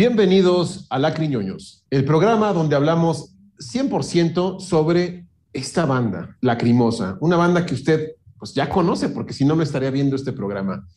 [0.00, 7.74] Bienvenidos a Lacriñoños, el programa donde hablamos 100% sobre esta banda, Lacrimosa, una banda que
[7.74, 10.88] usted pues ya conoce porque si no no estaría viendo este programa.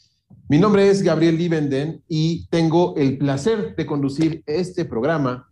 [0.48, 5.50] Mi nombre es Gabriel Livenden y tengo el placer de conducir este programa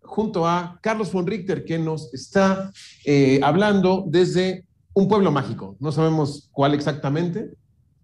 [0.00, 2.72] junto a Carlos von Richter que nos está
[3.04, 5.76] eh, hablando desde un pueblo mágico.
[5.78, 7.50] No sabemos cuál exactamente,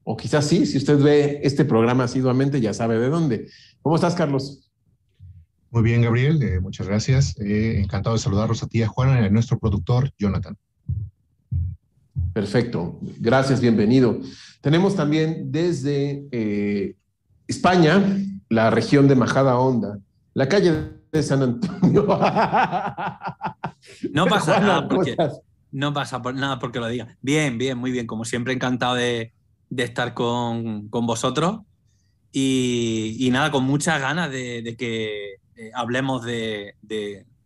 [0.02, 3.48] o quizás sí, si usted ve este programa asiduamente ya sabe de dónde.
[3.80, 4.63] ¿Cómo estás, Carlos?
[5.74, 7.36] Muy bien, Gabriel, eh, muchas gracias.
[7.40, 10.56] Eh, encantado de saludarlos a ti y a nuestro productor, Jonathan.
[12.32, 14.20] Perfecto, gracias, bienvenido.
[14.60, 16.94] Tenemos también desde eh,
[17.48, 18.00] España,
[18.48, 19.98] la región de Majada Honda,
[20.34, 22.06] la calle de San Antonio.
[24.12, 25.16] No pasa Juana, nada ¿cómo porque,
[25.72, 27.18] no pasa por nada porque lo diga.
[27.20, 28.06] Bien, bien, muy bien.
[28.06, 29.32] Como siempre, encantado de,
[29.68, 31.60] de estar con, con vosotros.
[32.32, 36.74] Y, y nada, con muchas ganas de, de que eh, hablemos de,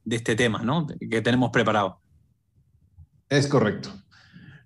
[0.09, 0.87] este tema, ¿no?
[0.87, 2.01] Que tenemos preparado.
[3.29, 3.91] Es correcto.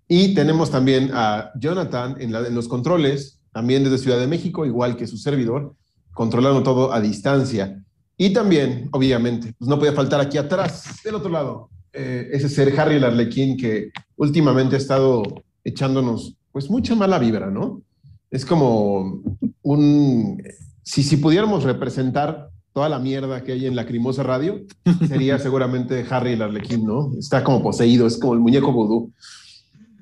[0.07, 5.07] Y tenemos también a Jonathan en los controles, también desde Ciudad de México, igual que
[5.07, 5.75] su servidor,
[6.13, 7.83] controlando todo a distancia.
[8.17, 12.79] Y también, obviamente, pues no podía faltar aquí atrás, del otro lado, eh, ese ser
[12.79, 15.23] Harry el Arlequín que últimamente ha estado
[15.65, 17.83] echándonos pues mucha mala vibra, ¿no?
[18.31, 19.23] Es como
[19.63, 20.43] un...
[20.83, 24.63] Si, si pudiéramos representar toda la mierda que hay en Lacrimosa Radio,
[25.07, 27.13] sería seguramente Harry el Arlequín, ¿no?
[27.19, 29.13] Está como poseído, es como el muñeco vudú.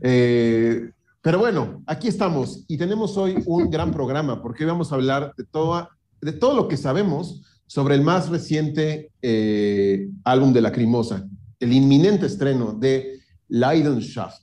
[0.02, 0.90] Eh,
[1.22, 5.34] pero bueno, aquí estamos y tenemos hoy un gran programa porque hoy vamos a hablar
[5.36, 11.28] de, toda, de todo lo que sabemos sobre el más reciente eh, álbum de Lacrimosa,
[11.58, 14.42] el inminente estreno de Leidenschaft.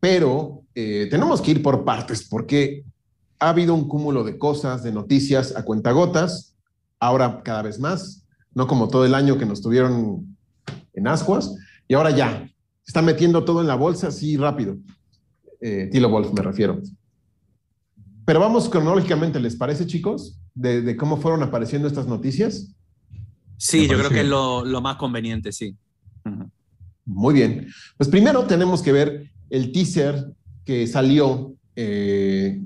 [0.00, 2.84] Pero eh, tenemos que ir por partes porque
[3.38, 6.49] ha habido un cúmulo de cosas, de noticias a cuentagotas,
[7.00, 8.24] ahora cada vez más,
[8.54, 10.36] no como todo el año que nos tuvieron
[10.92, 11.54] en ascuas,
[11.88, 12.46] y ahora ya,
[12.82, 14.76] se está metiendo todo en la bolsa así rápido.
[15.60, 16.80] Eh, Tilo Wolf me refiero.
[18.24, 20.38] Pero vamos cronológicamente, ¿les parece, chicos?
[20.54, 22.74] De, de cómo fueron apareciendo estas noticias.
[23.56, 25.76] Sí, yo creo que es lo, lo más conveniente, sí.
[27.04, 27.68] Muy bien.
[27.96, 30.32] Pues primero tenemos que ver el teaser
[30.64, 31.54] que salió.
[31.82, 32.60] Eh,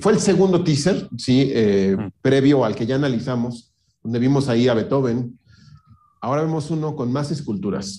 [0.00, 4.74] fue el segundo teaser, sí, eh, previo al que ya analizamos, donde vimos ahí a
[4.74, 5.38] Beethoven.
[6.22, 7.98] Ahora vemos uno con más esculturas.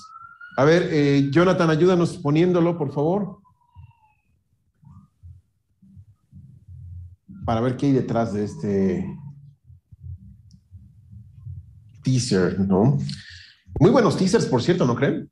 [0.58, 3.38] A ver, eh, Jonathan, ayúdanos poniéndolo, por favor.
[7.46, 9.18] Para ver qué hay detrás de este
[12.04, 12.98] teaser, ¿no?
[13.80, 15.30] Muy buenos teasers, por cierto, ¿no creen?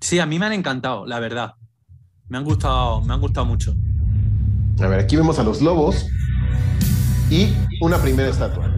[0.00, 1.57] Sí, a mí me han encantado, la verdad.
[2.28, 3.74] Me han gustado, me han gustado mucho.
[4.80, 6.06] A ver, aquí vemos a los lobos
[7.30, 7.48] y
[7.80, 8.74] una primera estatua.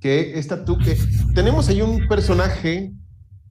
[0.00, 0.98] Que esta tú que
[1.34, 2.92] tenemos ahí un personaje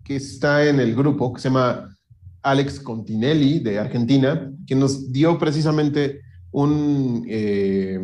[0.03, 1.95] que está en el grupo que se llama
[2.41, 6.21] Alex Continelli de Argentina, que nos dio precisamente
[6.51, 7.99] un, eh,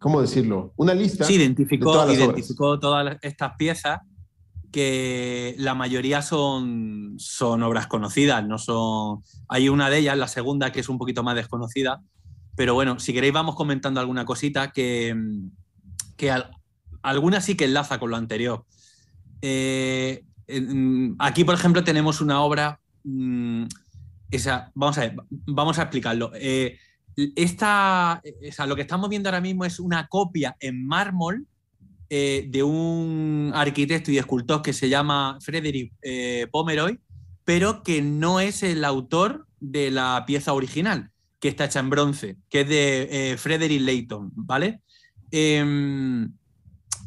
[0.00, 0.72] ¿cómo decirlo?
[0.76, 1.24] Una lista.
[1.24, 4.00] Sí, de identificó, todas las identificó todas estas piezas
[4.72, 9.22] que la mayoría son, son obras conocidas, no son.
[9.48, 12.00] Hay una de ellas, la segunda, que es un poquito más desconocida.
[12.56, 15.14] Pero bueno, si queréis, vamos comentando alguna cosita que,
[16.16, 16.50] que al-
[17.02, 18.64] alguna sí que enlaza con lo anterior.
[19.42, 20.24] Eh,
[21.18, 22.80] aquí, por ejemplo, tenemos una obra.
[23.04, 23.64] mm,
[24.30, 26.32] esa, vamos a ver, vamos a explicarlo.
[26.34, 26.78] Eh,
[27.36, 28.20] esta,
[28.66, 31.46] lo que estamos viendo ahora mismo es una copia en mármol
[32.08, 37.00] eh, de un arquitecto y escultor que se llama Frederick eh, Pomeroy,
[37.44, 41.10] pero que no es el autor de la pieza original,
[41.40, 44.82] que está hecha en bronce, que es de eh, Frederick Layton, ¿vale?
[45.32, 46.32] Em,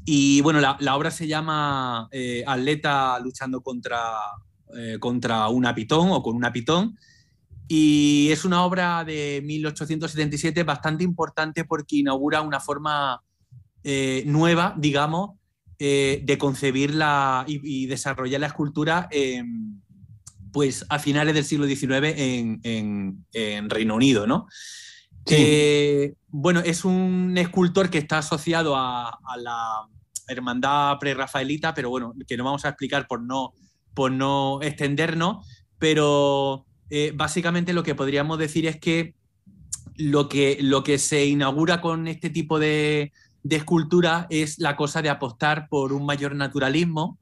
[0.04, 2.10] y bueno, la, obra se llama
[2.48, 4.02] Atleta luchando contra,
[5.00, 6.98] contra una pitón o con una pitón.
[7.68, 13.22] Y es una obra de 1877 bastante importante porque inaugura una forma
[13.84, 15.32] eh, nueva, digamos,
[15.80, 19.08] eh, de concebir la, y, y desarrollar la escultura
[20.52, 24.48] pues, a finales del siglo XIX en, en- en Reino Unido, ¿no?
[25.26, 25.36] Sí.
[25.38, 29.88] Eh, bueno, es un escultor que está asociado a, a la
[30.28, 33.54] hermandad prerrafaelita, pero bueno, que no vamos a explicar por no,
[33.94, 35.48] por no extendernos,
[35.78, 36.66] pero
[37.14, 39.14] básicamente lo que podríamos decir es que
[39.96, 43.12] lo que, lo que se inaugura con este tipo de,
[43.44, 47.18] de escultura es la cosa de apostar por un mayor naturalismo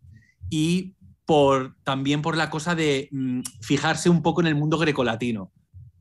[0.49, 0.93] y
[1.25, 5.51] por, también por la cosa de mm, fijarse un poco en el mundo grecolatino.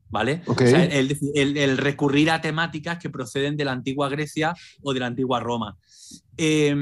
[0.09, 0.41] ¿Vale?
[0.47, 0.61] Ok.
[0.61, 4.93] O sea, el, el- el recurrir a temáticas que proceden de la antigua Grecia o
[4.93, 5.75] de la antigua Roma.
[6.37, 6.73] Eh,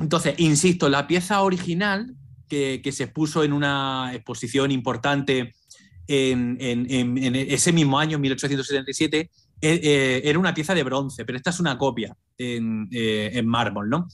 [0.00, 2.12] entonces, insisto, la pieza original
[2.48, 5.54] que, que se expuso en una exposición importante
[6.08, 11.24] en, en- en- en ese mismo año, 1877, eh, eh, era una pieza de bronce,
[11.24, 14.08] pero esta es una copia en, eh, mármol, ¿no?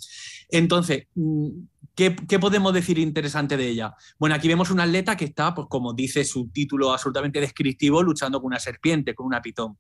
[0.48, 1.48] Entonces, mm,
[1.94, 3.94] ¿qué, podemos decir interesante de ella?
[4.18, 8.40] Bueno, aquí vemos un atleta que está, pues como dice su título absolutamente descriptivo, luchando
[8.40, 9.76] con una serpiente, con una pitón.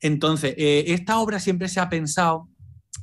[0.00, 2.48] Entonces, eh, esta obra siempre se ha pensado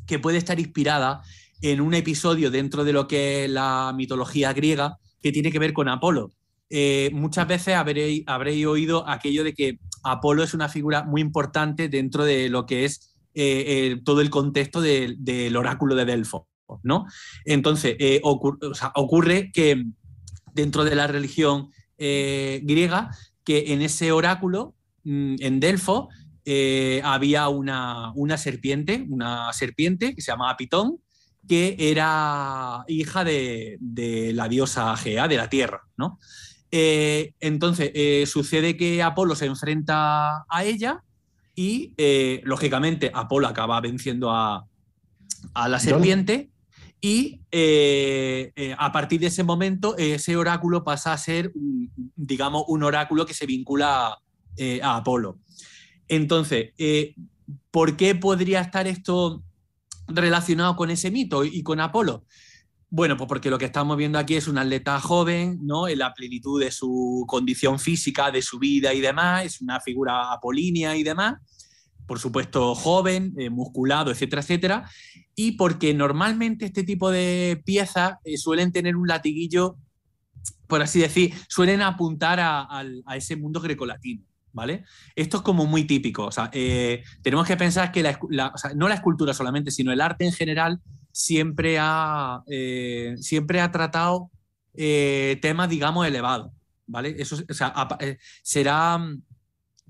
[0.05, 1.21] que puede estar inspirada
[1.61, 5.73] en un episodio dentro de lo que es la mitología griega que tiene que ver
[5.73, 6.31] con Apolo.
[6.69, 12.23] Eh, muchas veces habréis oído aquello de que Apolo es una figura muy importante dentro
[12.25, 16.43] de lo que es eh, todo el contexto de- del oráculo de Delfos,
[16.83, 17.05] ¿no?
[17.45, 19.85] Entonces, eh, ocurre que
[20.53, 23.09] dentro de la religión eh, griega,
[23.43, 24.73] que en ese oráculo,
[25.03, 26.07] mm, en Delfos,
[27.03, 30.99] había una, una serpiente, una serpiente que se llamaba Pitón,
[31.47, 36.19] que era hija de, de la diosa Gea, de la tierra, ¿no?
[36.71, 41.03] Eh, entonces, eh, sucede que Apolo se enfrenta a ella
[41.55, 44.65] y, eh, lógicamente, Apolo acaba venciendo a,
[45.53, 46.51] a la serpiente
[46.99, 47.41] y
[48.77, 51.53] a partir de ese momento ese oráculo pasa a ser,
[52.15, 54.17] digamos, un oráculo que se vincula
[54.81, 55.37] a Apolo.
[56.07, 56.71] Entonces,
[57.71, 59.43] ¿por qué podría estar esto
[60.07, 62.25] relacionado con ese mito y con Apolo?
[62.89, 65.89] Bueno, pues porque lo que estamos viendo aquí es un atleta joven, ¿no?
[65.89, 70.31] En la plenitud de su condición física, de su vida y demás, es una figura
[70.31, 71.35] apolínea y demás,
[72.05, 74.89] por supuesto joven, eh, musculado, etcétera, etcétera,
[75.35, 79.75] y porque normalmente este tipo de piezas eh, suelen tener un latiguillo,
[80.67, 82.85] por así decir, suelen apuntar a,
[83.15, 84.23] ese mundo grecolatino.
[84.53, 84.85] ¿Vale?
[85.15, 86.25] Esto es como muy típico.
[86.25, 88.01] O sea, eh, tenemos que pensar que
[88.75, 90.81] no la escultura solamente, sino el arte en general
[91.17, 94.29] siempre ha, eh, siempre ha tratado
[94.75, 96.51] eh, temas, digamos, elevados.
[96.85, 97.15] ¿Vale?
[97.17, 97.37] Eso,
[97.99, 98.99] eh, será,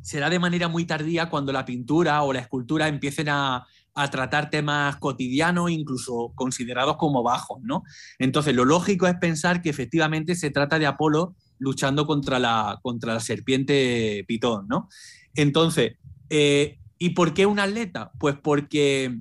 [0.02, 4.50] será de manera muy tardía cuando la pintura o la escultura empiecen a, a tratar
[4.50, 7.84] temas cotidianos, incluso considerados como bajos, ¿no?
[8.20, 13.16] Entonces, lo lógico es pensar que efectivamente se trata de Apolo luchando contra la, contra
[13.16, 14.88] la serpiente pitón, ¿no?
[15.36, 15.98] Entonces,
[16.30, 18.12] ¿y por qué un atleta?
[18.18, 19.20] Pues porque,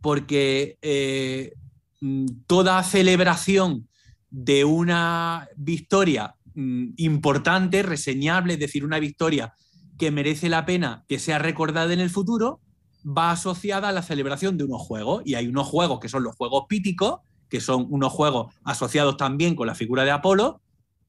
[0.00, 1.54] porque eh,
[2.00, 3.88] mm, toda celebración
[4.30, 9.54] de una victoria mm, importante, reseñable, es decir, una victoria
[9.98, 12.60] que merece la pena que sea recordada en el futuro,
[13.06, 15.22] va asociada a la celebración de unos juegos.
[15.24, 19.54] Y hay unos juegos que son los juegos píticos, que son unos juegos asociados también
[19.54, 20.62] con la figura de Apolo,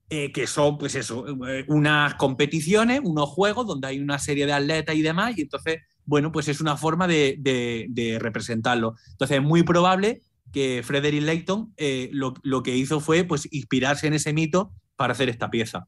[0.09, 4.51] eh, que son, pues eso, eh, unas competiciones, unos juegos donde hay una serie de
[4.51, 8.95] atletas y demás, y entonces, bueno, pues es una forma de, de- de representarlo.
[9.11, 14.07] Entonces es muy probable que Frederick Layton eh, lo, lo que hizo fue pues, inspirarse
[14.07, 15.87] en ese mito para hacer esta pieza.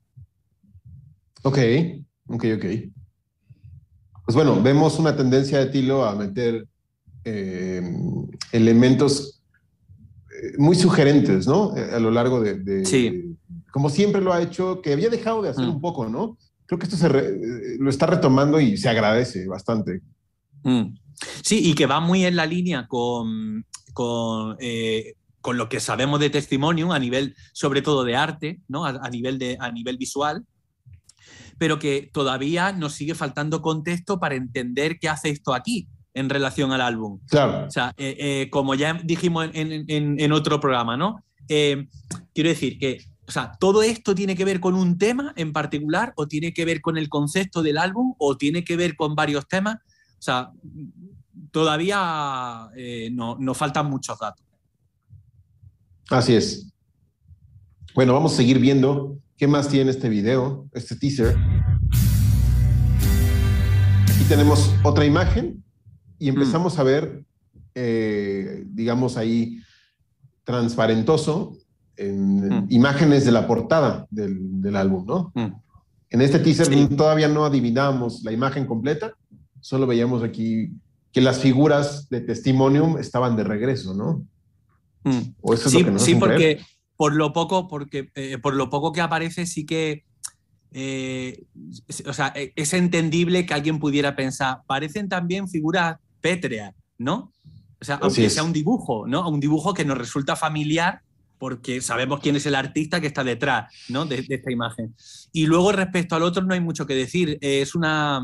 [1.44, 1.58] Ok,
[2.28, 2.66] ok, ok.
[4.26, 6.66] Pues bueno, vemos una tendencia de Tilo a meter
[7.26, 7.82] eh,
[8.54, 9.42] elementos
[10.42, 11.74] eh, muy sugerentes, ¿no?
[11.74, 13.36] A lo largo de, de- Sí.
[13.72, 15.70] Como siempre lo ha hecho, que había dejado de hacer Mm.
[15.72, 16.38] un poco, ¿no?
[16.74, 20.02] Creo que esto se re- eh, lo está retomando y se agradece bastante.
[20.64, 20.96] Mm.
[21.44, 26.20] Sí, y que va muy en la línea con, con, eh, con lo que sabemos
[26.20, 28.86] de Testimonium a nivel, sobre todo de arte, ¿no?
[28.86, 30.44] a, a nivel de, a nivel visual,
[31.60, 35.88] pero que todavía nos sigue faltando contexto para entender qué hace esto aquí.
[36.16, 37.20] en relación al álbum.
[37.28, 37.66] Claro.
[37.68, 41.24] O sea, eh, eh, como ya dijimos en, en- en otro programa, ¿no?
[41.48, 43.00] Quiero decir que,
[43.34, 46.82] sea, ¿todo esto tiene que ver con un tema en particular o tiene que ver
[46.82, 49.76] con el concepto del álbum o tiene que ver con varios temas?
[49.76, 50.52] O sea,
[51.52, 54.46] todavía eh, no- nos faltan muchos datos.
[56.10, 56.72] Así es.
[57.96, 61.36] Bueno, vamos a seguir viendo qué más tiene este video, este teaser.
[64.10, 65.64] Aquí tenemos otra imagen
[66.20, 67.26] y empezamos a ver,
[67.76, 69.60] eh, digamos ahí,
[70.44, 71.58] transparentoso,
[71.98, 72.68] en Mm.
[72.70, 75.32] imágenes de la portada del, del álbum, ¿no?
[75.36, 75.54] Mm.
[76.10, 76.88] En este teaser Sí.
[76.96, 79.14] todavía no adivinábamos la imagen completa,
[79.60, 80.70] solo veíamos aquí
[81.12, 84.26] que las figuras de Testimonium estaban de regreso, ¿no?
[85.04, 85.34] Mm.
[85.42, 86.62] O eso es sí, lo que nos sí, porque creer.
[86.96, 90.04] por lo poco, porque eh, por lo poco que aparece, sí que
[90.76, 91.44] eh,
[92.08, 97.32] o sea, eh, es entendible que alguien pudiera pensar, parecen también figuras pétreas, ¿no?
[97.80, 98.34] O sea, Así aunque es.
[98.34, 99.30] sea un dibujo, ¿no?
[99.30, 101.02] Un dibujo que nos resulta familiar
[101.44, 104.06] porque sabemos quién es el artista que está detrás, ¿no?
[104.06, 104.96] De, de esta imagen.
[105.34, 107.38] Y luego respecto al otro no hay mucho que decir.
[107.42, 108.22] Eh, es una,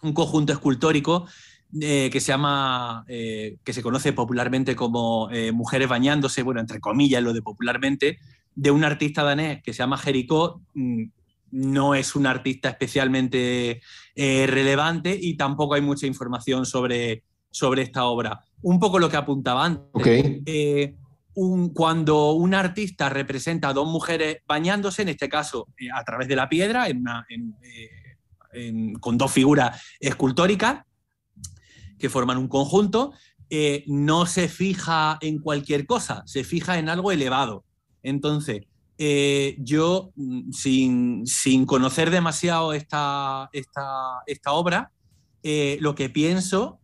[0.00, 1.26] un conjunto escultórico
[1.78, 6.80] eh, que se llama, eh, que se conoce popularmente como eh, Mujeres bañándose, bueno, entre
[6.80, 8.16] comillas lo de popularmente,
[8.54, 10.62] de un artista danés que se llama Jericó.
[10.72, 11.10] Mm,
[11.52, 13.82] No es un artista especialmente
[14.14, 18.40] eh, relevante y tampoco hay mucha información sobre, sobre esta obra.
[18.62, 19.84] Un poco lo que apuntaba antes.
[19.92, 20.06] Ok.
[21.72, 26.36] Cuando un artista representa a dos mujeres bañándose, en este caso eh, a través de
[26.36, 27.00] la piedra, eh,
[29.00, 30.84] con dos figuras escultóricas
[31.98, 33.14] que forman un conjunto,
[33.48, 37.64] eh, no se fija en cualquier cosa, se fija en algo elevado.
[38.02, 38.66] Entonces,
[39.58, 44.92] yo, mm, sin, sin conocer demasiado esta, esta, esta obra,
[45.42, 46.80] lo que pienso,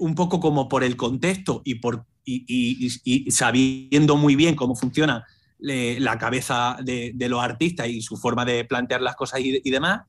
[0.00, 4.54] un poco como por el contexto y, por, y, y- y- y sabiendo muy bien
[4.54, 5.24] cómo funciona
[5.58, 9.70] la cabeza de, de los artistas y su forma de plantear las cosas y, y
[9.70, 10.02] demás,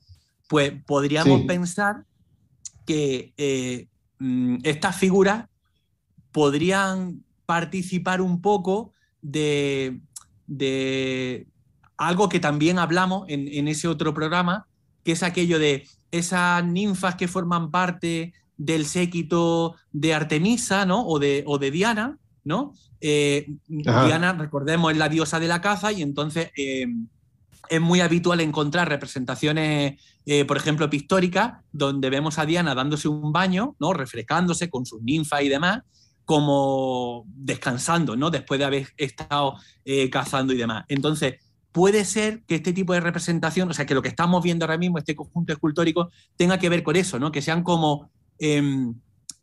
[0.47, 1.47] pues podríamos Sí.
[1.47, 2.05] pensar
[2.85, 3.87] que eh,
[4.19, 5.45] mm, estas figuras
[6.31, 9.99] podrían participar un poco de,
[10.47, 11.47] de
[11.97, 14.67] algo que también hablamos en, en ese otro programa,
[15.03, 18.33] que es aquello de esas ninfas que forman parte
[18.65, 21.05] del séquito de Artemisa, ¿no?
[21.05, 22.73] O de, o de Diana, ¿no?
[22.99, 23.47] Eh.
[23.67, 26.85] Diana, recordemos, es la diosa de la caza y entonces eh,
[27.69, 33.31] es muy habitual encontrar representaciones, eh, por ejemplo, pictóricas, donde vemos a Diana dándose un
[33.31, 33.93] baño, ¿no?
[33.93, 35.81] Refrescándose con sus ninfas y demás,
[36.23, 38.29] como descansando, ¿no?
[38.29, 39.55] Después de haber estado
[40.11, 40.85] cazando y demás.
[40.87, 41.35] Entonces,
[41.71, 44.77] puede ser que este tipo de representación, o sea, que lo que estamos viendo ahora
[44.77, 47.31] mismo, este conjunto escultórico, tenga que ver con eso, ¿no?
[47.31, 48.95] Que sean como, em,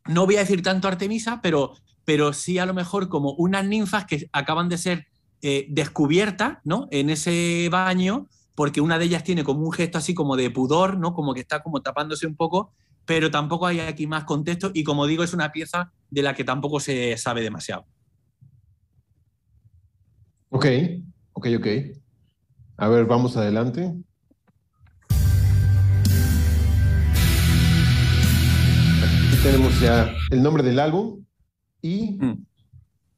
[0.07, 1.75] no voy a decir tanto Artemisa, pero,
[2.05, 5.07] pero sí a lo mejor como unas ninfas que acaban de ser
[5.41, 6.89] eh, descubiertas, ¿no?
[6.91, 8.27] En ese baño,
[8.57, 11.15] porque una de ellas tiene como un gesto así como de pudor, ¿no?
[11.15, 12.73] Como que está como tapándose un poco,
[13.05, 16.45] pero tampoco hay aquí más contexto y como digo, es una pieza de la que
[16.45, 17.87] tampoco se sabe demasiado.
[20.51, 20.67] Ok,
[21.35, 21.67] ok, ok.
[22.79, 23.95] A ver, vamos adelante.
[29.43, 31.25] Tenemos ya el nombre del álbum
[31.83, 32.45] y Mm.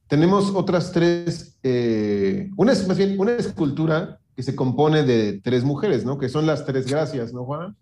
[0.07, 5.63] tenemos otras tres, eh, una es más bien una escultura que se compone de tres
[5.63, 6.17] mujeres, ¿no?
[6.17, 7.75] Que son las tres gracias, ¿no, Juan?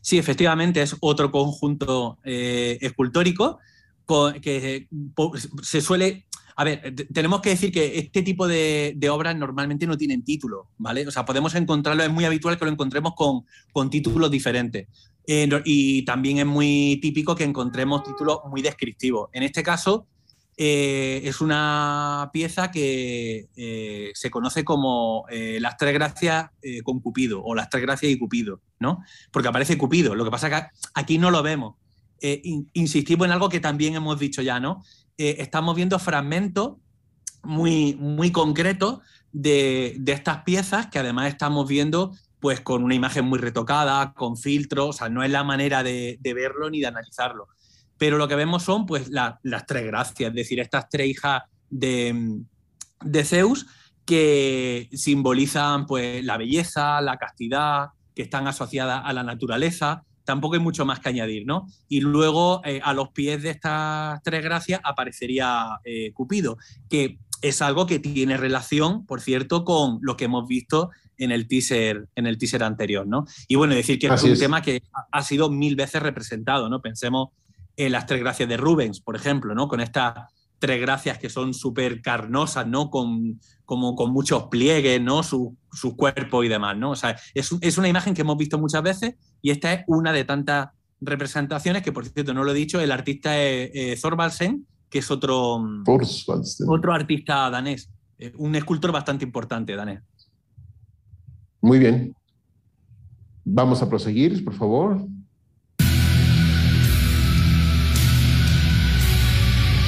[0.00, 3.58] Sí, efectivamente, es otro conjunto eh, escultórico
[4.04, 4.88] co- que
[5.62, 6.24] se suele...
[6.58, 10.24] A ver, te- tenemos que decir que este tipo de, de obras normalmente no tienen
[10.24, 11.06] título, ¿vale?
[11.06, 14.88] O sea, podemos encontrarlo, es muy habitual que lo encontremos con, con títulos diferentes.
[15.26, 19.28] Eh, y también es muy típico que encontremos títulos muy descriptivos.
[19.32, 20.06] En este caso,
[20.56, 26.50] eh, es una pieza que eh, se conoce como Las Tres Gracias
[26.84, 29.02] con Cupido o Las Tres Gracias y Cupido, ¿no?
[29.30, 30.14] Porque aparece Cupido.
[30.14, 31.74] Lo que pasa es que aquí no lo vemos.
[32.20, 34.82] In- insistimos en algo que también hemos dicho ya, ¿no?
[35.18, 36.76] Estamos viendo fragmentos
[37.42, 39.00] muy, muy concretos
[39.32, 42.16] de, de estas piezas que además estamos viendo
[42.46, 46.16] pues con una imagen muy retocada, con filtros, o sea, no es la manera de,
[46.22, 47.48] verlo ni de analizarlo.
[47.98, 51.42] Pero lo que vemos son pues la- las tres gracias, es decir, estas tres hijas
[51.68, 52.38] de,
[53.00, 53.66] de Zeus
[54.04, 60.04] que simbolizan pues la belleza, la castidad, que están asociadas a la naturaleza.
[60.22, 61.66] Tampoco hay mucho más que añadir, ¿no?
[61.88, 67.60] Y luego eh, a los pies de estas tres gracias aparecería eh, Cupido, que es
[67.60, 72.26] algo que tiene relación, por cierto, con lo que hemos visto en el teaser, en
[72.26, 73.24] el teaser anterior, ¿no?
[73.48, 74.38] Y bueno, decir que Así es un es.
[74.40, 74.82] tema que
[75.12, 76.80] ha- sido mil veces representado, ¿no?
[76.80, 77.28] Pensemos
[77.76, 79.68] en las tres gracias de Rubens, por ejemplo, ¿no?
[79.68, 80.14] Con estas
[80.58, 82.88] tres gracias que son súper carnosas, ¿no?
[82.90, 85.22] Con, como con muchos pliegues, ¿no?
[85.22, 86.92] Su, su cuerpo y demás, ¿no?
[86.92, 90.12] O sea, es, es, una imagen que hemos visto muchas veces y esta es una
[90.12, 90.68] de tantas
[91.00, 95.10] representaciones que, por cierto, no lo he dicho, el artista es eh, Thorvaldsen, que es
[95.10, 95.62] otro,
[96.68, 100.00] otro artista danés, eh, un escultor bastante importante danés.
[101.66, 102.14] Muy bien.
[103.44, 105.04] Vamos a proseguir, por favor.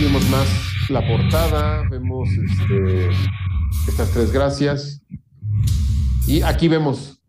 [0.00, 0.48] vemos más
[0.90, 3.10] la portada, vemos este,
[3.86, 5.02] estas tres gracias.
[6.26, 7.20] Y aquí vemos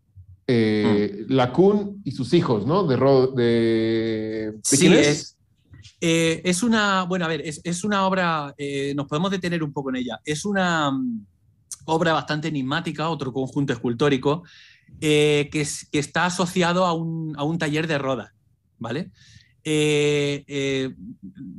[0.47, 1.31] eh, mm.
[1.31, 2.85] Lacun y sus hijos, ¿no?
[2.85, 2.97] De,
[3.35, 5.37] de, sí, es?
[6.01, 9.91] Eh, es, una, bueno, a ver, es, una obra, eh, nos podemos detener un poco
[9.91, 10.19] en ella.
[10.25, 11.25] Es una mm,
[11.85, 14.43] obra bastante enigmática, otro conjunto escultórico,
[14.99, 18.31] que, está asociado a un, a un taller de rodas,
[18.77, 19.11] ¿vale?
[19.63, 20.95] Eh, eh,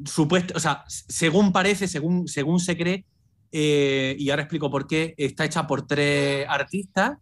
[0.05, 3.05] supuesto, o sea, según parece, según, según se cree,
[3.53, 7.19] eh, y ahora explico por qué, está hecha por tres artistas,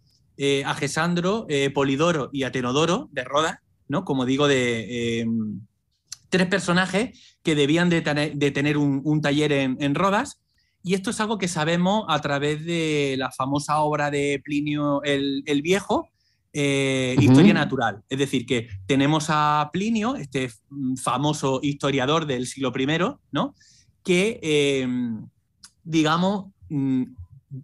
[0.65, 3.57] Agesandro, Polidoro y Atenodoro, de Rodas,
[3.89, 4.05] ¿no?
[4.05, 5.27] Como digo, de
[6.29, 8.03] tres personajes que debían de,
[8.53, 10.39] tener un, taller en, Rodas.
[10.89, 15.61] Y esto es algo que sabemos a través de la famosa obra de Plinio el
[15.61, 16.09] Viejo,
[16.55, 18.03] eh, historia natural.
[18.09, 20.51] Es decir, que tenemos a Plinio, este
[20.97, 22.87] famoso historiador del siglo I,
[23.33, 23.55] ¿no?
[24.03, 25.29] que, em,
[25.85, 27.03] digamos, mm,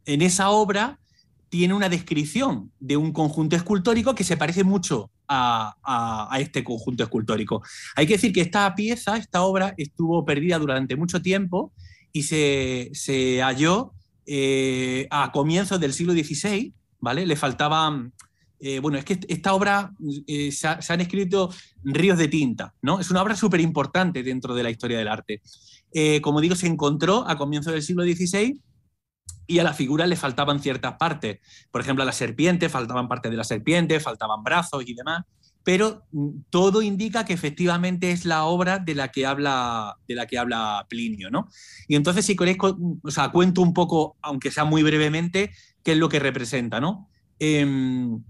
[0.04, 1.00] en esa obra
[1.48, 7.62] tiene una descripción de un conjunto escultórico que se parece mucho a, este conjunto escultórico.
[7.96, 11.72] Hay que decir que esta pieza, esta obra, estuvo perdida durante mucho tiempo
[12.14, 13.92] y se, halló
[14.24, 17.26] eh, a comienzos del siglo XVI, ¿vale?
[17.26, 18.12] Le faltaban
[18.60, 19.92] eh, bueno, es que esta obra
[20.26, 23.00] eh, se, han escrito ríos de tinta, ¿no?
[23.00, 25.42] Es una obra súper importante dentro de la historia del arte.
[26.22, 28.60] Como digo, se encontró a comienzos del siglo XVI
[29.46, 31.40] y a la figura le faltaban ciertas partes.
[31.70, 35.24] Por ejemplo, a la serpiente faltaban partes de la serpiente, faltaban brazos y demás.
[35.64, 40.26] Pero mm, todo indica que efectivamente es la obra de la que habla, de la
[40.26, 41.48] que habla Plinio, ¿no?
[41.88, 45.50] Y entonces, si queréis, o sea, cuento un poco, aunque sea muy brevemente,
[45.82, 47.08] qué es lo que representa, ¿no?
[47.38, 48.22] Em,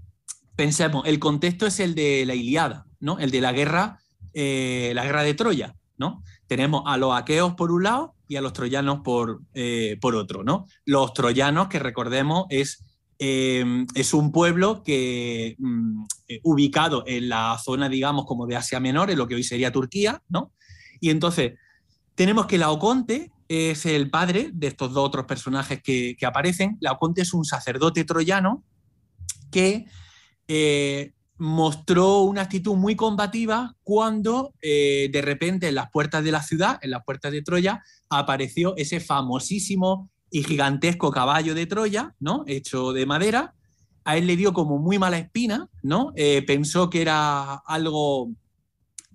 [0.57, 3.18] pensemos, el contexto es el de la Iliada, ¿no?
[3.18, 3.99] El de la guerra,
[4.33, 6.23] eh, la guerra de Troya, ¿no?
[6.47, 10.44] Tenemos a los aqueos por un lado y a los troyanos por, eh, por otro,
[10.44, 10.66] ¿no?
[10.85, 12.84] Los troyanos, que recordemos, es,
[13.18, 16.05] eh, es un pueblo que mm,
[16.42, 20.22] ubicado en la zona, digamos, como de Asia Menor, en lo que hoy sería Turquía,
[20.29, 20.53] ¿no?
[21.00, 21.55] Y entonces
[22.14, 26.79] tenemos que Laoconte es el padre de estos dos otros personajes que, que aparecen.
[26.81, 28.64] Laoconte es un sacerdote troyano
[29.50, 29.87] que
[30.48, 36.42] eh, mostró una actitud muy combativa cuando eh, de repente en las puertas de la
[36.42, 42.42] ciudad, en las puertas de Troya, apareció ese famosísimo y gigantesco caballo de Troya, ¿no?
[42.49, 43.55] Hecho de madera.
[44.05, 46.12] A él le dio como muy mala espina, ¿no?
[46.16, 48.33] Eh, pensó que era algo,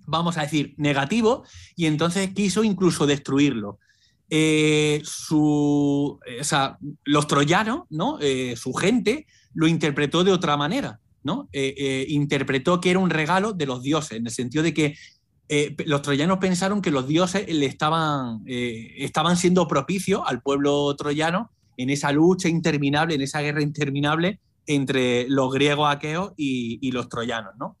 [0.06, 1.44] vamos a decir, negativo,
[1.76, 3.78] y entonces quiso incluso destruirlo.
[5.04, 6.18] su,
[7.04, 8.18] los troyanos, ¿no?
[8.56, 11.00] su gente, lo interpretó de otra manera.
[11.22, 11.50] ¿no?
[11.52, 14.96] Eh, eh, interpretó que era un regalo de los dioses, en el sentido de que
[15.52, 21.50] eh, los troyanos pensaron que los dioses le estaban, estaban siendo propicios al pueblo troyano
[21.76, 27.54] en esa lucha interminable, en esa guerra interminable entre los griegos aqueos y, los troyanos.
[27.58, 27.76] ¿no?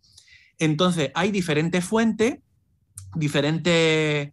[0.58, 2.38] Entonces, hay diferentes fuentes,
[3.14, 4.32] diferentes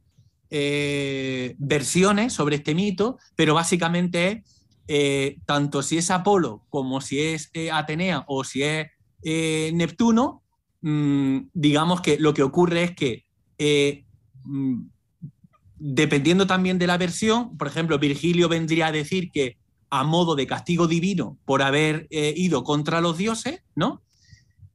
[0.50, 4.44] versiones sobre este mito, pero básicamente
[5.46, 8.88] tanto si es Apolo como si es Atenea o si es
[9.24, 10.44] eh, Neptuno,
[10.82, 13.26] mm, digamos que lo que ocurre es que,
[13.58, 14.06] eh,
[14.44, 14.82] mm,
[15.80, 19.58] dependiendo también de la versión, por ejemplo, Virgilio vendría a decir que
[19.90, 24.02] a modo de castigo divino por haber eh, ido contra los dioses, ¿no?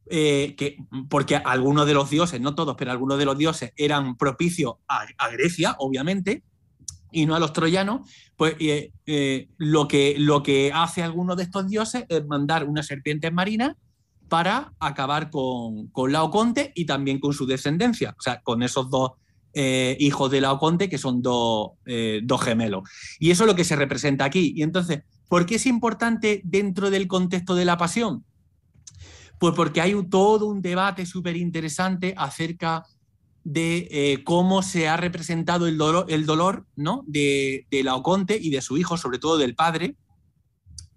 [0.08, 0.76] que,
[1.08, 5.06] porque algunos de los dioses, no todos, pero algunos de los dioses eran propicios a,
[5.30, 6.42] Grecia, obviamente,
[7.10, 8.56] y no a los troyanos, pues
[9.56, 13.74] lo, que, lo que hace alguno de estos dioses es mandar unas serpientes marinas
[14.32, 19.10] para acabar con, con Laoconte y también con su descendencia, o sea, con esos dos
[19.52, 21.22] eh, hijos de Laoconte que son
[21.84, 22.88] eh, dos, gemelos.
[23.18, 24.54] Y eso es lo que se representa aquí.
[24.56, 28.24] Y entonces, ¿por qué es importante dentro del contexto de la pasión?
[29.38, 32.84] Pues porque hay todo un debate súper interesante acerca
[33.44, 37.04] de eh, cómo se ha representado el dolor, el dolor ¿no?
[37.06, 39.94] de, de Laoconte y de su hijo, sobre todo del padre,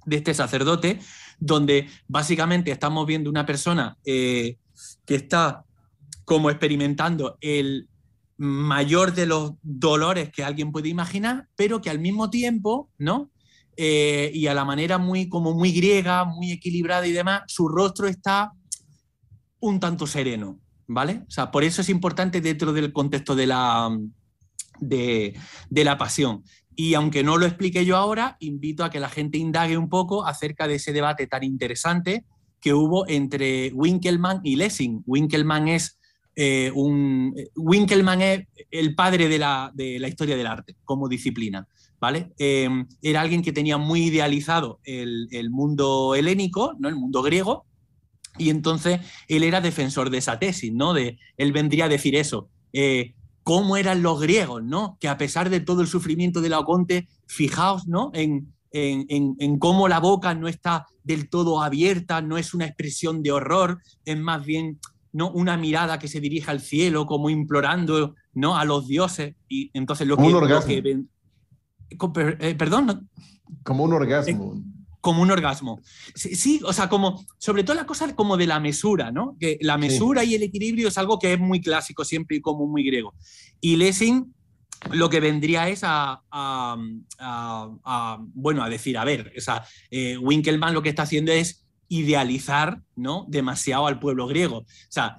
[0.06, 1.02] de este sacerdote,
[1.40, 4.58] donde básicamente estamos viendo una persona eh,
[5.06, 5.64] que está
[6.26, 7.88] como experimentando el,
[8.38, 13.32] mayor de los dolores que alguien puede imaginar, pero que al mismo tiempo, ¿no?
[13.78, 18.08] Eh, y a la manera muy, como muy griega, muy equilibrada y demás, su rostro
[18.08, 18.52] está
[19.60, 21.24] un tanto sereno, ¿vale?
[21.28, 23.90] O sea, por eso es importante dentro del contexto de la,
[24.80, 25.38] de,
[25.70, 26.44] de la pasión.
[26.76, 30.26] Y aunque no lo explique yo ahora, invito a que la gente indague un poco
[30.26, 32.26] acerca de ese debate tan interesante
[32.60, 35.04] que hubo entre Winkelmann y Lessing.
[35.06, 35.98] Winkelmann es
[36.36, 41.68] eh, un Winkelmann es el padre de la, de la, historia del arte como disciplina.
[42.00, 42.34] ¿vale?
[42.38, 42.68] Eh,
[43.02, 46.90] era alguien que tenía muy idealizado el, el, mundo helénico, ¿no?
[46.90, 47.66] el mundo griego,
[48.38, 50.94] y entonces él era defensor de esa tesis, ¿no?
[50.94, 52.50] De, él vendría a decir eso.
[52.74, 53.14] Eh,
[53.46, 54.98] cómo eran los griegos, ¿no?
[55.00, 58.10] Que a pesar de todo el sufrimiento de Laoconte, fijaos, ¿no?
[58.16, 62.66] En, en, en, en, cómo la boca no está del todo abierta, no es una
[62.66, 64.80] expresión de horror, es más bien
[65.14, 65.30] ¿no?
[65.30, 68.58] una mirada que se dirige al cielo, como implorando ¿no?
[68.58, 69.36] a los dioses.
[69.48, 70.34] Y entonces lo como que.
[70.34, 70.74] Un orgasmo.
[70.74, 73.08] Lo que eh, perdón.
[73.64, 74.56] Como un orgasmo.
[74.56, 74.75] Eh,
[75.06, 75.80] como un orgasmo.
[76.16, 79.38] Sí, sí, o sea, como, sobre todo la cosa como de la mesura, ¿no?
[79.40, 80.32] Que la mesura sí.
[80.32, 83.14] y el equilibrio es algo que es muy clásico siempre y como muy griego.
[83.62, 84.34] Y Lessing
[84.94, 86.78] lo que vendría es a, a,
[87.20, 91.32] a, a bueno, a decir, a ver, o sea, eh, Winkelmann lo que está haciendo
[91.32, 93.28] es idealizar, ¿no?
[93.30, 94.58] Demasiado al pueblo griego.
[94.58, 95.18] O sea,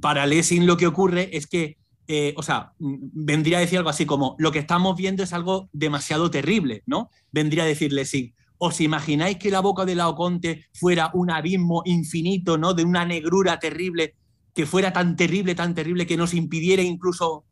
[0.00, 4.04] para Lessing lo que ocurre es que eh, o sea, vendría a decir algo así
[4.04, 7.10] como, lo que estamos viendo es algo demasiado terrible, ¿no?
[7.32, 8.34] Vendría a decirle, sí,
[8.66, 12.72] ¿Os imagináis que la boca de Laoconte fuera un abismo infinito, ¿no?
[12.72, 14.14] De una negrura terrible,
[14.54, 17.44] que fuera tan terrible, tan terrible, que nos impidiera incluso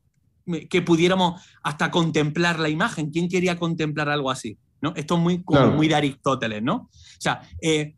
[0.71, 3.11] que pudiéramos hasta contemplar la imagen?
[3.11, 4.57] ¿Quién quería contemplar algo así?
[4.81, 4.95] ¿no?
[4.97, 5.77] Esto es muy, como claro.
[5.77, 6.75] muy de Aristóteles, ¿no?
[6.77, 7.95] O sea, eh,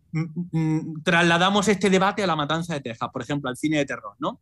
[1.04, 4.40] trasladamos este debate a la matanza de Texas, por ejemplo, al cine de terror, ¿no?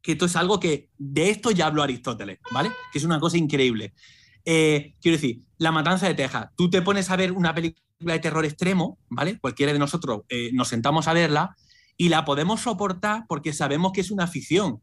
[0.00, 2.70] Que esto es algo que de esto ya habló Aristóteles, ¿vale?
[2.90, 3.92] Que es una cosa increíble.
[4.42, 8.18] Eh, quiero decir, La Matanza de Texas, tú te pones a ver una película de
[8.18, 9.38] terror extremo, ¿vale?
[9.38, 11.56] Cualquiera de nosotros eh, nos sentamos a verla
[11.96, 14.82] y la podemos soportar porque sabemos que es una ficción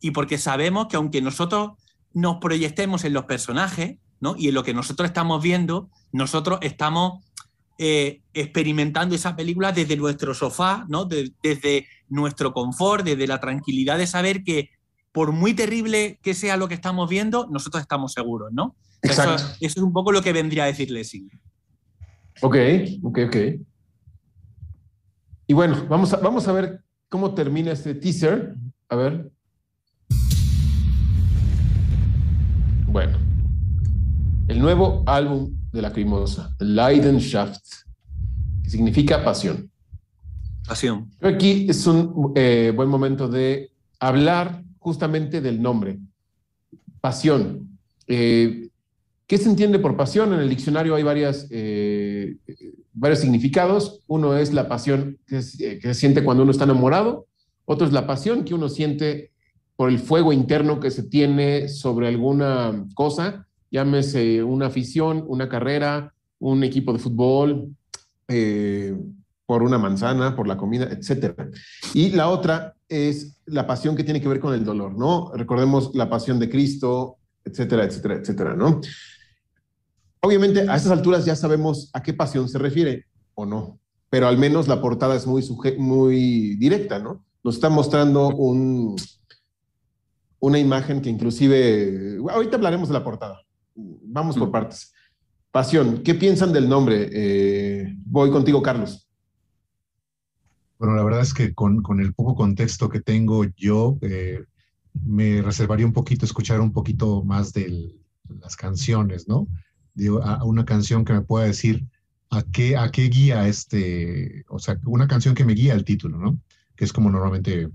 [0.00, 1.72] y porque sabemos que aunque nosotros
[2.12, 4.34] nos proyectemos en los personajes, ¿no?
[4.36, 7.24] Y en lo que nosotros estamos viendo, nosotros estamos
[7.78, 11.06] eh, experimentando esa película desde nuestro sofá, ¿no?
[11.06, 14.70] De, desde nuestro confort, desde la tranquilidad de saber que
[15.12, 18.76] por muy terrible que sea lo que estamos viendo, nosotros estamos seguros, ¿no?
[19.02, 19.36] Exacto.
[19.36, 21.30] Eso, eso, es un poco lo que vendría a decir Lessing.
[22.42, 22.56] Ok,
[23.02, 23.36] ok, ok.
[25.46, 28.54] Y bueno, vamos a, vamos a ver cómo termina este teaser.
[28.88, 29.30] A ver.
[32.86, 33.18] Bueno.
[34.48, 37.62] El nuevo álbum de la Crimosa, Leidenschaft,
[38.62, 39.70] que significa pasión.
[40.66, 41.10] Pasión.
[41.20, 45.98] Aquí es un eh, buen momento de hablar justamente del nombre.
[47.00, 47.78] Pasión.
[48.06, 48.69] Eh,
[49.30, 50.32] ¿Qué se entiende por pasión?
[50.32, 52.34] En el diccionario hay varias, eh,
[52.92, 54.02] varios significados.
[54.08, 57.28] Uno es la pasión que, es, que, se siente cuando uno está enamorado.
[57.64, 59.30] Otro es la pasión que uno siente
[59.76, 66.12] por el fuego interno que se tiene sobre alguna cosa, llámese una afición, una carrera,
[66.40, 67.68] un equipo de fútbol,
[68.26, 68.98] eh,
[69.46, 71.40] por una manzana, por la comida, etc.
[71.94, 75.30] Y la otra es la pasión que tiene que ver con el dolor, ¿no?
[75.36, 78.80] Recordemos la pasión de Cristo, etcétera, etcétera, etcétera, ¿no?
[80.22, 83.78] Obviamente, a estas alturas ya sabemos a qué pasión se refiere o no,
[84.10, 85.42] pero al menos la portada es muy,
[85.78, 87.24] muy directa, ¿no?
[87.42, 88.96] Nos está mostrando un,
[90.40, 93.40] una imagen que inclusive, ahorita hablaremos de la portada,
[93.74, 94.92] vamos por partes.
[95.50, 97.08] Pasión, ¿qué piensan del nombre?
[97.12, 99.08] Eh, voy contigo, Carlos.
[100.78, 104.44] Bueno, la verdad es que con, con el poco contexto que tengo yo, eh,
[105.04, 107.96] me reservaría un poquito escuchar un poquito más de
[108.40, 109.48] las canciones, ¿no?
[110.22, 111.86] A una canción que me pueda decir
[112.30, 116.18] a qué, a qué guía este, o sea, una canción que me guía el título,
[116.18, 116.40] ¿no?
[116.76, 117.68] Que es como normalmente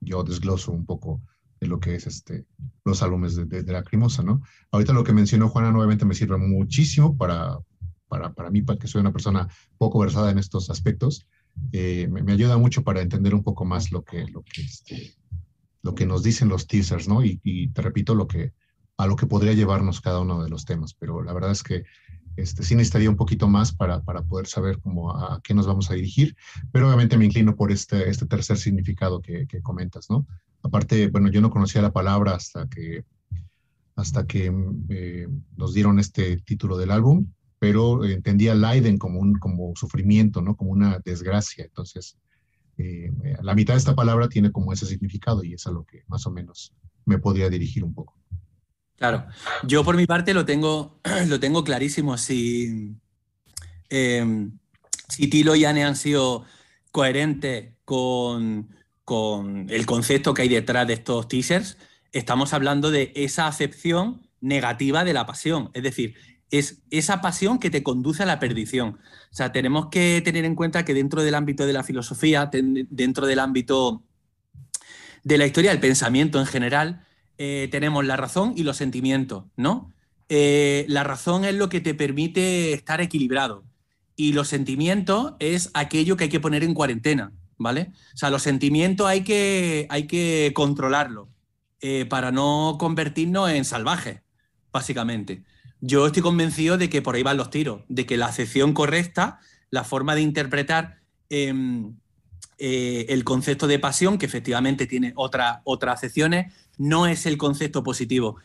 [0.00, 1.22] yo desgloso un poco
[1.60, 2.44] de lo que es este,
[2.84, 4.42] los álbumes de, de, de Lacrimosa, ¿no?
[4.70, 7.58] Ahorita lo que mencionó Juana nuevamente me sirve muchísimo para,
[8.08, 11.26] para, para mí, para que soy una persona poco versada en estos aspectos,
[11.72, 15.14] eh, me, me, ayuda mucho para entender un poco más lo que, lo que, este,
[15.82, 17.24] lo que nos dicen los teasers, ¿no?
[17.24, 18.52] Y, y, te repito lo que,
[19.02, 21.84] a lo que podría llevarnos cada uno de los temas, pero la verdad es que
[22.36, 25.66] este, sí necesitaría un poquito más para, para poder saber cómo a, a, qué nos
[25.66, 26.36] vamos a dirigir,
[26.70, 30.26] pero obviamente me inclino por este, este tercer significado que, que comentas, ¿no?
[30.62, 33.04] Aparte, bueno, yo no conocía la palabra hasta que,
[33.96, 34.52] hasta que
[34.88, 37.26] eh, nos dieron este título del álbum,
[37.58, 40.56] pero entendía Leiden como un como sufrimiento, ¿no?
[40.56, 41.64] Como una desgracia.
[41.64, 42.16] Entonces,
[42.78, 43.12] eh,
[43.42, 46.26] la mitad de esta palabra tiene como ese significado y es a lo que más
[46.26, 46.72] o menos
[47.04, 48.16] me podría dirigir un poco.
[48.96, 49.26] Claro,
[49.64, 52.16] yo por mi parte lo tengo, lo tengo clarísimo.
[52.18, 52.94] Si,
[53.90, 54.48] eh,
[55.08, 56.44] si Tilo y Anne han sido
[56.90, 58.68] coherentes con,
[59.04, 61.78] con el concepto que hay detrás de estos teasers,
[62.12, 65.70] estamos hablando de esa acepción negativa de la pasión.
[65.72, 66.14] Es decir,
[66.50, 68.98] es esa pasión que te conduce a la perdición.
[69.30, 73.26] O sea, tenemos que tener en cuenta que dentro del ámbito de la filosofía, dentro
[73.26, 74.04] del ámbito
[75.24, 77.06] de la historia del pensamiento en general,
[77.44, 79.92] eh, tenemos la razón y los sentimientos, ¿no?
[80.28, 83.64] Eh, la razón es lo que te permite estar equilibrado
[84.14, 87.90] y los sentimientos es aquello que hay que poner en cuarentena, ¿vale?
[88.14, 91.30] O sea, los sentimientos hay que, hay que controlarlos
[91.80, 94.20] eh, para no convertirnos en salvajes,
[94.70, 95.42] básicamente.
[95.80, 99.40] Yo estoy convencido de que por ahí van los tiros, de que la acepción correcta,
[99.68, 101.96] la forma de interpretar em,
[102.64, 107.82] eh, el concepto de pasión, que efectivamente tiene otra, otras acepciones, no es el concepto
[107.82, 108.36] positivo.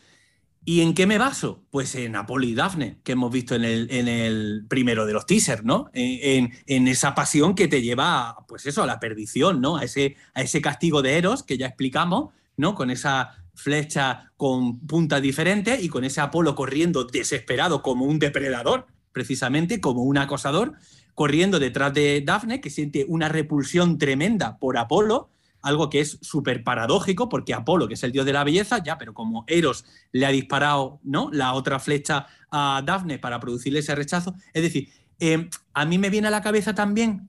[0.64, 1.62] ¿Y en qué me baso?
[1.70, 5.88] Pues en Apolo y Dafne, que hemos visto en el, primero de los teasers, ¿no?
[5.94, 9.76] En, esa pasión que te lleva, pues eso, a la perdición, ¿no?
[9.78, 12.74] A ese, a ese castigo de Eros que ya explicamos, ¿no?
[12.74, 18.86] Con esa flecha con puntas diferentes y con ese Apolo corriendo desesperado como un depredador,
[19.12, 20.74] precisamente, como un acosador,
[21.14, 25.30] corriendo detrás de Dafne, que siente una repulsión tremenda por Apolo,
[25.62, 28.98] algo que es súper paradójico, porque Apolo, que es el dios de la belleza, ya,
[28.98, 31.30] pero como Eros le ha disparado ¿no?
[31.32, 34.88] la otra flecha a Dafne para producirle ese rechazo, es decir,
[35.20, 37.28] eh, a mí me viene a la cabeza también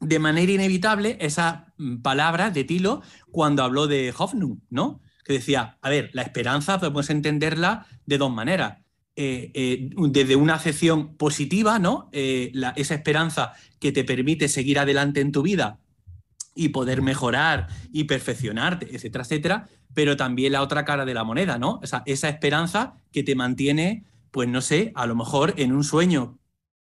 [0.00, 5.00] de manera inevitable esa mm, palabra de Tilo cuando habló de Hoffnung, ¿no?
[5.24, 8.78] Que decía, a ver, la esperanza podemos entenderla de dos maneras.
[9.20, 12.08] Eh, eh, desde una acepción positiva, ¿no?
[12.12, 15.80] esa esperanza que te permite seguir adelante en tu vida
[16.58, 21.56] y poder mejorar y perfeccionarte, etcétera, etcétera, pero también la otra cara de la moneda,
[21.56, 21.78] ¿no?
[21.80, 25.84] O sea, esa esperanza que te mantiene, pues no sé, a lo mejor en un
[25.84, 26.40] sueño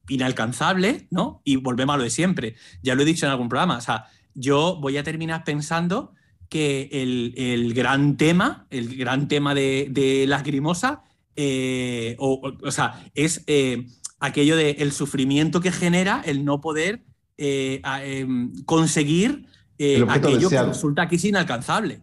[0.09, 1.41] inalcanzable, ¿no?
[1.43, 2.55] Y volvemos a lo de siempre.
[2.81, 6.13] Ya lo he dicho en algún programa, o sea, yo voy a terminar pensando
[6.49, 10.99] que el, gran tema, el gran tema de, las grimosas,
[11.35, 13.85] eh, o, sea, es eh,
[14.19, 17.03] aquello del el sufrimiento que genera el no poder
[17.37, 19.45] eh, em, conseguir
[19.77, 22.01] eh, aquello que resulta aquí es inalcanzable.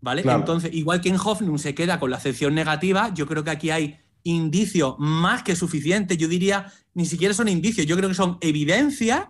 [0.00, 0.22] ¿Vale?
[0.24, 3.70] Entonces, igual que en Hoffnung se queda con la acepción negativa, yo creo que aquí
[3.70, 6.18] hay indicios más que suficientes.
[6.18, 9.28] Yo diría, ni siquiera son indicios, yo creo que son evidencias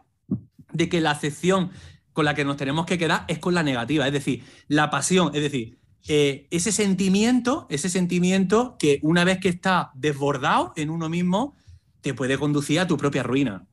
[0.73, 1.71] de que la acepción
[2.15, 4.07] con la que nos tenemos que quedar es con la negativa.
[4.07, 5.79] Es decir, la pasión, es decir,
[6.09, 11.55] eh, ese sentimiento, ese sentimiento que una vez que está desbordado en uno mismo,
[12.01, 13.67] te puede conducir a tu propia ruina.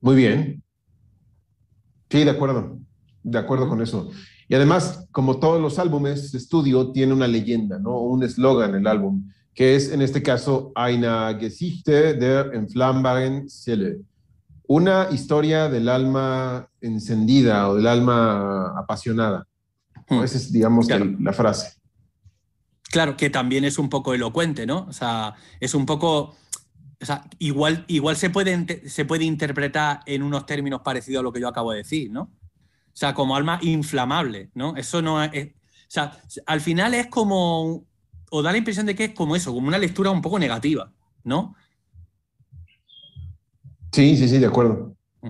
[0.00, 0.62] Muy bien.
[2.10, 2.78] Sí, de acuerdo,
[3.22, 4.10] de acuerdo con eso.
[4.48, 8.00] Y además, como todos los álbumes estudio, tiene una leyenda, ¿no?
[8.00, 13.98] Un eslogan el álbum, que es en este caso Eine Geschichte der entflammbaren Seele.
[14.66, 19.46] Una historia del alma encendida o del alma apasionada.
[20.08, 20.22] Hmm.
[20.22, 21.78] Esa es, digamos, la frase.
[22.90, 24.86] Claro, que también es un poco elocuente, ¿no?
[24.88, 26.36] O sea, es un poco
[27.00, 31.32] o sea, igual, igual se, puede, se puede interpretar en unos términos parecidos a lo
[31.32, 32.22] que yo acabo de decir, ¿no?
[32.22, 34.76] O sea, como alma inflamable, ¿no?
[34.76, 35.50] Eso no es, O
[35.86, 37.86] sea, al final es como.
[38.30, 40.92] O da la impresión de que es como eso, como una lectura un poco negativa,
[41.22, 41.54] ¿no?
[43.92, 44.96] Sí, sí, sí, de acuerdo.
[45.22, 45.28] Mm.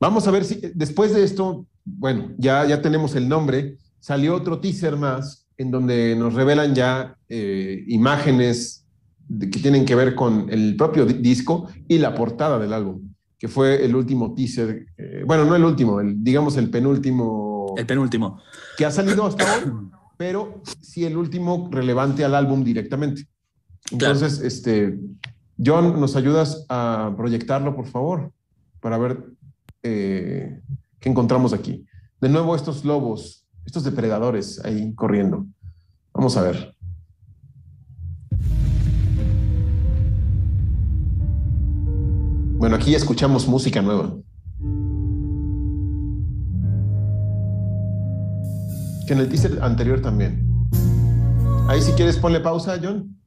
[0.00, 3.78] Vamos a ver si después de esto, bueno, ya, ya tenemos el nombre.
[4.00, 8.83] Salió otro teaser más en donde nos revelan ya eh, imágenes
[9.28, 13.84] que tienen que ver con el propio disco y la portada del álbum, que fue
[13.84, 17.74] el último teaser, eh, bueno, no el último, el, digamos el penúltimo.
[17.76, 18.40] El penúltimo.
[18.76, 19.72] Que ha salido hasta hoy,
[20.16, 23.26] pero sí el último relevante al álbum directamente.
[23.90, 24.98] Entonces, este,
[25.64, 28.32] John, ¿nos ayudas a proyectarlo, por favor?
[28.80, 29.24] Para ver
[29.82, 30.60] eh,
[31.00, 31.86] qué encontramos aquí.
[32.20, 35.46] De nuevo, estos lobos, estos depredadores ahí corriendo.
[36.12, 36.73] Vamos a ver.
[42.64, 44.16] Bueno, aquí escuchamos música nueva.
[49.06, 50.48] Que en el teaser anterior también.
[51.68, 53.20] Ahí si quieres ponle pausa, John.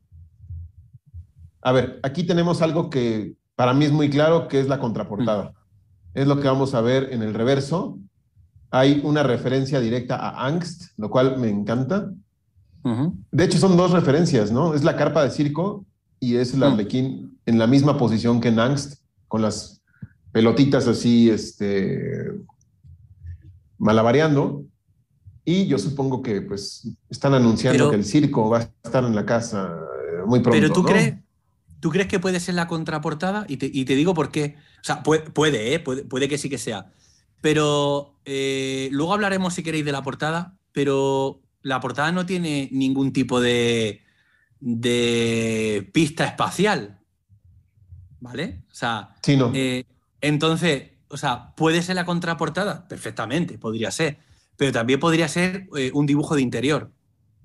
[1.62, 5.54] A ver, aquí tenemos algo que para mí es muy claro, que es la contraportada.
[6.16, 8.00] Es lo que vamos a ver en el reverso.
[8.72, 12.12] Hay una referencia directa a Angst, lo cual me encanta.
[13.32, 14.74] De hecho, son dos referencias, ¿no?
[14.74, 15.86] Es la carpa de circo
[16.20, 19.82] y es el arlequín en la misma posición que en Angst con las
[20.32, 22.32] pelotitas así, este,
[23.78, 24.66] malabareando.
[25.46, 29.16] Y yo supongo que pues están anunciando Pero- que el circo va a estar en
[29.16, 30.60] la casa eh, muy pronto.
[30.60, 30.90] Pero tú ¿no?
[30.90, 31.16] crees,
[31.80, 33.46] ¿tú crees que puede ser la contraportada?
[33.48, 34.56] Y te, y te digo por qué.
[34.82, 35.80] O sea, puede, puede, ¿eh?
[35.80, 36.92] puede, puede que sí que sea.
[37.40, 40.58] Pero eh, luego hablaremos, si queréis, de la portada.
[40.74, 44.02] Pero la portada no tiene ningún tipo de,
[44.60, 46.97] de pista espacial.
[48.20, 48.64] ¿Vale?
[48.72, 49.52] O sea, Sí, no.
[49.54, 49.86] eh,
[50.22, 52.88] entonces, o sea, ¿puede ser la contraportada?
[52.88, 54.18] Perfectamente, podría ser.
[54.58, 56.92] Pero también podría ser eh, un dibujo de interior.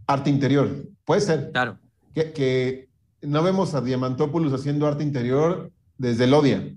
[0.06, 0.68] Arte interior.
[1.04, 1.50] Puede ser.
[1.52, 1.78] Claro.
[2.14, 2.88] Que, que
[3.22, 6.74] no vemos a Diamantopoulos haciendo arte interior desde el Odia.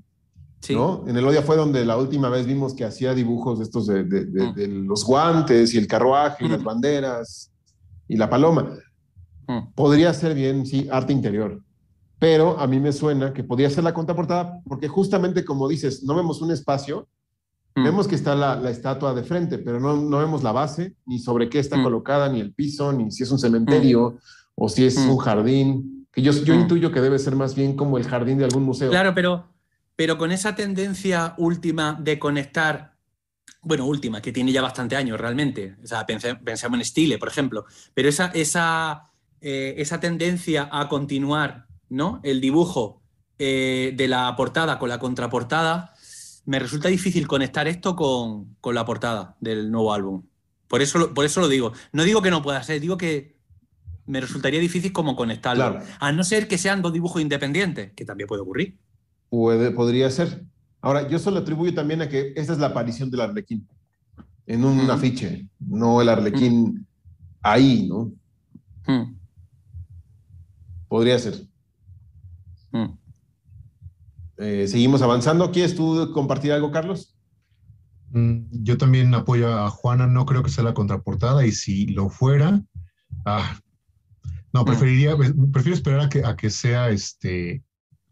[0.59, 0.73] Sí.
[0.75, 1.03] ¿no?
[1.07, 4.25] En el Odia fue donde la última vez vimos que hacía dibujos estos de, de-
[4.25, 4.53] de- Mm.
[4.55, 6.51] de los guantes y el carruaje y Mm.
[6.51, 7.51] las banderas
[8.07, 8.73] y la paloma.
[9.47, 9.73] Mm.
[9.75, 11.61] Podría ser bien, sí, arte interior.
[12.19, 16.15] Pero a mí me suena que podría ser la contraportada porque justamente como dices, no
[16.15, 17.07] vemos un espacio,
[17.77, 17.83] Mm.
[17.83, 21.19] vemos que está la, la estatua de frente, pero no, no vemos la base, ni
[21.19, 21.83] sobre qué está Mm.
[21.83, 24.17] colocada, ni el piso, ni si es un cementerio
[24.55, 25.09] o si es Mm.
[25.09, 26.07] un jardín.
[26.13, 26.61] Que yo, yo Mm.
[26.61, 28.89] intuyo que debe ser más bien como el jardín de algún museo.
[28.89, 29.47] Claro, pero,
[29.97, 32.93] pero con esa tendencia última de conectar,
[33.61, 37.27] bueno, última, que tiene ya bastante años realmente, o sea, pense- pensemos en Stile, por
[37.27, 39.09] ejemplo, pero esa, esa,
[39.41, 42.19] eh, esa tendencia a continuar ¿no?
[42.23, 43.01] el dibujo
[43.39, 45.93] eh, de la portada con la contraportada,
[46.45, 50.23] me resulta difícil conectar esto con, con la portada del nuevo álbum.
[50.67, 51.73] Por eso, lo- por eso lo digo.
[51.91, 53.35] No digo que no pueda ser, digo que
[54.05, 55.71] me resultaría difícil como conectarlo.
[55.71, 55.85] Claro.
[55.99, 58.77] A no ser que sean dos dibujos independientes, que también puede ocurrir.
[59.29, 60.45] Puede, podría ser.
[60.81, 63.67] Ahora, yo solo atribuyo también a que esta es la aparición del arlequín
[64.45, 66.85] en un afiche, no el arlequín
[67.41, 68.11] ahí, ¿no?
[68.87, 69.15] Mm,
[70.87, 71.47] Podría ser.
[74.37, 75.51] Eh, seguimos avanzando.
[75.51, 77.15] ¿Quieres tú compartir algo, Carlos?
[78.11, 82.09] Mm, Yo también apoyo a Juana, no creo que sea la contraportada y si lo
[82.09, 82.61] fuera,
[83.25, 83.57] ah,
[84.53, 84.65] no, Mm.
[84.65, 85.15] preferiría,
[85.51, 87.63] prefiero esperar a que, a que sea este,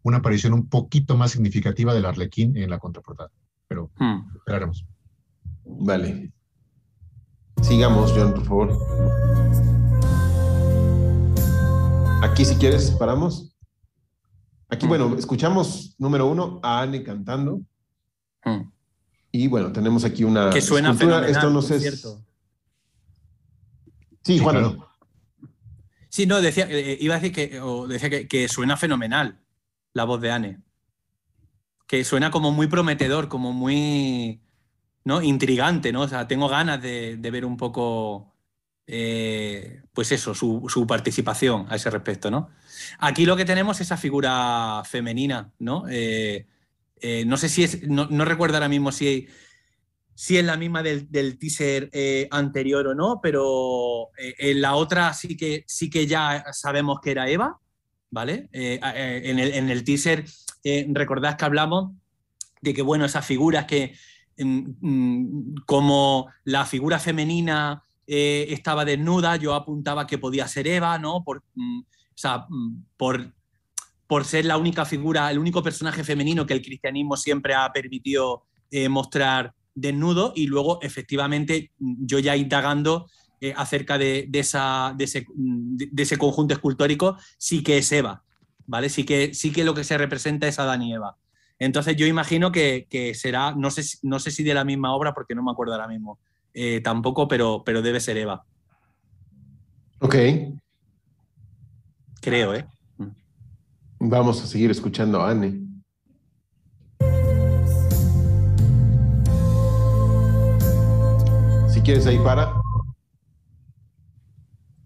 [0.02, 3.30] una aparición un poquito más significativa del Arlequín en la contraportada,
[3.68, 4.36] pero Mm.
[4.36, 4.84] esperaremos.
[5.64, 6.30] Vale.
[7.62, 8.78] Sigamos, John, por favor.
[12.22, 13.53] Aquí, si quieres, paramos.
[14.68, 14.88] Aquí, Mm.
[14.88, 17.60] bueno, escuchamos número uno a Anne cantando.
[18.44, 18.70] Mm.
[19.32, 20.50] Y bueno, tenemos aquí una.
[20.50, 21.16] Que suena escultura.
[21.20, 21.80] fenomenal, Esto no sé.
[21.80, 22.20] cierto.
[24.22, 24.56] Sí, Sí, Juan.
[24.56, 24.88] claro.
[26.08, 29.40] Sí, no, decía, eh, iba a decir que, o decía que, que suena fenomenal
[29.92, 30.60] la voz de Anne.
[31.86, 34.40] Que suena como muy prometedor, como muy
[35.04, 35.20] ¿no?
[35.22, 36.02] intrigante, ¿no?
[36.02, 38.33] O sea, tengo ganas de, de ver un poco,
[38.86, 42.50] eh, pues eso, su, participación a ese respecto, ¿no?
[42.98, 45.84] Aquí lo que tenemos es esa figura femenina, ¿no?
[45.88, 46.46] Eh,
[47.00, 49.26] eh, no sé si es, no, no recuerdo ahora mismo si,
[50.14, 51.90] si es la misma del, teaser
[52.30, 57.28] anterior o no, pero en la otra sí que, sí que ya sabemos que era
[57.28, 57.58] Eva,
[58.10, 58.48] ¿vale?
[58.52, 60.24] En, el, en el teaser
[60.92, 61.92] recordad que hablamos
[62.60, 63.94] de que, bueno, esas figuras que
[64.38, 70.98] mm, mm, como la figura femenina eh, estaba desnuda, yo apuntaba que podía ser Eva,
[70.98, 71.22] ¿no?
[71.24, 73.32] Por, mm, o sea, mm, por,
[74.06, 78.44] por ser la única figura, el único personaje femenino que el cristianismo siempre ha permitido
[78.70, 83.06] eh, mostrar desnudo y luego efectivamente mm, yo ya indagando
[83.40, 88.22] eh, acerca de, esa, de, ese, de- ese conjunto escultórico, sí que es Eva,
[88.66, 88.88] ¿vale?
[88.88, 91.16] Sí que, sí que lo que se representa es Adán y Eva.
[91.58, 95.12] Entonces yo imagino que, que será, no sé, no sé si de la misma obra,
[95.14, 96.18] porque no me acuerdo ahora mismo
[96.54, 98.44] eh, tampoco, pero, pero debe ser Eva,
[100.00, 100.14] Ok.
[102.20, 102.66] creo, ¿eh?
[103.98, 105.60] Vamos a seguir escuchando a Anne.
[111.68, 112.54] Si quieres ahí para.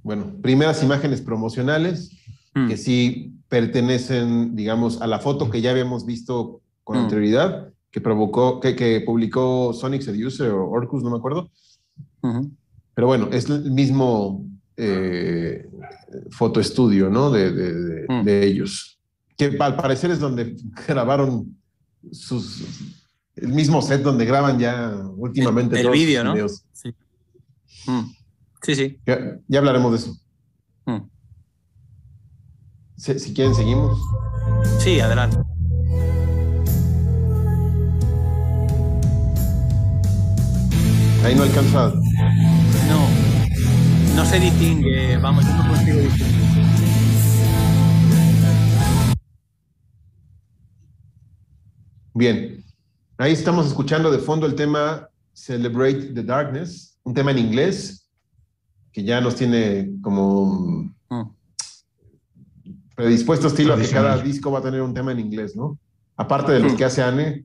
[0.02, 2.12] Bueno, primeras imágenes promocionales
[2.54, 2.68] Mm.
[2.68, 7.00] que sí pertenecen, digamos, a la foto que ya habíamos visto con Mm.
[7.00, 11.50] anterioridad, que provocó, que, que publicó Sonic Seducer o Orcus, no me acuerdo.
[12.22, 12.50] Ujú.
[12.94, 14.44] Pero bueno, es el mismo
[14.76, 15.68] eh,
[16.30, 17.30] fotoestudio, ¿no?
[17.30, 18.24] De, de- de- Mm.
[18.24, 18.98] de ellos.
[19.36, 21.56] Que al parecer es donde grabaron
[22.12, 22.64] sus.
[23.36, 26.32] El mismo set donde graban ya últimamente El- el todos sus ¿no?
[26.34, 26.64] videos.
[26.72, 26.94] Sí.
[27.86, 28.00] Mm.
[28.62, 28.98] Sí, sí.
[29.06, 30.16] Ya, ya hablaremos de eso.
[30.86, 31.08] Mm.
[32.96, 33.96] Si, si quieren, seguimos.
[34.80, 35.38] Sí, adelante.
[41.24, 41.92] Ahí no alcanza.
[42.88, 43.08] No,
[44.16, 46.38] no se distingue, vamos, yo no consigo distinguir.
[52.14, 52.64] Bien.
[53.16, 58.08] Ahí estamos escuchando de fondo el tema Celebrate the Darkness, un tema en inglés
[58.92, 61.22] que ya nos tiene como Mm.
[62.94, 65.78] predispuesto estilo a que cada disco va a tener un tema en inglés, ¿no?
[66.16, 66.76] Aparte de los Mm.
[66.76, 67.44] que hace Anne,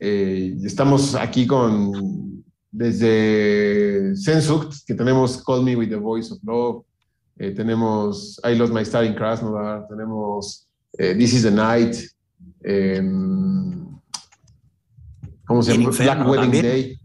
[0.00, 2.33] eh, estamos aquí con
[2.74, 6.84] desde Sensuct, que tenemos Call Me With The Voice of Love,
[7.38, 10.66] eh, tenemos I Lost My Star in Krasnodar, tenemos
[10.98, 11.96] eh, This Is The Night,
[12.64, 13.96] em,
[15.46, 15.90] ¿cómo se llama?
[15.90, 16.64] Black Wedding también.
[16.64, 17.00] Day.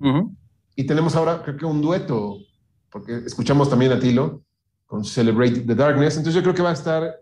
[0.74, 2.38] Y tenemos ahora, creo que un dueto,
[2.90, 4.42] porque escuchamos también a Tilo
[4.86, 6.16] con Celebrate the Darkness.
[6.16, 7.20] Entonces yo creo que va a estar,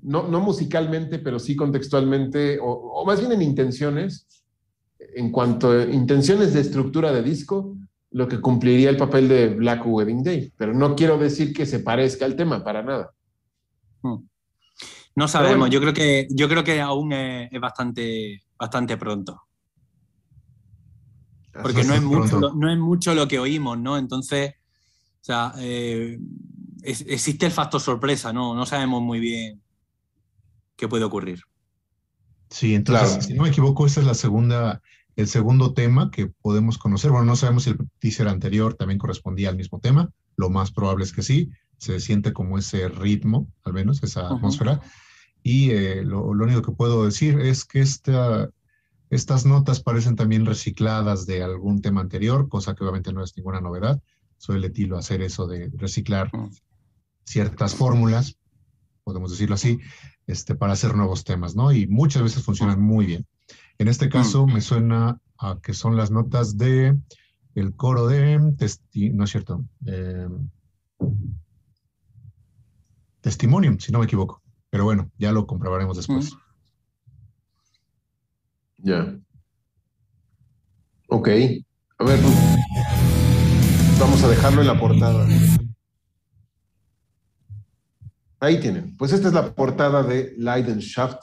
[0.00, 4.28] no, no musicalmente, pero sí contextualmente, o, o más bien en intenciones,
[5.14, 7.76] en cuanto a intenciones de estructura de disco,
[8.12, 10.52] lo que cumpliría el papel de Black Wedding Day.
[10.56, 13.10] Pero no quiero decir que se parezca al tema, para nada.
[15.16, 15.72] No sabemos, bueno.
[15.72, 19.42] yo creo que, yo creo que aún es, es bastante, bastante pronto.
[21.52, 23.98] Porque no es, mucho, lo- no es mucho lo que oímos, ¿no?
[23.98, 24.52] Entonces,
[25.20, 26.18] o sea, eh,
[26.82, 28.54] es- existe el factor sorpresa, ¿no?
[28.54, 29.60] No sabemos muy bien
[30.76, 31.42] qué puede ocurrir.
[32.48, 33.22] Sí, entonces, Claro.
[33.22, 34.80] si no me equivoco, esta es la segunda,
[35.20, 37.10] el segundo tema que podemos conocer.
[37.10, 40.10] Bueno, no sabemos si el teaser anterior también correspondía al mismo tema.
[40.36, 41.50] Lo más probable es que sí.
[41.78, 44.80] Se siente como ese ritmo, al menos, esa atmósfera.
[45.42, 48.50] Y eh, lo, lo único que puedo decir es que esta,
[49.08, 53.60] estas notas parecen también recicladas de algún tema anterior, cosa que obviamente no es ninguna
[53.60, 54.00] novedad.
[54.38, 56.30] Suele Tilo hacer eso de reciclar
[57.24, 58.38] ciertas fórmulas,
[59.04, 59.78] podemos decirlo así,
[60.26, 61.72] este, para hacer nuevos temas, ¿no?
[61.72, 63.26] Y muchas veces funcionan muy bien.
[63.80, 66.98] En este caso me suena a que son las notas de
[67.54, 70.28] el coro de testi- no es cierto, eh,
[73.22, 74.42] Testimonium, si no me equivoco.
[74.68, 76.34] Pero bueno, ya lo comprobaremos después.
[78.76, 79.18] Ya.
[81.08, 81.28] Ok.
[81.98, 82.20] A ver,
[83.98, 85.26] vamos a dejarlo en la portada.
[88.40, 88.94] Ahí tienen.
[88.98, 91.22] Pues esta es la portada de Leidenschaft,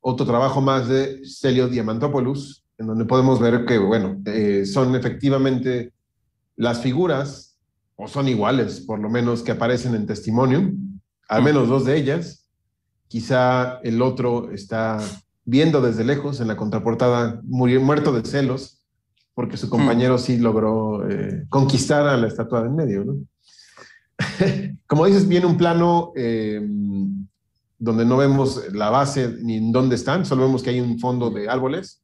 [0.00, 5.92] otro trabajo más de Celio Diamantopoulos, en donde podemos ver que, bueno, eh, son efectivamente
[6.56, 7.58] las figuras,
[7.96, 12.48] o son iguales, por lo menos, que aparecen en Testimonium, al menos dos de ellas.
[13.08, 14.98] Quizá el otro está
[15.44, 18.84] viendo desde lejos en la contraportada, murió, muerto de celos,
[19.34, 23.16] porque su compañero sí logró eh, conquistar a la estatua de en medio, ¿no?
[24.86, 26.60] Como dices, viene un plano eh,
[27.78, 31.30] donde no vemos la base ni en dónde están, solo vemos que hay un fondo
[31.30, 32.02] de árboles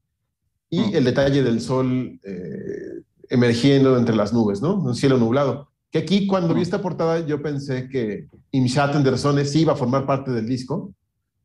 [0.71, 0.95] y Mm.
[0.95, 4.75] el detalle del sol eh, emergiendo entre las nubes, ¿no?
[4.77, 5.71] Un cielo nublado.
[5.91, 10.07] Que aquí, cuando vi esta portada, yo pensé que Imshat Anderson sí iba a formar
[10.07, 10.93] parte del disco,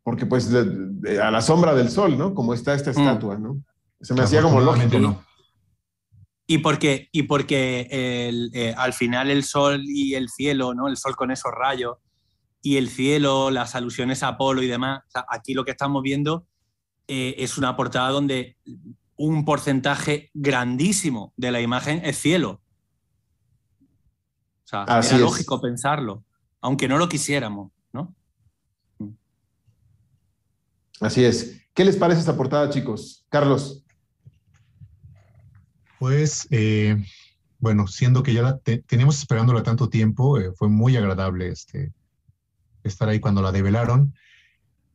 [0.04, 2.34] porque pues de- de- a la sombra del sol, ¿no?
[2.34, 3.62] Como está esta estatua, ¿no?
[4.02, 4.98] Se me hacía como lógico.
[5.00, 5.24] No.
[6.48, 10.88] Y porque, y porque el, eh, al final el sol y el cielo, ¿no?
[10.88, 11.98] El sol con esos rayos
[12.62, 15.02] y el cielo, las alusiones a Apolo y demás.
[15.08, 16.46] o sea, aquí lo que estamos viendo
[17.08, 18.58] eh, es una portada donde
[19.16, 22.62] un porcentaje grandísimo de la imagen es cielo.
[24.64, 25.22] O sea, Así era es.
[25.22, 26.24] lógico pensarlo,
[26.62, 28.14] aunque no lo quisiéramos, ¿no?
[31.02, 31.62] Así es.
[31.74, 33.26] ¿Qué les parece esta portada, chicos?
[33.30, 33.84] Carlos.
[35.98, 36.98] Pues, eh,
[37.58, 41.92] bueno, siendo que ya la te- teníamos esperándola tanto tiempo, eh, fue muy agradable este,
[42.84, 44.14] estar ahí cuando la develaron.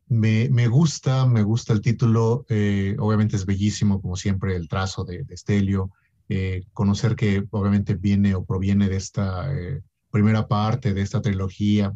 [0.07, 5.05] Me, me gusta, me gusta el título, eh, obviamente es bellísimo, como siempre, el trazo
[5.05, 5.89] de, de
[6.28, 9.80] eh, conocer que obviamente viene o proviene de esta eh,
[10.11, 11.93] primera parte de esta trilogía,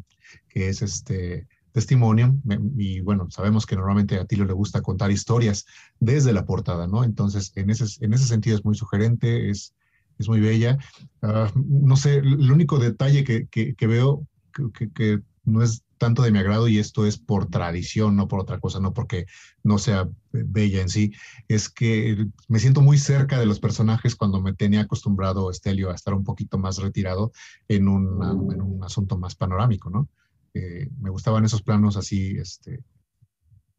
[0.49, 2.41] que es este Testimonium,
[2.77, 5.67] y bueno, sabemos que normalmente a Tilio le gusta contar historias
[6.01, 7.05] desde la portada, ¿no?
[7.05, 9.75] Entonces, en ese, en ese sentido es muy sugerente, es,
[10.19, 10.79] es muy bella.
[11.23, 14.27] Ah, no sé, el único detalle que, que- que veo
[14.73, 18.41] que- que no es tanto de mi agrado, y esto es por tradición, no por
[18.41, 19.27] otra cosa, no porque
[19.65, 21.13] no sea bella en sí,
[21.49, 25.95] es que me siento muy cerca de los personajes cuando me tenía acostumbrado Estelio a
[25.95, 27.33] estar un poquito más retirado
[27.67, 30.09] en, una- en un asunto más panorámico, ¿no?
[30.55, 32.85] Eh, me gustaban esos planos así, este,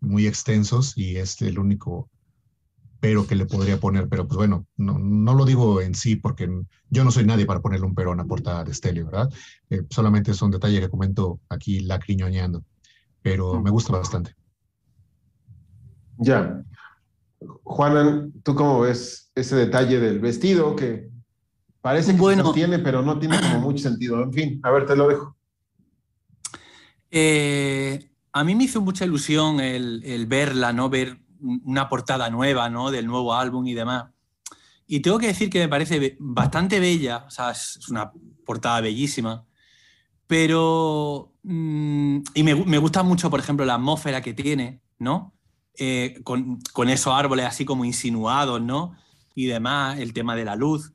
[0.01, 2.09] muy extensos y es el único
[2.99, 6.49] pero que le podría poner, pero pues bueno, no, no lo digo en sí porque
[6.89, 9.31] yo no soy nadie para ponerle un pero a una portada de Stelio, ¿verdad?
[9.69, 12.63] Eh, solamente es un detalle que comento aquí lacriñoñando,
[13.21, 14.35] pero me gusta bastante.
[16.17, 16.61] Ya.
[17.63, 21.09] Juanan, ¿tú cómo ves ese detalle del vestido que
[21.81, 22.41] parece que Bueno.
[22.43, 24.21] se sostiene, pero no tiene como mucho sentido?
[24.21, 25.37] En fin, a ver, te lo dejo.
[27.11, 30.89] Eh, a mí me hizo mucha ilusión el, el verla, ¿no?
[30.89, 32.91] Ver una portada nueva, ¿no?
[32.91, 34.05] Del nuevo álbum y demás.
[34.87, 38.11] Y tengo que decir que me parece bastante bella, o sea, es una
[38.45, 39.45] portada bellísima,
[40.27, 41.33] pero...
[41.43, 45.33] Mm, y me, me, gusta mucho, por ejemplo, la atmósfera que tiene, ¿no?
[45.77, 48.95] Eh, con, con, esos árboles así como insinuados, ¿no?
[49.35, 50.91] Y demás, el tema de la luz.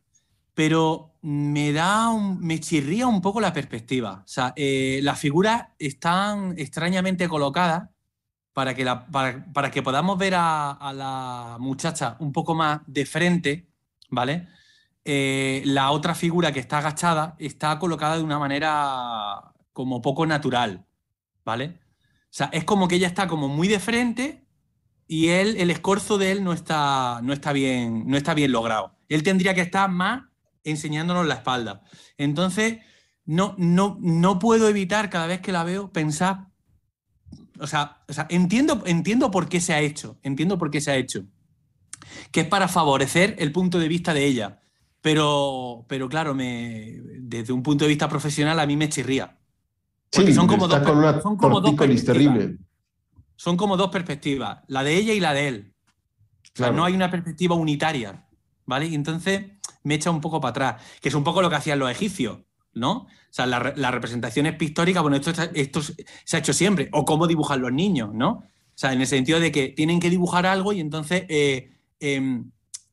[0.55, 4.23] Pero me da, me chirría un poco la perspectiva.
[4.25, 7.89] O sea, eh, las figuras están extrañamente colocadas
[8.55, 13.05] para que, para, para que podamos ver a, a, la muchacha un poco más de
[13.05, 13.69] frente,
[14.11, 14.49] ¿vale?
[15.05, 20.87] Eh, la otra figura que está agachada está colocada de una manera como poco natural,
[21.45, 21.81] ¿vale?
[22.25, 24.47] O sea, es como que ella está como muy de frente
[25.07, 28.97] y él, el escorzo de él no está, no está, bien, no está bien logrado.
[29.09, 30.23] Él tendría que estar más
[30.63, 31.83] enseñándonos la espalda.
[32.17, 32.79] Entonces,
[33.27, 36.49] no, no, no puedo evitar cada vez que la veo pensar,
[37.59, 40.91] o sea, o sea, entiendo, entiendo por qué se ha hecho, entiendo por qué se
[40.91, 41.25] ha hecho,
[42.31, 44.63] que es para favorecer el punto de vista de ella,
[45.01, 49.39] pero, pero claro, me, desde un punto de vista profesional a mí me chirría.
[50.11, 52.59] Porque sí, son como dos, con una son como dos terrible.
[53.37, 55.75] Son como dos perspectivas, la de ella y la de él.
[56.53, 56.73] Claro.
[56.73, 58.27] O sea, no hay una perspectiva unitaria,
[58.65, 58.87] ¿vale?
[58.87, 59.45] Y entonces
[59.83, 62.39] me echa un poco para atrás, que es un poco lo que hacían los egipcios,
[62.75, 62.93] ¿no?
[62.93, 67.27] O sea, las la representaciones pictóricas, bueno, esto, esto, se ha hecho siempre, o cómo
[67.27, 68.31] dibujan los niños, ¿no?
[68.31, 71.71] O sea, en el sentido de que tienen que dibujar algo y entonces eh,
[72.01, 72.43] eh,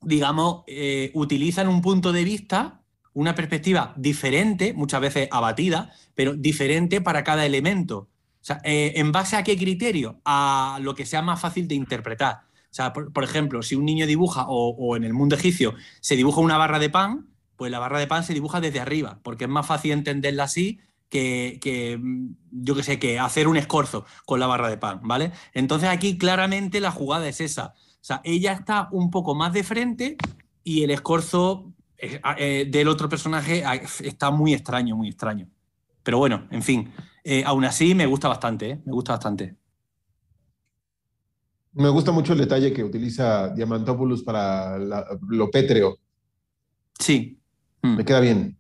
[0.02, 2.82] digamos, eh, utilizan un punto de vista,
[3.14, 8.10] una perspectiva diferente, muchas veces abatida, pero diferente para cada elemento.
[8.42, 10.20] O sea, eh, ¿en base a qué criterio?
[10.26, 12.42] A lo que sea más fácil de interpretar.
[12.72, 15.76] O sea, por, por ejemplo, si un niño dibuja, o, o, en el mundo egipcio,
[16.00, 17.28] se dibuja una barra de pan,
[17.62, 20.80] pues la barra de pan se dibuja desde arriba, porque es más fácil entenderla así
[21.10, 22.02] que, que,
[22.50, 25.32] yo qué sé, que hacer un escorzo con la barra de pan, ¿vale?
[25.54, 27.76] Entonces aquí claramente la jugada es esa.
[27.78, 30.18] O sea, ella está un poco más de frente
[30.64, 33.64] y el escorzo eh, eh, del otro personaje
[34.00, 35.48] está muy extraño, muy extraño.
[36.02, 36.92] Pero bueno, en fin,
[37.24, 38.82] eh, aún así me gusta bastante, ¿eh?
[38.84, 39.56] me gusta bastante.
[41.74, 46.00] Me gusta mucho el detalle que utiliza Diamantopoulos para la, lo pétreo.
[46.98, 47.38] Sí.
[47.82, 47.96] Mm.
[47.96, 48.58] Me queda bien.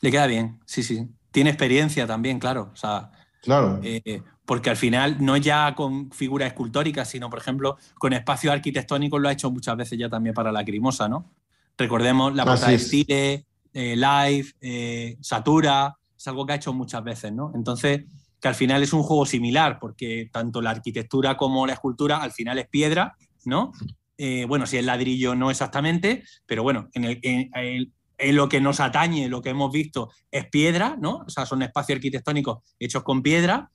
[0.00, 1.08] Le queda bien, sí, sí.
[1.30, 2.70] Tiene experiencia también, claro.
[2.72, 3.10] O sea,
[3.40, 3.80] claro.
[3.82, 9.20] Eh, porque al final no ya con figuras escultóricas, sino, por ejemplo, con espacios arquitectónicos
[9.20, 11.32] lo ha hecho muchas veces ya también para la Crimosa, ¿no?
[11.78, 17.02] Recordemos la portada de Stile, eh, Live, eh, Satura, es algo que ha hecho muchas
[17.02, 17.52] veces, ¿no?
[17.54, 18.04] Entonces,
[18.40, 22.32] que al final es un juego similar, porque tanto la arquitectura como la escultura al
[22.32, 23.72] final es piedra, ¿no?
[24.18, 27.92] Eh, bueno, si es ladrillo no exactamente, pero bueno, en, el, en, en,
[28.22, 31.24] en, lo que nos atañe, lo que hemos visto es piedra, ¿no?
[31.26, 33.70] O sea, son espacios arquitectónicos hechos con piedra,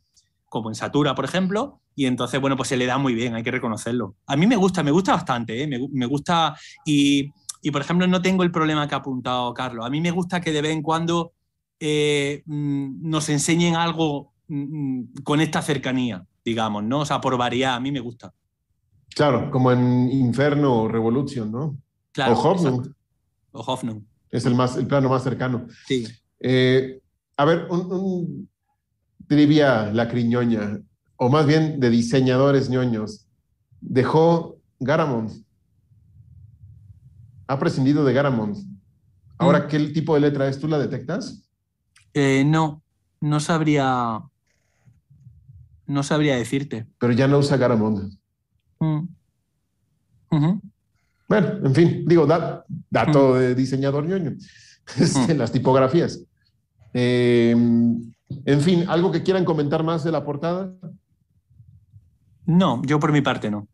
[0.50, 3.44] como en Satura, por ejemplo, y entonces, bueno, pues se le da muy bien, hay
[3.44, 4.16] que reconocerlo.
[4.28, 5.68] A mí me gusta, me gusta bastante, ¿eh?
[5.68, 7.32] me, me, gusta y,
[7.62, 9.86] y, por ejemplo, no tengo el problema que ha apuntado Carlos.
[9.86, 11.34] A mí me gusta que de vez en cuando
[11.80, 14.34] eh, nos enseñen algo
[15.24, 17.00] con esta cercanía, digamos, ¿no?
[17.00, 18.34] O sea, por variar, a mí me gusta.
[19.14, 21.78] Claro, como en Inferno o Revolution, ¿no?
[22.12, 22.94] Claro, o Hoffnung.
[23.52, 24.04] O Hoffnung.
[24.38, 25.68] Es el, más, el plano más cercano.
[25.88, 26.08] Sí.
[26.40, 27.02] Eh,
[27.36, 28.50] a ver, un, un
[29.28, 30.80] trivia lacriñoña,
[31.18, 33.28] o más bien de diseñadores ñoños.
[33.82, 35.32] Dejó Garamond.
[37.48, 38.58] Ha prescindido de Garamond.
[39.38, 39.68] Ahora, mm.
[39.68, 40.60] ¿qué tipo de letra es?
[40.60, 41.44] ¿Tú la detectas?
[42.14, 42.84] Eh, no,
[43.22, 44.22] no sabría.
[45.86, 46.86] No sabría decirte.
[47.00, 48.14] Pero ya no usa Garamond.
[48.80, 49.08] Mm.
[50.30, 50.62] Uh -huh.
[51.28, 53.40] Bueno, en fin, digo, da, dato mm.
[53.40, 54.36] de diseñador ñoño.
[54.98, 55.38] Este, mm.
[55.38, 56.24] Las tipografías.
[56.94, 60.74] Eh, en fin, ¿algo que quieran comentar más de la portada?
[62.46, 63.68] No, yo por mi parte no.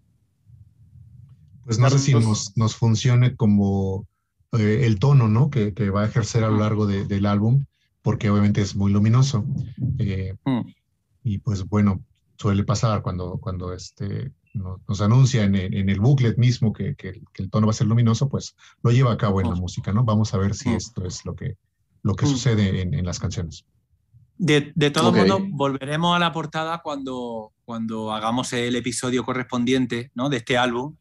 [1.66, 4.08] Pues no sé si nos, nos funcione como
[4.54, 5.49] eh, el tono, ¿no?
[5.49, 7.66] Que, que, va a ejercer a lo largo de, del álbum,
[8.01, 9.45] porque obviamente es muy luminoso.
[9.99, 10.62] Eh, mm.
[11.24, 12.04] Y pues bueno,
[12.38, 17.22] suele pasar cuando, cuando este, nos, nos anuncia en, en, el booklet mismo que, que,
[17.34, 19.91] que, el tono va a ser luminoso, pues lo lleva a cabo en la música,
[19.91, 20.04] ¿no?
[20.04, 21.58] Vamos a ver si esto es lo que,
[22.04, 23.66] lo que sucede en, en las canciones.
[24.38, 25.28] De, de todos okay.
[25.28, 30.30] modos, volveremos a la portada cuando, cuando hagamos el episodio correspondiente ¿no?
[30.30, 30.95] de este álbum,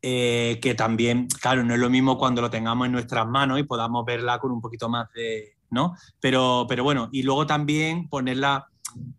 [0.00, 3.62] eh, que también, claro, no es lo mismo cuando lo tengamos en nuestras manos y
[3.62, 5.94] podamos verla con un poquito más de, ¿no?
[6.20, 8.68] Pero, pero bueno, y luego también ponerla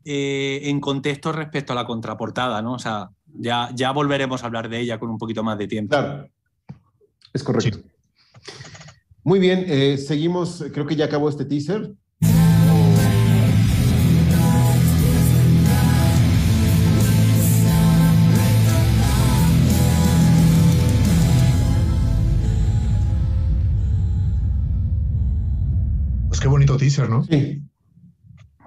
[0.03, 2.73] eh, en contexto respecto a la contraportada, ¿no?
[2.73, 5.89] O sea, ya, ya volveremos a hablar de ella con un poquito más de tiempo.
[5.95, 6.29] Claro.
[7.33, 7.79] Es correcto.
[9.23, 11.93] Muy bien, eh, seguimos, creo que ya acabó este teaser.
[26.27, 27.23] Pues qué bonito teaser, ¿no?
[27.23, 27.63] Sí.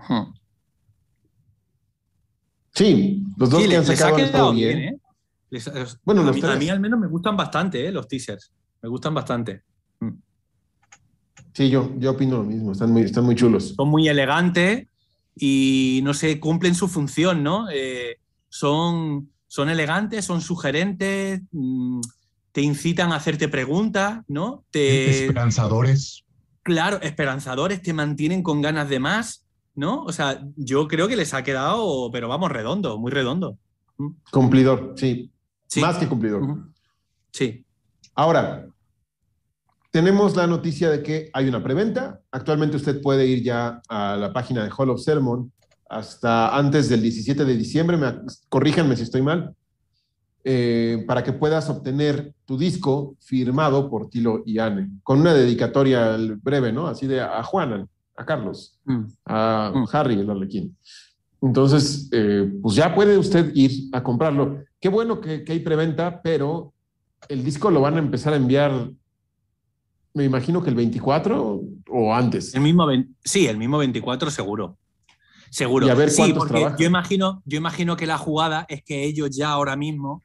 [0.08, 0.36] Hmm.
[2.77, 4.77] Sí, los dos Sí, que le- han les sacado quedado bien.
[4.79, 4.99] bien, ¿eh?
[5.51, 7.91] Les- es- Bueno, a, los mí, a mí al menos me gustan bastante, ¿eh?
[7.91, 8.53] Los teasers.
[8.83, 9.62] Me gustan bastante.
[10.01, 10.11] Mm.
[11.55, 13.74] Sí, yo, yo opino lo mismo, están muy, están muy chulos.
[13.77, 14.87] Son muy elegantes
[15.35, 17.68] y, no sé, cumplen su función, ¿no?
[17.72, 18.18] Eh,
[18.51, 22.01] son, son elegantes, son sugerentes, mm,
[22.53, 24.64] te incitan a hacerte preguntas, ¿no?
[24.70, 26.24] Te, Esperanzadores.
[26.62, 29.45] claro, esperanzadores, te mantienen con ganas de más,
[29.77, 30.03] ¿no?
[30.03, 33.57] O sea, yo creo que les ha quedado, pero vamos, redondo, muy redondo.
[33.99, 34.09] Mm.
[34.33, 35.31] Cumplidor, sí,
[35.68, 35.81] Sí.
[35.81, 36.43] más que cumplidor.
[37.33, 37.64] Sí.
[38.14, 38.66] Ahora,
[39.91, 42.20] tenemos la noticia de que hay una preventa.
[42.31, 45.53] Actualmente usted puede ir ya a la página de Hall of Sermon
[45.89, 48.12] hasta antes del 17 de diciembre, me,
[48.49, 49.55] corríjanme si estoy mal,
[50.45, 56.16] eh, para que puedas obtener tu disco firmado por Tilo y Anne, con una dedicatoria
[56.43, 56.87] breve, ¿no?
[56.87, 59.04] Así de a Juana, a Carlos, Mm.
[59.26, 59.84] a Mm.
[59.92, 60.76] Harry, el arlequín.
[61.42, 64.64] Entonces, eh, pues ya puede usted ir a comprarlo.
[64.80, 66.72] Qué bueno que, que hay preventa, pero
[67.28, 68.90] el disco lo van a empezar a enviar,
[70.14, 71.60] me imagino que el 24
[71.90, 72.54] o antes.
[72.54, 72.86] El mismo,
[73.22, 74.78] sí, el mismo 24 seguro.
[75.50, 75.86] Seguro.
[75.86, 76.78] Y a ver sí, cuántos porque trabajan.
[76.78, 80.22] yo imagino, yo imagino que la jugada es que ellos ya ahora mismo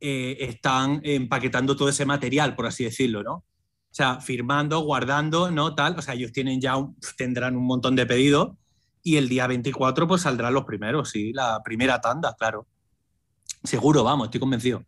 [0.00, 3.44] eh, están empaquetando todo ese material, por así decirlo, ¿no?
[3.92, 5.74] O sea, firmando, guardando, ¿no?
[5.74, 5.98] Tal.
[5.98, 8.56] O sea, ellos tienen ya un- tendrán un montón de pedidos
[9.02, 12.66] y el día 24 pues saldrán los primeros, sí, la primera tanda, claro.
[13.62, 14.82] Seguro, vamos, estoy convencido.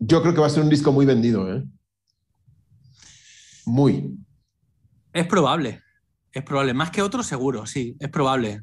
[0.00, 1.62] Yo creo que va a ser un disco muy vendido, ¿eh?
[3.64, 4.16] Muy.
[5.12, 5.80] Es probable,
[6.32, 6.74] es probable.
[6.74, 8.62] Más que otros, seguro, sí, es probable.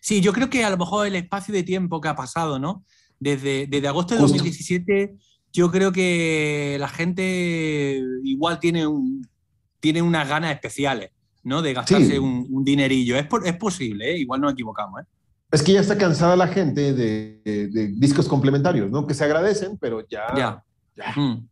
[0.00, 2.84] Sí, yo creo que a lo mejor el espacio de tiempo que ha pasado, ¿no?
[3.18, 4.34] Desde, desde agosto de Justo.
[4.38, 5.16] 2017,
[5.58, 9.26] yo creo que la gente igual tiene, un,
[9.80, 11.10] tiene unas ganas especiales,
[11.42, 11.62] ¿no?
[11.62, 12.18] De gastarse Sí.
[12.18, 13.16] un, un dinerillo.
[13.16, 14.18] Es, por- es posible, ¿eh?
[14.18, 15.04] Igual nos equivocamos, ¿eh?
[15.50, 19.04] Es que ya está cansada la gente de, de- de discos complementarios, ¿no?
[19.06, 20.64] Que se agradecen, pero ya, Ya.
[20.96, 21.48] ya, Mm.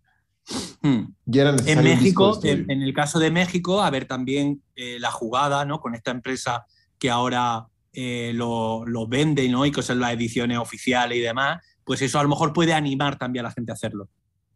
[0.82, 5.80] En México, en el caso de México, a ver también eh, la jugada, ¿no?
[5.80, 6.64] Con esta empresa
[7.00, 9.66] que ahora eh, lo, lo vende, ¿no?
[9.66, 13.16] Y que son las ediciones oficiales y demás, pues eso a lo mejor puede animar
[13.16, 14.08] también a la gente a hacerlo.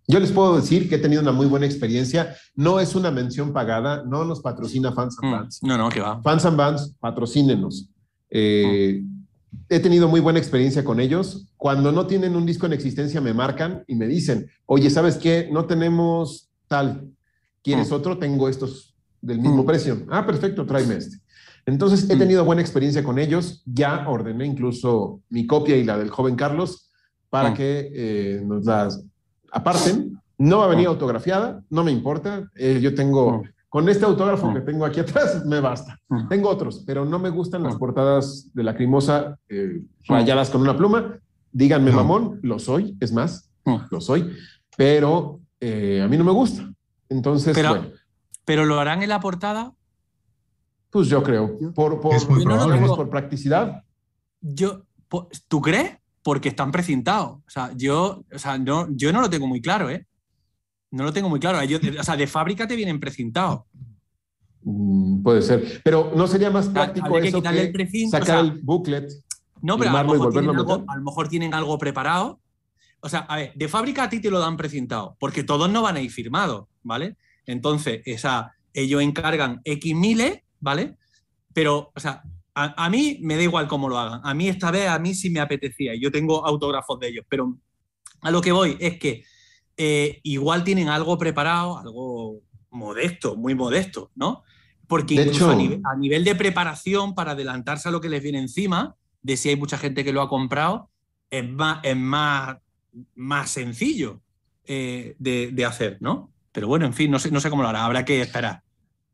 [0.08, 2.34] Yo les puedo decir que he tenido una muy buena experiencia.
[2.56, 5.32] No es una mención pagada, no nos patrocina Fans and Mm.
[5.36, 5.62] Bands.
[5.62, 6.20] No, no, que va.
[6.22, 7.88] Fans and Bands, patrocínenos.
[8.28, 9.02] Eh,
[9.68, 11.48] He tenido muy buena experiencia con ellos.
[11.56, 15.48] Cuando no tienen un disco en existencia, me marcan y me dicen, oye, ¿sabes qué?
[15.50, 17.08] No tenemos tal.
[17.62, 17.94] ¿Quieres Mm.
[17.94, 18.18] otro?
[18.18, 19.66] Tengo estos del mismo Mm.
[19.66, 20.06] precio.
[20.08, 21.16] Ah, perfecto, tráeme este.
[21.66, 22.18] Entonces, he Mm.
[22.20, 23.62] tenido buena experiencia con ellos.
[23.66, 26.89] Ya ordené incluso mi copia y la del joven Carlos
[27.30, 27.54] para Mm.
[27.54, 29.02] que eh, nos las
[29.52, 30.20] aparten.
[30.38, 30.90] No va a venir Mm.
[30.90, 32.50] autografiada, no me importa.
[32.56, 33.42] Eh, yo tengo, Mm.
[33.68, 34.54] con este autógrafo Mm.
[34.54, 35.98] que tengo aquí atrás, me basta.
[36.08, 36.28] Mm.
[36.28, 41.18] Tengo otros, pero no me gustan las portadas de Lacrimosa eh, rayadas con una pluma.
[41.52, 41.96] Díganme, No.
[41.98, 43.76] mamón, lo soy, es más, Mm.
[43.90, 44.30] lo soy,
[44.76, 46.68] pero eh, a mí no me gusta.
[47.08, 47.86] Entonces, Pero- bueno,
[48.46, 49.74] Pero lo harán en la portada.
[50.90, 52.96] pues yo creo, por, por, Es muy no digo.
[52.96, 53.82] por practicidad,
[54.40, 54.84] Yo,
[55.48, 55.98] ¿Tú crees?
[56.22, 57.38] Porque están precintados.
[57.46, 60.06] O sea, yo, o sea, no, yo no lo tengo muy claro, ¿eh?
[60.90, 61.58] No lo tengo muy claro.
[61.98, 63.62] O sea, de fábrica te vienen precintados.
[64.62, 65.80] mm, puede ser.
[65.82, 69.10] Pero ¿no sería más práctico que eso el o sacar sea, el booklet?
[69.62, 72.40] No, pero lo, mejor tienen algo, a lo mejor tienen algo preparado.
[73.00, 75.82] O sea, a ver, de fábrica a ti te lo dan precintado, porque todos no
[75.82, 77.16] van a ir firmados, ¿vale?
[77.46, 80.96] Entonces, esa, ellos encargan X miles, ¿vale?
[81.54, 82.22] Pero, o sea,
[82.54, 84.20] a, a mí me da igual cómo lo hagan.
[84.24, 85.94] A mí esta vez, a mí sí me apetecía.
[85.94, 87.56] y Yo tengo autógrafos de ellos, pero
[88.22, 89.24] a lo que voy es que
[89.76, 92.40] eh, igual tienen algo preparado, algo
[92.70, 94.42] modesto, muy modesto, ¿no?
[94.86, 98.22] Porque incluso hecho- a, nivel, a nivel de preparación, para adelantarse a lo que les
[98.22, 100.90] viene encima, de si hay mucha gente que lo ha comprado,
[101.30, 102.56] es más, es más,
[103.14, 104.20] más sencillo
[104.64, 106.32] eh, de, de hacer, ¿no?
[106.52, 108.62] Pero bueno, en fin, no sé, no sé cómo lo hará, habrá que esperar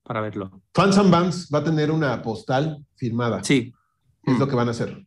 [0.07, 0.63] para verlo.
[0.73, 3.43] Fans and Bands va a tener una postal firmada.
[3.43, 3.73] Sí,
[4.25, 4.39] Es Mm.
[4.39, 5.05] lo que van a hacer.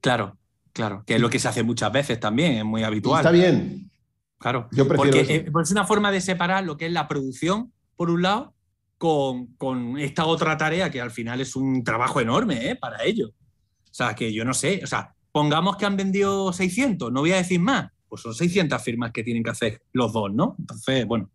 [0.00, 0.36] claro,
[0.72, 3.20] claro, que es lo que se hace muchas veces también, es muy habitual.
[3.20, 3.90] está bien.
[4.38, 4.68] Claro.
[4.72, 5.30] Yo prefiero Porque eso.
[5.46, 8.54] eh, pues es una forma de separar lo que es la producción, por un lado,
[8.98, 12.76] con, con esta otra tarea que al final es un trabajo enorme ¿eh?
[12.76, 13.30] para ellos.
[13.30, 17.32] O sea, que yo no sé, o sea, pongamos que han vendido 600, no voy
[17.32, 20.56] a decir más, pues son 600 firmas que tienen que hacer los dos, ¿no?
[20.58, 21.30] Entonces, bueno,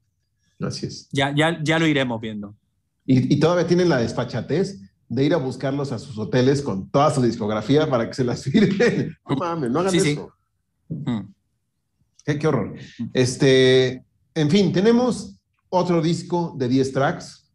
[0.59, 1.07] Así es.
[1.11, 2.55] ya, ya, ya lo iremos viendo.
[3.07, 4.79] Y, y todavía tienen la desfachatez
[5.09, 8.43] de ir a buscarlos a sus hoteles con toda su discografía para que se las
[8.43, 9.15] firmen.
[9.27, 10.11] No mames, no hagan Sí, sí.
[10.11, 10.31] eso.
[12.25, 12.75] Qué, qué horror.
[13.13, 14.03] Este,
[14.35, 15.35] en fin, tenemos
[15.69, 17.49] otro disco de 10 tracks.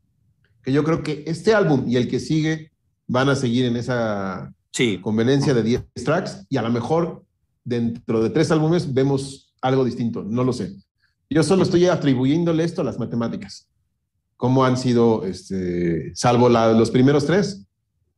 [0.62, 2.70] que yo creo que este álbum y el que sigue
[3.06, 7.24] van a seguir en esa Sí, conveniencia de 10 tracks y a lo mejor
[7.62, 10.74] dentro de tres álbumes vemos algo distinto, no lo sé.
[11.28, 13.68] Yo solo estoy atribuyéndole esto a las matemáticas.
[14.36, 17.64] Cómo han sido, este, salvo la- los primeros tres,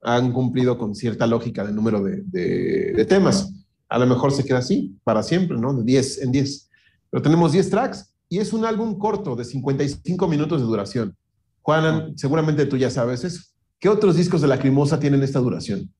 [0.02, 3.52] han cumplido con cierta lógica de número de, de- de temas.
[3.88, 5.72] A lo mejor se queda así para siempre, ¿no?
[5.74, 6.70] De 10 en 10.
[7.10, 11.16] Pero tenemos 10 tracks y es un álbum corto de 55 minutos de duración.
[11.62, 13.42] Juanan, seguramente tú ya sabes eso.
[13.78, 15.90] ¿Qué otros discos de Lacrimosa tienen esta duración?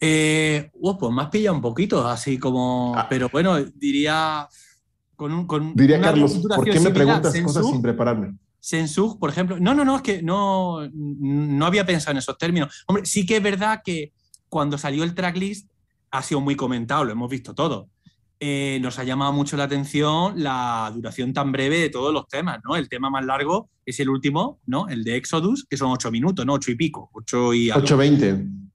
[0.00, 2.94] Eh, pues me has pillado un poquito, así como.
[2.96, 3.06] Ah.
[3.08, 4.48] Pero bueno, diría.
[5.16, 8.34] Con un, con Diría una Carlos, ¿por qué me similar, preguntas cosas sin prepararme?
[8.60, 9.58] Sensug, por ejemplo.
[9.58, 12.84] No, no, no, es que no, no había pensado en esos términos.
[12.86, 14.12] Hombre, sí que es verdad que
[14.48, 15.68] cuando salió el tracklist
[16.10, 17.88] ha sido muy comentado, lo hemos visto todo.
[18.38, 22.58] Eh, nos ha llamado mucho la atención la duración tan breve de todos los temas,
[22.64, 22.76] ¿no?
[22.76, 24.88] El tema más largo es el último, ¿no?
[24.88, 26.54] El de Exodus, que son ocho minutos, ¿no?
[26.54, 27.84] Ocho y pico, ocho y algo.
[27.84, 28.71] 820.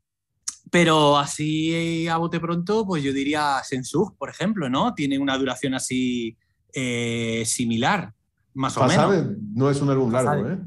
[0.71, 4.93] Pero así a bote pronto, pues yo diría Sensug, por ejemplo, ¿no?
[4.93, 6.35] Tiene una duración así
[6.73, 8.13] eh, similar,
[8.53, 9.37] más o Pasade menos.
[9.53, 10.53] no es un álbum largo, Pasade.
[10.53, 10.57] ¿eh?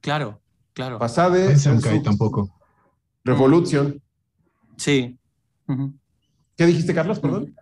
[0.00, 0.40] Claro,
[0.72, 0.98] claro.
[0.98, 2.54] Pasade, Ensemble Sensu, tampoco.
[3.24, 4.00] Revolution.
[4.76, 5.18] Sí.
[6.56, 7.18] ¿Qué dijiste, Carlos?
[7.20, 7.54] Perdón.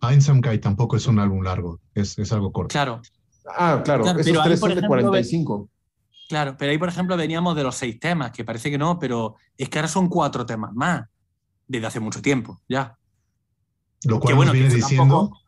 [0.00, 2.72] Einsamkai tampoco es un álbum largo, es, es algo corto.
[2.72, 3.00] Claro,
[3.50, 5.70] Ah, claro, Claro, esos pero tres por son de ejemplo, 45.
[6.28, 6.56] claro.
[6.58, 9.68] Pero ahí, por ejemplo, veníamos de los seis temas, que parece que no, pero es
[9.70, 11.08] que ahora son cuatro temas más,
[11.68, 12.98] desde hace mucho tiempo, ya.
[14.04, 15.40] Lo cual Que bueno, nos viene diciendo, tampoco-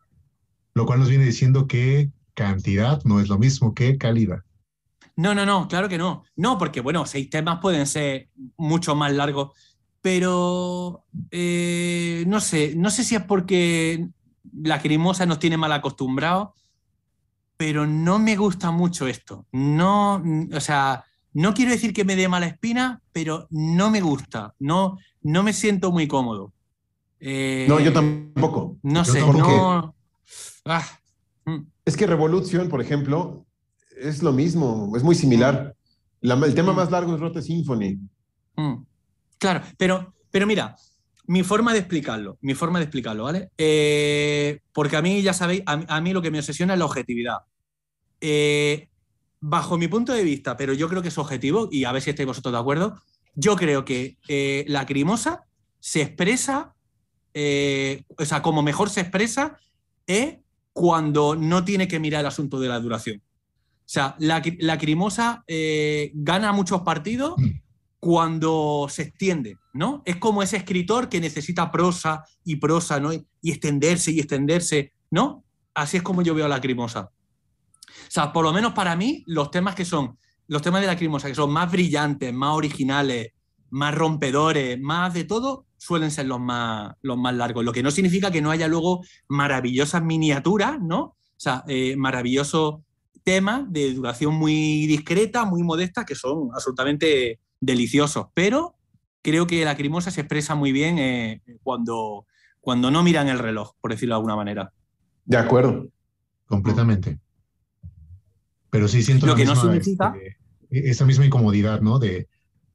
[0.73, 4.39] lo cual nos viene diciendo que cantidad no es lo mismo que calidad.
[5.17, 6.23] No, no, no, claro que no.
[6.35, 9.51] No, porque bueno, seis temas pueden ser mucho más largos,
[10.01, 14.07] pero eh, no sé, no sé si es porque
[14.53, 16.49] Lacrimosa nos tiene mal acostumbrados,
[17.57, 19.45] pero no me gusta mucho esto.
[19.51, 21.03] No, o sea,
[21.33, 25.53] no quiero decir que me dé mala espina, pero no me gusta, no, no me
[25.53, 26.53] siento muy cómodo.
[27.19, 28.77] Eh, No, yo tampoco.
[28.83, 29.47] No Yo sé, tampoco.
[29.47, 29.95] no.
[30.65, 30.85] Ah,
[31.45, 31.59] mm.
[31.85, 33.45] Es que Revolution, por ejemplo,
[33.97, 35.75] es lo mismo, es muy similar.
[36.21, 36.75] La- el tema Mm.
[36.75, 37.99] más largo es Rote Symphony.
[38.55, 38.83] Mm.
[39.37, 40.75] Claro, pero, pero mira,
[41.27, 43.49] mi forma de explicarlo, mi forma de explicarlo, ¿vale?
[43.57, 46.79] Eh, porque a mí, ya sabéis, a, mí- a mí lo que me obsesiona es
[46.79, 47.37] la objetividad.
[48.19, 48.89] Eh,
[49.41, 52.11] bajo mi punto de vista, pero yo creo que es objetivo, y a ver si
[52.11, 53.01] estáis vosotros de acuerdo,
[53.33, 55.43] yo creo que eh, la crimosa
[55.79, 56.75] se expresa,
[57.33, 59.57] eh, o sea, como mejor se expresa
[60.05, 60.37] es
[60.73, 63.21] cuando no tiene que mirar el asunto de la duración.
[63.21, 67.35] O sea, la, la crimosa eh, gana muchos partidos
[67.99, 70.01] cuando se extiende, ¿no?
[70.05, 73.11] Es como ese escritor que necesita prosa y prosa, ¿no?
[73.11, 75.43] Y, y extenderse y extenderse, ¿no?
[75.73, 77.11] Así es como yo veo a la crimosa.
[78.11, 80.17] Sea, por lo menos para mí, los temas que son,
[80.49, 83.31] los temas de la crimosa, que son más brillantes, más originales,
[83.69, 87.63] más rompedores, más de todo, suelen ser los más, los más largos.
[87.63, 90.99] Lo que no significa que no haya luego maravillosas miniaturas, ¿no?
[91.01, 92.81] O sea, eh, maravillosos
[93.23, 98.27] temas de duración muy discreta, muy modesta, que son absolutamente deliciosos.
[98.33, 98.75] Pero
[99.21, 102.25] creo que la crimosa se expresa muy bien eh, cuando,
[102.59, 104.73] cuando no miran el reloj, por decirlo de alguna manera.
[105.23, 105.87] De acuerdo.
[106.45, 107.20] Completamente.
[108.71, 110.13] Pero sí siento Lo que no significa-
[110.69, 111.99] este, esa misma incomodidad, ¿no?
[111.99, 112.27] De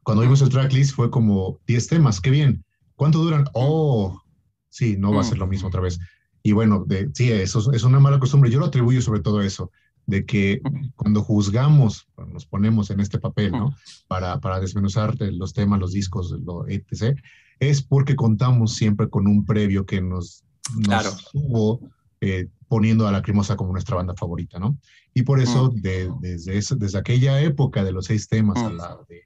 [0.04, 2.64] cuando vimos el tracklist fue como 10 temas, qué bien.
[2.94, 3.46] ¿Cuánto duran?
[3.54, 4.20] Oh,
[4.68, 5.98] sí, no va a ser lo mismo otra vez.
[6.42, 8.50] Y bueno, de, sí, eso es una mala costumbre.
[8.50, 9.72] Yo lo atribuyo sobre todo a eso,
[10.06, 10.60] de que
[10.94, 13.74] cuando juzgamos, nos ponemos en este papel, ¿no?
[14.06, 17.18] Para, para desmenuzar los temas, los discos, lo, etc.,
[17.58, 20.44] es porque contamos siempre con un previo que nos,
[20.76, 21.08] nos Claro.
[21.08, 21.80] estuvo,
[22.20, 24.78] eh, poniendo a la Crimosa como nuestra banda favorita, ¿no?
[25.18, 28.76] Y por eso, de- desde, esa- desde aquella época de los seis temas a Mm.
[28.76, 29.22] la, de-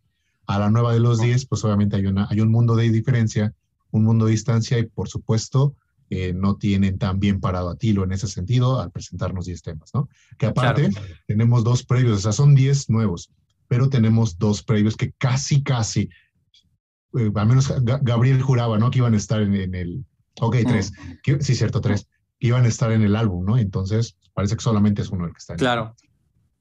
[0.47, 1.23] a la nueva de los Mm.
[1.25, 3.53] diez, pues obviamente hay, una, hay un mundo de diferencia,
[3.91, 5.75] un mundo de distancia y por supuesto
[6.13, 9.91] eh, no tienen tan bien parado a Tilo en ese sentido al presentarnos 10 temas,
[9.95, 10.09] ¿no?
[10.39, 10.91] Que aparte
[11.27, 13.31] tenemos dos previos, o sea, son 10 nuevos,
[13.69, 16.09] pero tenemos dos previos que casi, casi,
[17.19, 18.91] eh, al menos Ga- Gabriel juraba, ¿no?
[18.91, 20.05] Que iban a estar en, en el,
[20.41, 22.07] ok, tres, que- sí, cierto, tres,
[22.39, 23.59] que iban a estar en el álbum, ¿no?
[23.59, 25.95] Entonces, parece que solamente es uno el que está en el Claro.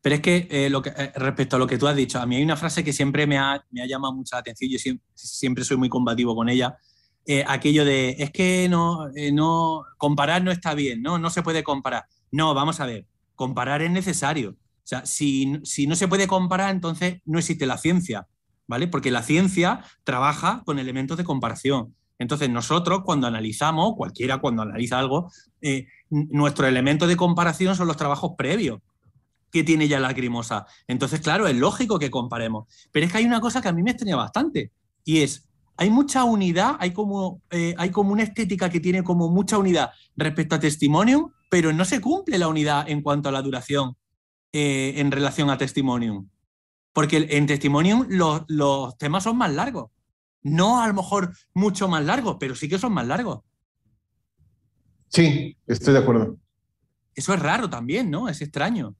[0.02, 2.26] Pero es que, eh, lo que eh, respecto a lo que tú has dicho, a
[2.26, 5.06] mí hay una frase que siempre me ha, me ha llamado mucha atención, yo siempre,
[5.14, 6.78] siempre soy muy combativo con ella,
[7.26, 11.20] eh, aquello de, es que no, no, comparar no está bien, ¿no?
[11.20, 12.06] No se puede comparar.
[12.32, 13.06] No, vamos a ver,
[13.36, 14.52] comparar es necesario.
[14.52, 18.28] O sea, si, si no se puede comparar, entonces no existe la ciencia,
[18.68, 18.88] ¿vale?
[18.88, 21.96] Porque la ciencia trabaja con elementos de comparación.
[22.20, 27.98] Entonces nosotros cuando analizamos, cualquiera cuando analiza algo, eh, nuestro elemento de comparación son los
[27.98, 28.80] trabajos previos.
[29.52, 30.68] que tiene ya Lacrimosa.
[30.88, 32.68] Entonces, claro, es lógico que comparemos.
[32.92, 34.72] Pero es que hay una cosa que a mí me extraña bastante
[35.04, 39.30] y es, hay mucha unidad, hay como, eh, hay como una estética que tiene como
[39.30, 43.42] mucha unidad respecto a Testimonium, pero no se cumple la unidad en cuanto a la
[43.42, 43.96] duración
[44.52, 46.30] eh, en relación a Testimonium.
[46.94, 49.90] Porque en Testimonium los, los temas son más largos.
[50.44, 53.40] No a lo mejor mucho más largos, pero sí que son más largos.
[55.10, 56.38] Sí, estoy de acuerdo.
[57.14, 58.30] Eso es raro también, ¿no?
[58.30, 58.96] Es extraño.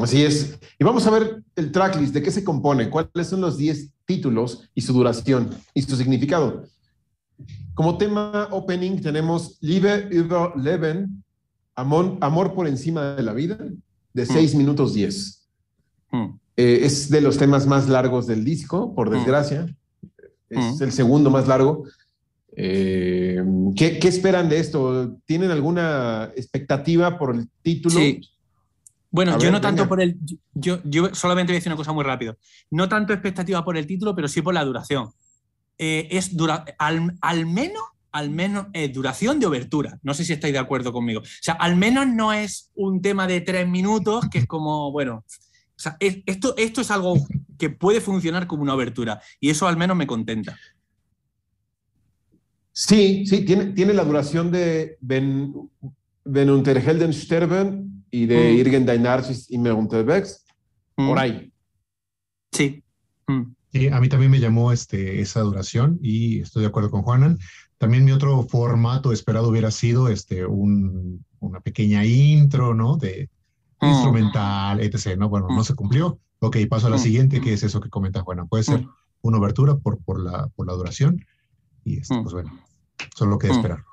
[0.00, 0.58] Así es.
[0.78, 4.70] Y vamos a ver el tracklist, de qué se compone, cuáles son los 10 títulos
[4.74, 6.64] y su duración y su significado.
[7.74, 11.22] Como tema opening tenemos Liebe über Leben,
[11.74, 13.56] Amor, amor por encima de la vida,
[14.12, 15.48] de 6 minutos 10.
[16.10, 16.24] Mm.
[16.56, 19.74] Eh, es de los temas más largos del disco, por desgracia.
[20.50, 21.84] Es el segundo más largo.
[22.54, 23.42] Eh,
[23.76, 25.16] ¿qué, ¿qué, esperan de esto?
[25.24, 27.98] ¿Tienen alguna expectativa por el título?
[27.98, 28.20] Sí.
[29.10, 30.16] Bueno, A yo ver, no tanto por el.
[30.54, 32.36] Yo, yo solamente voy a decir una cosa muy rápido.
[32.70, 35.10] No tanto expectativa por el título, pero sí por la duración.
[35.78, 39.98] Eh, es dura, al, al menos, al menos es duración de obertura.
[40.02, 41.20] No sé si estáis de acuerdo conmigo.
[41.20, 45.24] O sea, al menos no es un tema de tres minutos que es como, bueno.
[45.74, 47.16] O sea, es- esto, esto es algo
[47.58, 49.20] que puede funcionar como una obertura.
[49.40, 50.58] Y eso al menos me contenta.
[52.72, 55.52] Sí, sí, tiene, tiene la duración de Ben,
[56.24, 58.56] Ben unter Helden sterben y de Mm.
[58.58, 60.44] Irgendein Narcis immer unterwegs,
[60.96, 61.06] Mm.
[61.08, 61.52] por ahí.
[62.52, 62.82] Sí.
[63.26, 63.54] Mm.
[63.72, 67.38] Sí, a mí también me llamó este, esa duración y estoy de acuerdo con Juanan.
[67.78, 72.96] También mi otro formato esperado hubiera sido este, un- una pequeña intro, ¿no?
[72.96, 73.28] De
[73.80, 73.86] Mm.
[73.86, 75.16] instrumental, etc.
[75.18, 75.28] ¿no?
[75.28, 76.20] Bueno, no se cumplió.
[76.40, 77.00] Ok, paso a la Mm.
[77.00, 78.48] siguiente, que es eso que comenta Juanan.
[78.48, 78.88] Puede ser Mm.
[79.22, 81.24] una obertura por, por, la, por la duración
[81.84, 82.22] y este, Mm.
[82.22, 82.52] pues bueno,
[83.16, 83.56] solo queda Mm.
[83.56, 83.84] esperar.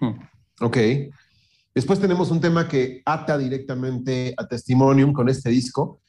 [0.00, 0.64] Mm.
[0.64, 0.76] Ok.
[1.74, 6.00] Después tenemos un tema que ata directamente a Testimonium con este disco,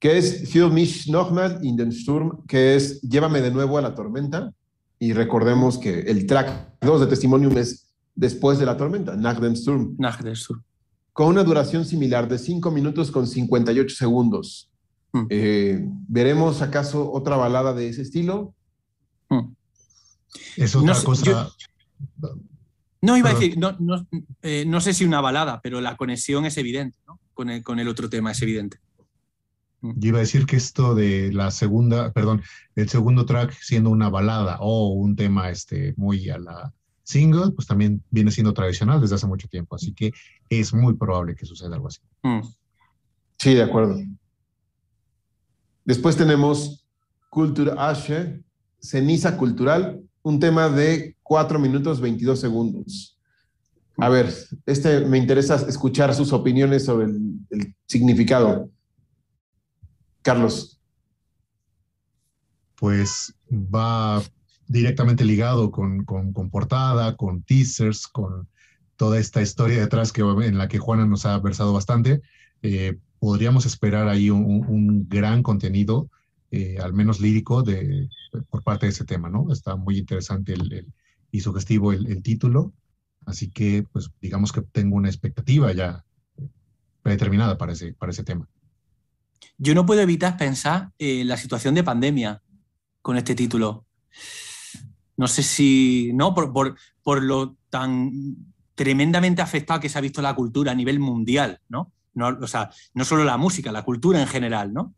[0.00, 3.94] que es Für mich nochmal in den Sturm, que es Llévame de nuevo a la
[3.94, 4.52] tormenta.
[4.98, 9.54] Y recordemos que el track 2 de Testimonium es Después de la tormenta, Nach dem
[9.56, 10.60] Sturm, Nach der Sur.
[11.14, 14.70] con una duración similar de 5 minutos con 58 segundos.
[15.12, 15.26] Mm.
[15.30, 18.54] Eh, ¿Veremos acaso otra balada de ese estilo?
[20.56, 20.62] Mm.
[20.62, 21.24] Es otra No sé, cosa.
[21.24, 22.34] yo-
[23.00, 24.06] No, iba a decir, no, no,
[24.42, 27.18] eh, no sé si una balada, pero la conexión es evidente, ¿no?
[27.34, 28.78] Con el, con el otro tema es evidente.
[29.80, 32.42] Yo iba a decir que esto de la segunda, perdón,
[32.76, 36.72] el segundo track siendo una balada o un tema este, muy a la
[37.02, 39.74] single, pues también viene siendo tradicional desde hace mucho tiempo.
[39.74, 40.12] Así que
[40.48, 41.98] es muy probable que suceda algo así.
[42.22, 42.42] Mm.
[43.38, 43.98] Sí, de acuerdo.
[45.84, 46.86] Después tenemos
[47.28, 48.40] Culture Ashe,
[48.80, 53.18] Ceniza Cultural, un tema de 4 minutos 22 segundos.
[53.98, 54.32] A ver,
[54.66, 58.70] este me interesa escuchar sus opiniones sobre el, significado.
[60.22, 60.80] Carlos.
[62.76, 64.22] Pues va
[64.66, 68.48] directamente ligado con, con, con portada, con teasers, con
[68.96, 72.22] toda esta historia detrás que, en la que Juana nos ha versado bastante.
[72.62, 76.08] Eh, podríamos esperar ahí un- un gran contenido,
[76.52, 78.08] eh, al menos lírico, de,
[78.50, 79.52] por parte de ese tema, ¿no?
[79.52, 80.92] Está muy interesante el, el-
[81.32, 82.74] y sugestivo el, el título,
[83.26, 86.04] así que, pues, digamos que tengo una expectativa ya
[87.02, 88.46] predeterminada para ese, para ese tema.
[89.58, 92.42] Yo no puedo evitar pensar en la situación de pandemia
[93.00, 93.86] con este título.
[95.16, 96.34] No sé si, ¿no?
[96.34, 98.10] Por, por- por lo tan
[98.74, 101.92] tremendamente afectado que se ha visto la cultura a nivel mundial, ¿no?
[102.14, 104.94] No, o sea, no solo la música, la cultura en general, ¿no?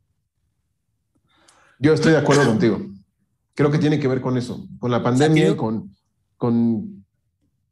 [1.78, 2.80] Yo estoy de acuerdo contigo.
[3.54, 5.94] Creo que tiene que ver con eso, con la pandemia y con,
[6.36, 7.04] con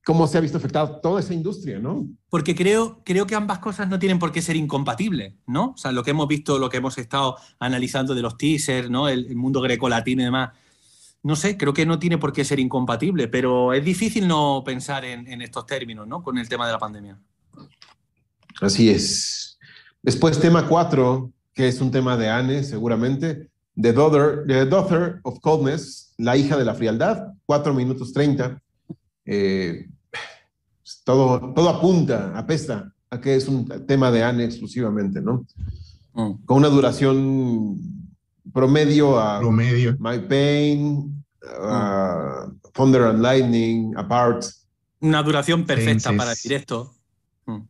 [0.05, 2.07] cómo se ha visto afectada toda esa industria, ¿no?
[2.29, 5.71] Porque creo, creo que ambas cosas no tienen por qué ser incompatibles, ¿no?
[5.71, 9.09] O sea, lo que hemos visto, lo que hemos estado analizando de los teasers, ¿no?
[9.09, 10.51] El, el mundo grecolatino y demás.
[11.25, 15.05] No sé, creo que no tiene por qué ser incompatible, pero es difícil no pensar
[15.05, 16.23] en, en estos términos, ¿no?
[16.23, 17.19] Con el tema de la pandemia.
[18.61, 19.59] Así es.
[20.03, 23.52] Después tema 4, que es un tema de Anne, seguramente.
[23.81, 28.61] The Daughter, The Daughter of Coldness, la hija de la frialdad, 4 minutos 30.
[29.25, 29.89] Eh,
[31.05, 35.47] todo, todo apunta, apesta a que es un tema de Anne exclusivamente, ¿no?
[36.15, 36.45] Mm.
[36.45, 37.79] Con una duración
[38.53, 39.97] promedio a Promedio.
[39.99, 44.45] My Pain, a Thunder and Lightning, Apart.
[45.01, 46.95] Una duración perfecta para directo.
[47.47, 47.61] Mm,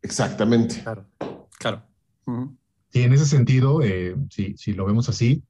[0.00, 0.82] Exactamente.
[0.82, 1.06] Claro.
[1.58, 1.82] Claro.
[2.92, 5.42] Y en ese sentido, eh, si, si lo vemos así,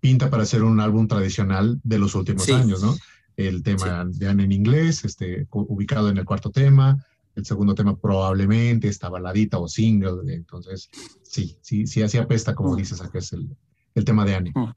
[0.00, 2.52] pinta para ser un álbum tradicional de los últimos Sí.
[2.52, 2.94] años, ¿no?
[3.36, 7.04] El tema de Anne en inglés, este, ubicado en el cuarto tema,
[7.34, 10.32] el segundo tema probablemente, esta baladita o single.
[10.32, 10.88] Entonces,
[11.22, 12.76] sí, sí, sí, así apesta, como Mm.
[12.76, 13.48] dices, a que es el,
[13.94, 14.52] el tema de Annie.
[14.54, 14.72] Mm.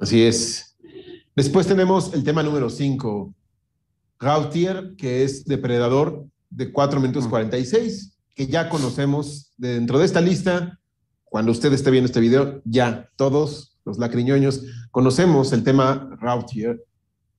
[0.00, 0.76] Así es.
[1.36, 3.34] Después tenemos el tema número 5,
[4.18, 7.30] Gautier, que es Depredador de 4 minutos Mm.
[7.30, 10.78] 46, que ya conocemos de dentro de esta lista.
[11.24, 16.84] Cuando usted esté viendo este video, ya todos los lacriñoños conocemos el tema Gautier,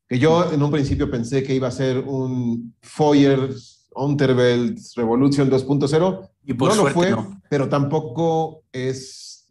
[0.07, 3.49] que yo en un principio pensé que iba a ser un Foyer
[3.95, 6.29] Unterwelt Revolution 2.0.
[6.45, 7.41] Y por no lo fue, no.
[7.49, 9.47] pero tampoco es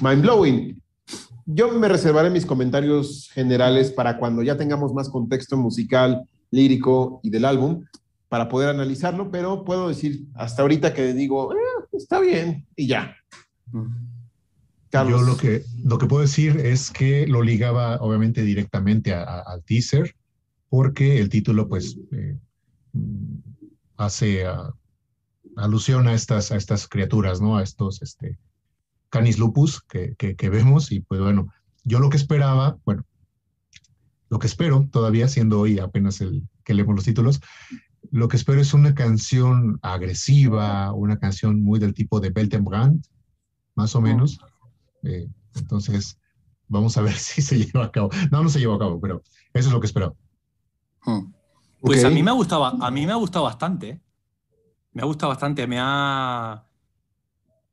[0.00, 0.80] mind blowing.
[1.46, 7.28] Yo me reservaré mis comentarios generales para cuando ya tengamos más contexto musical, lírico y
[7.28, 7.84] del álbum
[8.34, 11.56] para poder analizarlo, pero puedo decir hasta ahorita que digo, "Eh,
[11.92, 13.14] está bien y ya.
[14.90, 15.20] Carlos.
[15.20, 19.40] Yo lo que, lo que puedo decir es que lo ligaba obviamente directamente a- a-
[19.42, 20.16] al teaser,
[20.68, 22.36] porque el título pues eh,
[22.92, 23.36] mm,
[23.98, 24.74] hace ah,
[25.54, 27.56] alusión a estas, a estas criaturas, ¿no?
[27.56, 28.36] A estos este,
[29.10, 31.52] canis lupus que, que, que vemos y pues bueno,
[31.84, 33.04] yo lo que esperaba, bueno,
[34.28, 37.40] lo que espero todavía, siendo hoy apenas el que leemos los títulos,
[38.10, 43.04] lo que espero es una canción agresiva, una canción muy del tipo de Beltenbrand,
[43.74, 44.38] más o menos.
[45.02, 46.18] Eh, entonces,
[46.68, 48.10] vamos a ver si se lleva a cabo.
[48.30, 50.16] No, no se lleva a cabo, pero eso es lo que espero.
[51.04, 51.32] Mm.
[51.80, 53.88] Pues a mí me ha gustado, a mí me ha gustado bastante.
[53.90, 54.00] ¿eh?
[54.92, 56.64] Me ha gustado bastante, me ha,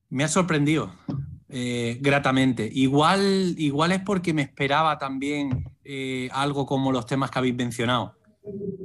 [0.10, 0.92] me ha sorprendido
[1.48, 2.70] eh, gratamente.
[2.74, 8.18] Igual, igual es porque me esperaba también eh, algo como los temas que habéis mencionado.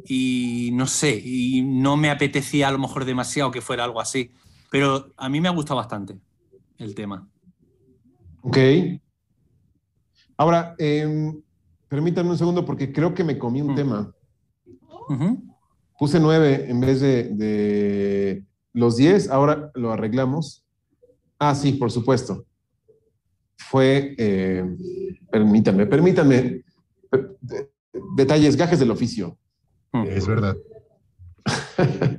[0.08, 4.30] Y no sé, y no me apetecía a lo mejor demasiado que fuera algo así.
[4.70, 6.18] Pero a mí me ha gustado bastante
[6.78, 7.28] el tema.
[8.42, 8.58] Ok.
[10.36, 11.40] Ahora, em,
[11.88, 13.76] permítanme un segundo porque creo que me comí un Mm.
[13.76, 14.12] tema.
[15.98, 18.44] Puse nueve en vez de, de
[18.74, 20.64] los diez, ahora lo arreglamos.
[21.38, 22.44] Ah, sí, por supuesto.
[23.56, 24.64] Fue, eh,
[25.30, 26.62] permítanme, permítanme,
[27.10, 27.70] pe- de-
[28.14, 29.38] detalles, gajes del oficio.
[30.08, 30.56] Es verdad.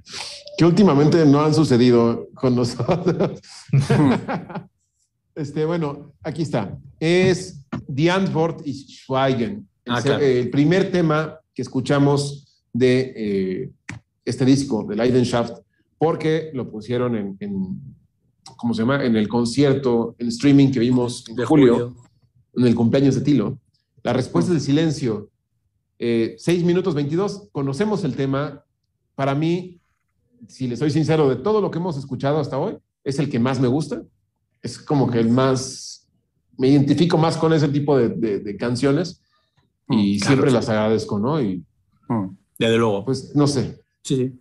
[0.58, 3.40] que últimamente no han sucedido con nosotros.
[5.36, 6.78] este, bueno, aquí está.
[7.00, 9.68] Es Die Antwort ist Schweigen.
[9.86, 10.24] El, Ah, claro.
[10.24, 13.72] el primer tema que escuchamos de eh,
[14.26, 15.60] este disco, de Leidenschaft,
[15.98, 17.96] porque lo pusieron en, en-
[18.58, 19.04] ¿cómo se llama?
[19.06, 21.96] En el concierto, en streaming que vimos en De julio, julio.
[22.56, 23.60] en el cumpleaños de Tilo.
[24.04, 25.30] La respuesta es de silencio.
[26.00, 27.50] Eh, 6 minutos 22.
[27.52, 28.64] Conocemos el tema.
[29.16, 29.80] Para mí,
[30.48, 33.40] si le soy sincero, de todo lo que hemos escuchado hasta hoy, es el que
[33.40, 34.04] más me gusta.
[34.62, 36.08] Es como que el más.
[36.58, 39.22] Me identifico más con ese tipo de, de- de canciones
[39.90, 40.56] y Mm, claro, siempre sí.
[40.56, 41.42] las agradezco, ¿no?
[41.42, 41.64] Y
[42.10, 42.38] Mm.
[42.58, 43.04] Desde luego.
[43.06, 43.80] pues no sé.
[44.04, 44.40] sí, sí.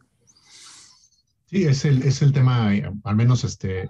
[1.48, 3.88] Sí, es el, es el tema, eh, al menos este,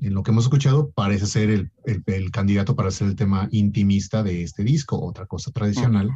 [0.00, 3.48] en lo que hemos escuchado, parece ser el, el- el candidato para ser el tema
[3.50, 6.10] intimista de este disco, otra cosa tradicional,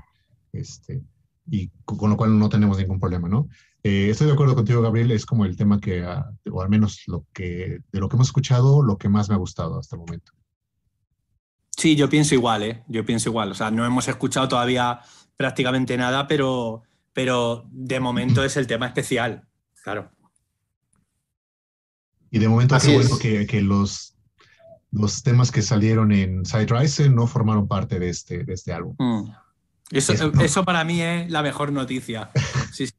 [0.58, 1.02] este,
[1.50, 3.48] y co- con lo cual no tenemos ningún problema, ¿no?
[3.82, 7.02] Eh, estoy de acuerdo contigo, Gabriel, es como el tema que, ah, o al menos
[7.06, 10.00] lo que, de lo que hemos escuchado, lo que más me ha gustado hasta el
[10.00, 10.32] momento.
[11.76, 12.82] Sí, yo pienso igual, ¿eh?
[12.88, 13.52] Yo pienso igual.
[13.52, 15.00] O sea, no hemos escuchado todavía
[15.36, 16.82] prácticamente nada, pero,
[17.12, 19.46] pero de momento es el tema especial.
[19.84, 20.10] Claro.
[22.30, 23.02] Y de momento, Así qué es.
[23.08, 24.16] bueno que, que los,
[24.90, 28.96] los temas que salieron en Side Rise no formaron parte de este, de este álbum.
[28.98, 29.30] Mm.
[29.90, 30.32] Eso, Eso.
[30.40, 32.30] eso para mí es la mejor noticia.
[32.72, 32.92] Sí, sí.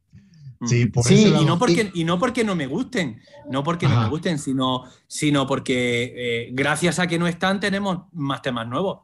[0.59, 0.67] Mm.
[0.67, 3.87] Sí, por Sí, ese y no, porque, y no porque no me gusten, no porque
[3.87, 4.03] no Ajá.
[4.05, 9.01] me gusten, sino, sino porque eh, gracias a que no están tenemos más temas nuevos.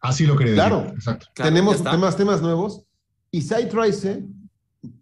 [0.00, 0.54] Así lo decir.
[0.54, 0.86] Claro.
[0.94, 1.26] Exacto.
[1.34, 2.82] Claro, Tenemos temas, temas nuevos.
[3.30, 4.24] Y Side Rise,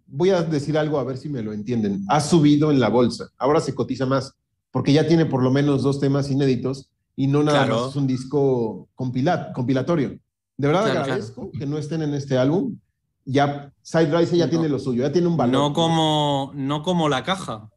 [0.05, 2.05] voy a decir algo a ver si me lo entienden.
[2.09, 3.29] Ha subido en la bolsa.
[3.37, 4.33] Ahora se cotiza más
[4.71, 7.81] porque ya tiene por lo menos dos temas inéditos y no nada Claro.
[7.81, 10.19] más es un disco compila- compilatorio.
[10.57, 12.77] De verdad Claro, agradezco que no estén en este álbum.
[13.25, 14.49] Ya Side Rise ya No.
[14.51, 15.53] tiene lo suyo, ya tiene un valor.
[15.53, 17.69] No como, no como la caja.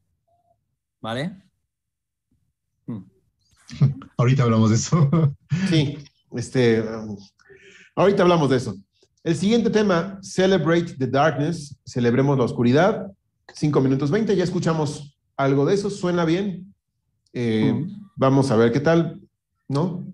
[1.00, 1.42] ¿Vale?
[2.86, 3.02] Mm.
[4.18, 5.10] Ahorita hablamos de eso.
[5.68, 5.98] Sí,
[6.32, 7.16] este, um,
[7.96, 8.74] ahorita hablamos de eso.
[9.24, 13.06] El siguiente tema, Celebrate the Darkness, celebremos la oscuridad,
[13.54, 16.74] 5 minutos 20, ya escuchamos algo de eso, suena bien.
[17.32, 18.08] Eh, Mm.
[18.16, 19.20] Vamos a ver qué tal,
[19.68, 20.04] ¿no?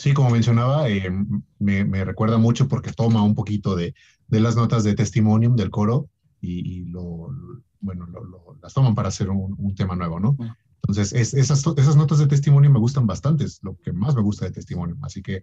[0.00, 1.10] Sí, como mencionaba, eh,
[1.58, 3.94] me, me recuerda mucho porque toma un poquito de,
[4.28, 6.08] de las notas de Testimonium del coro
[6.40, 7.28] y, y lo,
[7.80, 10.38] bueno, lo- lo- las toman para hacer un, un tema nuevo, ¿no?
[10.76, 14.46] Entonces, es- esas, notas de Testimonium me gustan bastante, es lo que más me gusta
[14.46, 15.42] de Testimonium, así que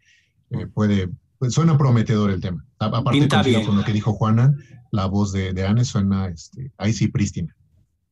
[0.50, 2.66] eh, puede, pues suena prometedor el tema.
[2.80, 3.64] A- Aparte Pinta bien.
[3.64, 4.56] con lo que dijo Juana,
[4.92, 7.56] la voz de, de Anne suena este, ahí sí prístina.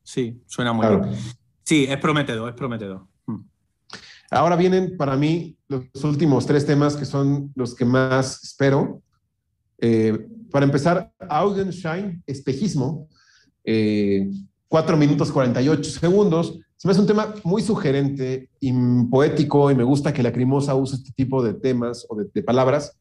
[0.04, 1.02] Sí, suena muy Claro.
[1.06, 1.16] bien.
[1.64, 3.08] Sí, es prometedor, es prometedor.
[4.36, 4.38] Mm.
[4.38, 9.02] Ahora vienen para mí los últimos tres temas que son los que más espero.
[9.80, 13.08] Eh, para empezar, Augenschein, espejismo,
[13.64, 14.30] eh,
[14.68, 16.60] 4 minutos 48 segundos.
[16.78, 18.72] Se me hace un tema muy sugerente y
[19.10, 22.44] poético y me gusta que la Crimosa use este tipo de temas o de, de
[22.44, 22.98] palabras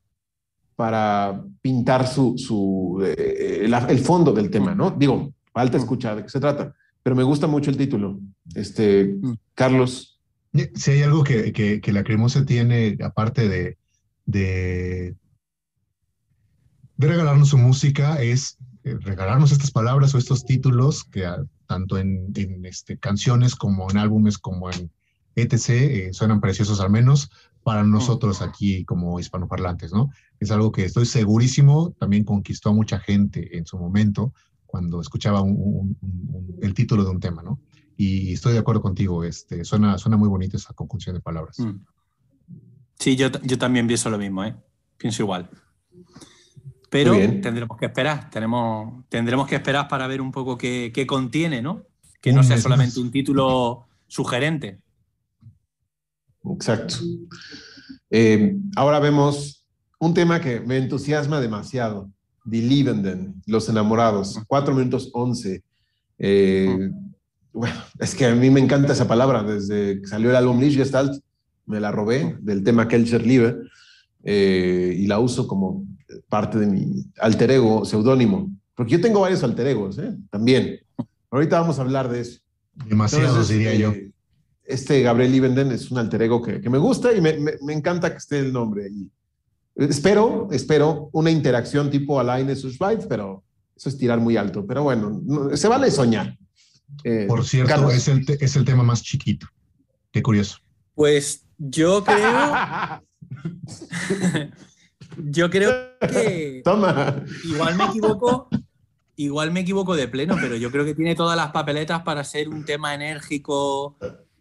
[0.77, 4.91] para pintar su, su, eh, la- el fondo del tema, ¿no?
[4.91, 6.73] Digo, falta escuchar de qué se trata,
[7.03, 8.19] pero me gusta mucho el título.
[8.55, 9.17] Este,
[9.55, 10.14] Carlos.
[10.75, 13.77] Si hay algo que, que, que la cremosa tiene, aparte de,
[14.25, 15.17] de,
[16.97, 21.99] de regalarnos su música, es eh, regalarnos estas palabras o estos títulos que ah, tanto
[21.99, 24.91] en, en, este, canciones como en álbumes como en
[25.37, 25.69] etc.
[25.71, 27.31] eh, suenan preciosos al menos
[27.65, 30.11] para nosotros aquí como hispanoparlantes, ¿no?
[30.39, 34.35] Es algo que estoy segurísimo también conquistó a mucha gente en su momento
[34.67, 37.59] cuando escuchaba un- un- un- un- el título de un tema, ¿no?
[37.97, 41.59] Y estoy de acuerdo contigo, este, suena, suena muy bonita esa conjunción de palabras.
[41.61, 41.85] Mm.
[42.99, 44.55] Sí, yo, yo también pienso lo mismo, ¿eh?
[44.97, 45.49] Pienso igual.
[46.91, 51.61] Pero tendremos que esperar, tenemos, tendremos que esperar para ver un poco qué, qué contiene,
[51.61, 51.83] ¿no?
[52.21, 54.79] Que no sea solamente un título sugerente.
[56.45, 56.97] Exacto.
[58.11, 59.67] Eh, ahora vemos
[59.99, 62.11] un tema que me entusiasma demasiado.
[62.45, 65.65] Die Liebenden, Los Enamorados, 4 minutos 11.
[66.19, 66.91] Eh,
[67.55, 69.43] bueno, es que a mí me encanta esa palabra.
[69.43, 71.23] Desde que salió el álbum Lichtgestalt,
[71.67, 73.57] me la robé del tema Kelcher Liebe
[74.25, 75.85] eh, y la uso como
[76.29, 78.51] parte de mi alter ego, seudónimo.
[78.75, 80.15] Porque yo tengo varios alter egos, ¿eh?
[80.31, 80.81] también.
[81.31, 82.41] Ahorita vamos a hablar de eso.
[82.87, 83.93] Demasiados, Entonces, diría eh, yo.
[84.65, 87.73] Este Gabriel Liebenden es un alter ego que, que me gusta y me, me- me
[87.73, 89.11] encanta que esté el nombre ahí.
[89.77, 93.43] Espero, espero una interacción tipo Alain Schweiz, pero
[93.77, 94.65] eso es tirar muy alto.
[94.67, 96.37] Pero bueno, no- se vale soñar.
[97.05, 97.95] Eh, Por cierto, Carlos.
[97.95, 99.47] es el, te- es el tema más chiquito.
[100.13, 100.59] Qué curioso.
[100.95, 102.53] Pues yo creo,
[105.19, 107.23] yo creo que Toma.
[107.45, 108.49] igual me equivoco,
[109.17, 112.49] igual me equivoco de pleno, pero yo creo que tiene todas las papeletas para ser
[112.49, 113.97] un tema enérgico,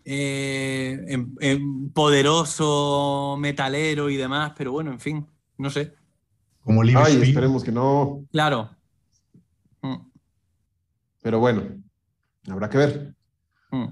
[0.05, 1.25] eh,
[1.93, 5.25] poderoso, metalero y demás, pero bueno, en fin,
[5.57, 5.93] no sé.
[6.61, 7.23] Como Ay, Liverpool.
[7.23, 8.25] esperemos que no.
[8.31, 8.69] Claro.
[9.81, 9.95] Mm,
[11.21, 11.63] Pero bueno,
[12.47, 13.15] habrá que ver.
[13.71, 13.85] mm.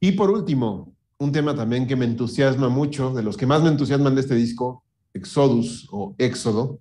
[0.00, 3.68] Y por último, un tema también que me entusiasma mucho, de los que más me
[3.68, 4.82] entusiasman de este disco,
[5.14, 6.80] Exodus o Éxodo.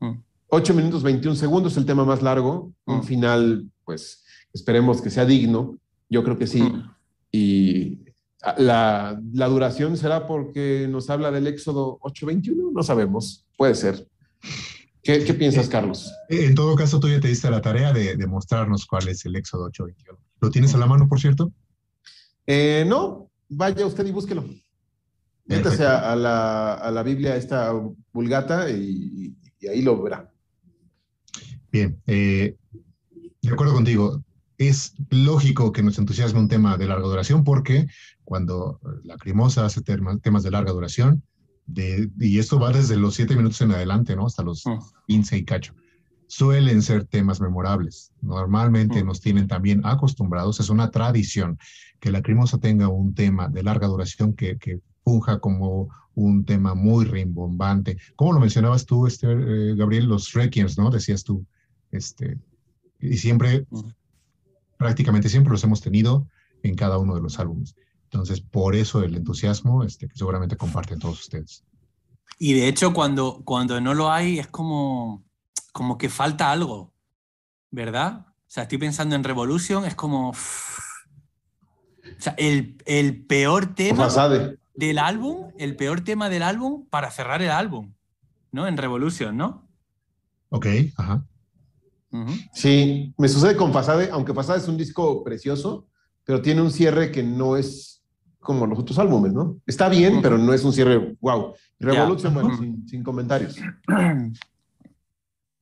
[0.00, 0.14] Mm.
[0.48, 2.72] 8 minutos 21 segundos, el tema más largo.
[2.86, 3.02] Un Mm.
[3.04, 5.78] final, pues esperemos que sea digno.
[6.08, 6.62] Yo creo que sí.
[6.62, 6.90] Mm.
[7.30, 7.98] Y
[8.58, 13.46] la, la duración será porque nos habla del Éxodo 821, no sabemos.
[13.56, 14.08] Puede ser.
[15.02, 16.12] ¿Qué, qué piensas, Carlos?
[16.28, 19.24] Eh, En todo caso, tú ya te diste la tarea de, de mostrarnos cuál es
[19.26, 20.18] el Éxodo 821.
[20.40, 21.52] ¿Lo tienes a la mano, por cierto?
[22.46, 24.44] Eh, no, vaya usted y búsquelo.
[25.46, 27.72] Métase a, a la, a la Biblia, esta
[28.12, 30.32] vulgata, y, y ahí lo verá.
[31.72, 32.56] Bien, eh,
[33.42, 34.22] de acuerdo contigo.
[34.58, 37.86] Es lógico que nos entusiasme un tema de larga duración porque
[38.24, 41.22] cuando la Crimosa hace tema- temas de larga duración,
[41.66, 44.26] de, y esto va desde los siete minutos en adelante, ¿no?
[44.26, 44.78] Hasta los Mm.
[45.06, 45.74] 15 y cacho,
[46.30, 48.12] suelen ser temas memorables.
[48.22, 49.06] Normalmente Mm.
[49.06, 51.58] nos tienen también acostumbrados, es una tradición
[51.98, 56.74] que la Crimosa tenga un tema de larga duración que, que funja como un tema
[56.74, 57.96] muy rimbombante.
[58.16, 60.06] ¿Cómo lo mencionabas tú, este, eh, Gabriel?
[60.06, 60.90] Los Requiems, ¿no?
[60.90, 61.44] Decías tú.
[61.90, 62.38] Este,
[63.00, 63.80] y siempre, Mm.
[64.78, 66.28] prácticamente siempre los hemos tenido
[66.62, 67.74] en cada uno de los álbumes.
[68.04, 71.64] Entonces, por eso el entusiasmo este, que seguramente comparten todos ustedes.
[72.38, 75.24] Y de hecho, cuando, cuando no lo hay, es como,
[75.72, 76.92] como que falta algo,
[77.70, 78.26] ¿verdad?
[78.28, 80.30] O sea, estoy pensando en Revolution, es como.
[80.30, 80.78] uff.
[82.18, 84.08] O sea, el, el peor tema
[84.74, 87.94] del álbum, el peor tema del álbum para cerrar el álbum,
[88.52, 88.66] ¿no?
[88.66, 89.68] En Revolution, ¿no?
[90.48, 90.66] Ok,
[90.96, 91.24] ajá.
[92.12, 92.32] Ujú.
[92.52, 95.86] Sí, me sucede con Fasade, aunque Fasade es un disco precioso,
[96.24, 98.02] pero tiene un cierre que no es
[98.40, 99.60] como los otros álbumes, ¿no?
[99.66, 100.22] Está bien, Ujú.
[100.22, 101.54] pero no es un cierre wow.
[101.78, 102.40] Revolution, Ya.
[102.40, 102.62] bueno, Ujú.
[102.64, 103.56] sin, sin comentarios.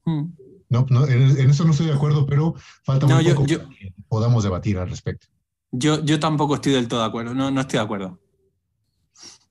[0.09, 0.33] Mm.
[0.71, 2.55] No, no, en, eso no estoy de acuerdo, pero
[2.85, 5.27] falta No, muy yo- poco yo- para que podamos debatir al respecto.
[5.71, 8.19] Yo, yo tampoco estoy del todo de acuerdo, no, no estoy de acuerdo.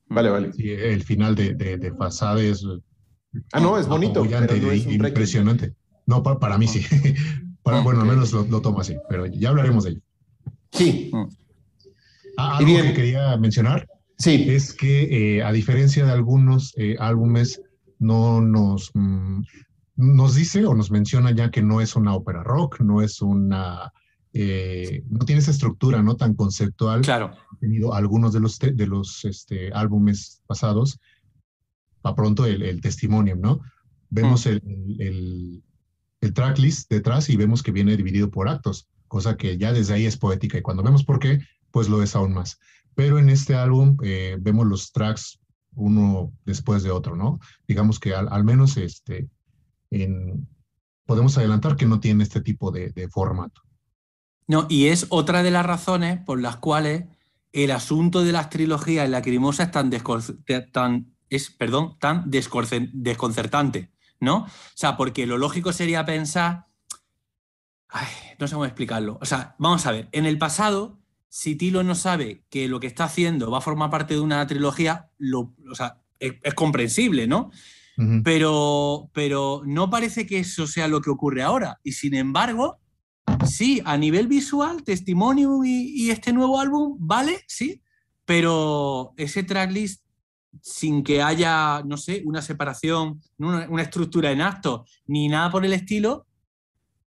[0.10, 0.54] Vale, vale.
[0.54, 2.66] Sí, el final de, de, de Fasade es
[3.52, 5.76] Ah, no, es bonito, pero no es impresionante.
[6.06, 6.82] No, pa- para mí sí.
[7.64, 10.02] para, bueno, al menos lo, lo tomo así, pero ya hablaremos de ello.
[10.72, 11.12] Sí,
[12.38, 12.88] Ah, algo bien.
[12.88, 14.46] que quería mencionar sí.
[14.48, 17.62] es que, eh, a diferencia de algunos eh, álbumes
[18.00, 19.42] no nos, mm,
[19.98, 23.92] nos dice o nos menciona ya que no es una ópera rock, no es una,
[24.32, 27.02] eh, no tiene esa estructura no tan conceptual.
[27.02, 27.32] Claro.
[27.52, 31.00] Ha tenido algunos de los, de los este, álbumes pasados,
[32.02, 33.60] para pronto el, el testimonium, ¿no?
[34.10, 34.50] Vemos Mm.
[34.50, 34.62] el,
[35.00, 35.64] el,
[36.22, 40.06] el tracklist detrás y vemos que viene dividido por actos, cosa que ya desde ahí
[40.06, 41.40] es poética y cuando vemos por qué,
[41.72, 42.60] pues lo es aún más.
[42.96, 45.40] Pero en este álbum eh, vemos los tracks
[45.74, 47.40] uno después de otro, ¿no?
[47.68, 49.28] Digamos que al, al menos este,
[51.06, 53.62] podemos adelantar que no tiene este tipo de, formato.
[54.48, 57.06] No, y es otra de las razones por las cuales
[57.52, 59.90] el asunto de las trilogías en Lacrimosa es tan,
[60.72, 64.38] tan, es, perdón, tan desconcertante, ¿no?
[64.44, 66.68] O sea, porque lo lógico sería pensar.
[68.40, 69.18] No sé cómo explicarlo.
[69.22, 71.00] O sea, vamos a ver, en el pasado,
[71.30, 74.46] si Tilo no sabe que lo que está haciendo va a formar parte de una
[74.46, 77.52] trilogía, lo, o sea, es comprensible, ¿no?
[78.24, 81.80] Pero, pero no parece que eso sea lo que ocurre ahora.
[81.84, 82.78] Y sin embargo,
[83.44, 87.82] sí, a nivel visual, Testimonium y, y este nuevo álbum, vale, sí,
[88.24, 90.04] pero ese tracklist
[90.62, 95.66] sin que haya, no sé, una separación, una, una estructura en acto, ni nada por
[95.66, 96.28] el estilo,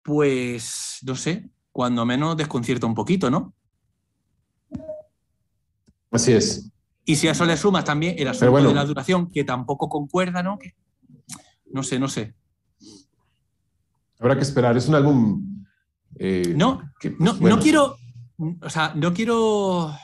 [0.04, 3.54] pues, no sé, cuando menos desconcierta un poquito, ¿no?
[6.12, 6.72] Así es.
[7.10, 8.68] Y si a eso le sumas también el asunto bueno.
[8.68, 10.60] de la duración, que tampoco concuerda, ¿no?
[10.60, 10.76] Que-
[11.72, 12.36] no sé, no sé.
[14.20, 14.76] Habrá que esperar.
[14.76, 15.66] Es un álbum.
[16.20, 17.96] eh, No, que, pues, No, bueno, no quiero.
[18.62, 19.96] O sea, no quiero.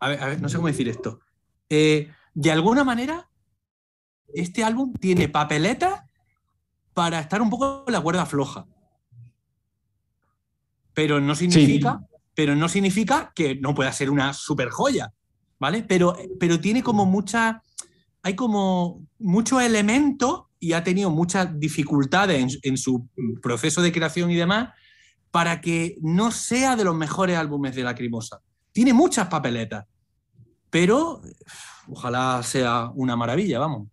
[0.00, 1.20] A ver, a ver, no sé cómo decir esto.
[1.70, 3.30] Eh, de alguna manera,
[4.34, 6.06] este álbum tiene papeleta
[6.92, 8.66] para estar un poco en la cuerda floja.
[10.92, 12.00] Pero no significa,
[12.34, 15.10] pero no significa que no pueda ser una super joya.
[15.62, 15.84] ¿Vale?
[15.84, 17.62] Pero, pero tiene como mucha.
[18.24, 23.08] Hay como muchos elementos y ha tenido muchas dificultades en, en su
[23.40, 24.70] proceso de creación y demás
[25.30, 28.40] para que no sea de los mejores álbumes de Lacrimosa.
[28.72, 29.86] Tiene muchas papeletas,
[30.68, 31.22] pero
[31.86, 33.86] ojalá sea una maravilla, vamos.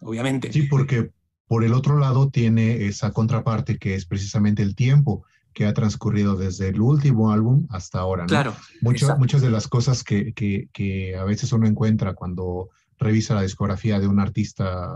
[0.00, 0.52] Obviamente.
[0.52, 1.10] Sí, porque
[1.48, 6.36] por el otro lado tiene esa contraparte que es precisamente el tiempo que ha transcurrido
[6.36, 8.24] desde el último álbum hasta ahora.
[8.24, 8.28] ¿no?
[8.28, 8.54] Claro.
[8.82, 12.68] Mucho- muchas de las cosas que, que- que a veces uno encuentra cuando
[12.98, 14.92] revisa la discografía de un artista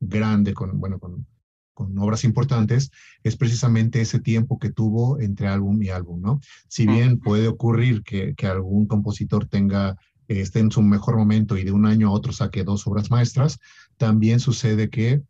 [0.00, 1.26] grande, con, bueno, con,
[1.74, 2.90] con obras importantes,
[3.22, 6.40] es precisamente ese tiempo que tuvo entre álbum y álbum, ¿no?
[6.68, 9.96] Si bien puede ocurrir que, que algún compositor tenga,
[10.28, 13.10] eh, esté en su mejor momento y de un año a otro saque dos obras
[13.10, 13.58] maestras,
[13.96, 15.22] también sucede que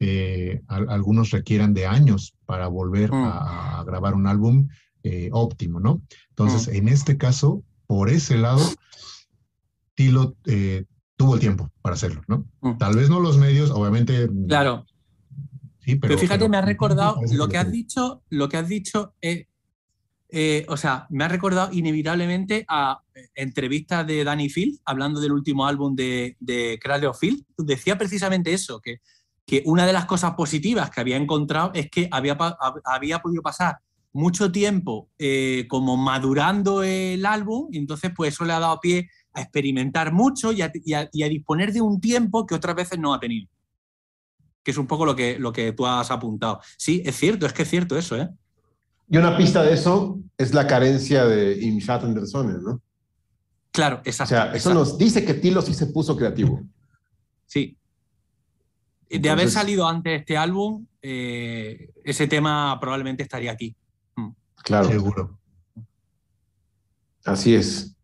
[0.00, 3.24] eh, al- algunos requieran de años para volver Mm.
[3.24, 4.68] a, a grabar un álbum
[5.02, 6.02] eh, óptimo, ¿no?
[6.30, 8.60] Entonces, en este caso, por ese lado,
[9.94, 10.84] Tilo eh,
[11.16, 12.46] tuvo el tiempo para hacerlo, ¿no?
[12.60, 12.78] Mm.
[12.78, 14.28] Tal vez no los medios, obviamente.
[14.46, 14.86] Claro.
[15.80, 18.48] Sí, pero, Pero, fíjate, pero me ha el tiempo recordado lo que has dicho, lo
[18.48, 19.46] que has dicho es,
[20.30, 25.32] eh, o sea, me ha recordado inevitablemente a eh, entrevistas de Danny Field hablando del
[25.32, 27.42] último álbum de, de Cradle of Field.
[27.56, 28.98] Decía precisamente eso, que,
[29.48, 32.36] que una de las cosas positivas que había encontrado es que había,
[32.84, 33.78] había podido pasar
[34.12, 39.08] mucho tiempo eh, como madurando el álbum y entonces pues eso le ha dado pie
[39.32, 42.76] a experimentar mucho y a, y a- y a disponer de un tiempo que otras
[42.76, 43.48] veces no ha tenido
[44.62, 46.60] que es un poco lo que, lo que tú has apuntado.
[46.76, 48.28] Sí, es cierto, es que es cierto eso, ¿eh?
[49.08, 52.82] Y una pista de eso es la carencia de Imshat Anderson, ¿no?
[53.70, 54.28] Claro, O exacto.
[54.28, 54.78] sea, eso exacto.
[54.80, 56.60] nos dice que Tilo sí se puso creativo.
[57.46, 57.77] Sí.
[59.10, 63.74] De haber salido antes este álbum, eh, ese tema probablemente estaría aquí.
[64.64, 65.38] Claro, Seguro.
[67.24, 67.94] así es.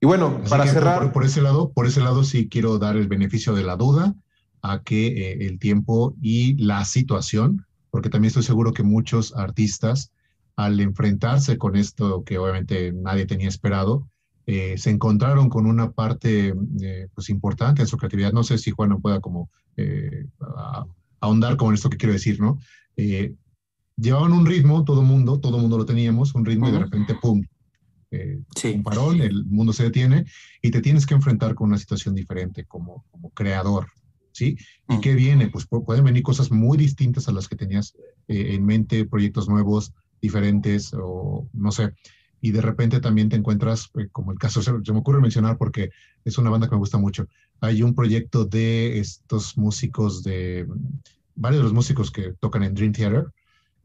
[0.00, 2.96] Y bueno, Así para cerrar, Por, por ese lado, por ese lado sí quiero dar
[2.96, 4.14] el beneficio de la duda
[4.62, 10.12] a que eh, el tiempo y la situación, porque también estoy seguro que muchos artistas,
[10.56, 14.08] al enfrentarse con esto que obviamente nadie tenía esperado,
[14.46, 18.32] eh, se encontraron con una parte eh, pues importante en su creatividad.
[18.32, 20.84] No sé si Juan no pueda como eh, a-
[21.20, 22.58] ahondar como en esto que quiero decir, ¿no?
[22.96, 23.34] Eh,
[23.96, 27.42] llevaban un ritmo, todo mundo, todo mundo lo teníamos, un ritmo y de repente, ¡pum!
[28.10, 28.72] eh, Sí.
[28.74, 30.26] un parón, el mundo se detiene
[30.60, 33.86] y te tienes que enfrentar con una situación diferente como, como creador,
[34.32, 34.56] ¿sí?
[34.88, 35.00] ¿Y Mm.
[35.00, 35.48] qué viene?
[35.48, 37.94] Pues pu- pueden venir cosas muy distintas a las que tenías
[38.28, 41.92] eh, en mente, proyectos nuevos, diferentes o no sé.
[42.42, 45.88] Y de repente también te encuentras, eh, como el caso, se, me ocurre mencionar porque
[46.24, 47.26] es una banda que me gusta mucho.
[47.60, 50.66] Hay un proyecto de estos músicos de,
[51.36, 53.26] varios de los músicos que tocan en Dream Theater,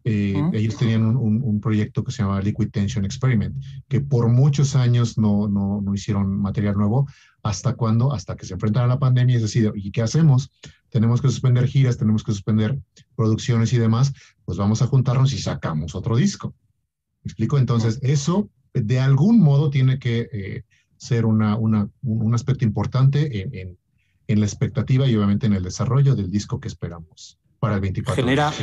[0.04, 3.56] eh, ellos tenían un, un- un proyecto que se llamaba Liquid Tension Experiment,
[3.90, 7.08] que por muchos años no, no, no hicieron material nuevo.
[7.44, 8.14] ¿Hasta cuándo?
[8.14, 10.50] Hasta que se enfrentaron a la pandemia y deciden, ¿y qué hacemos?
[10.90, 12.80] Tenemos que suspender giras, tenemos que suspender
[13.16, 14.14] producciones y demás,
[14.46, 16.54] pues vamos a juntarnos y sacamos otro disco.
[17.28, 17.58] ¿Me explico?
[17.58, 20.64] Entonces, eso de algún modo tiene que eh,
[20.96, 23.78] ser una, una- un, aspecto importante en, en-
[24.30, 28.16] en la expectativa y obviamente en el desarrollo del disco que esperamos para el 24
[28.16, 28.54] de Genera-.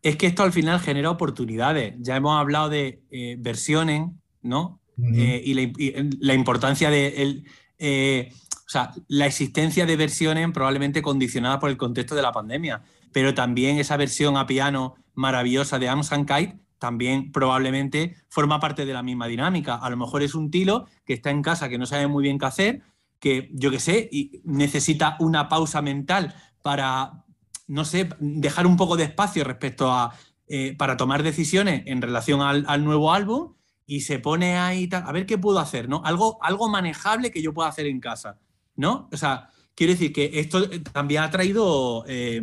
[0.00, 1.96] Es que esto al final genera oportunidades.
[1.98, 4.08] Ya hemos hablado de eh, versiones,
[4.40, 4.80] ¿no?
[5.14, 7.44] Eh, y, la, y la importancia de el,
[7.78, 12.82] eh, o sea, la existencia de versiones probablemente condicionada por el contexto de la pandemia,
[13.12, 18.86] pero también esa versión a piano maravillosa de Ams and Kite también probablemente forma parte
[18.86, 19.76] de la misma dinámica.
[19.76, 22.38] A lo mejor es un tilo que está en casa, que no sabe muy bien
[22.38, 22.82] qué hacer,
[23.18, 27.24] que yo qué sé, y necesita una pausa mental para,
[27.66, 30.14] no sé, dejar un poco de espacio respecto a,
[30.46, 33.54] eh, para tomar decisiones en relación al, nuevo álbum
[33.86, 36.02] y se pone ahí, a ver qué puedo hacer, ¿no?
[36.04, 38.38] Algo, algo manejable que yo pueda hacer en casa,
[38.76, 39.08] ¿no?
[39.12, 42.42] O sea, quiero decir que esto también ha traído, eh,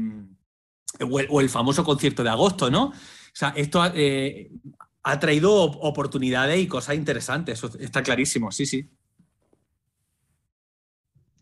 [0.99, 2.91] o el famoso concierto de agosto, ¿no?
[3.35, 4.49] O sea, esto ha, eh,
[5.03, 8.89] ha traído op- oportunidades y cosas interesantes, eso está clarísimo, sí, sí.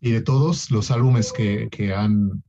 [0.02, 2.44] Y de todos los álbumes que, que han,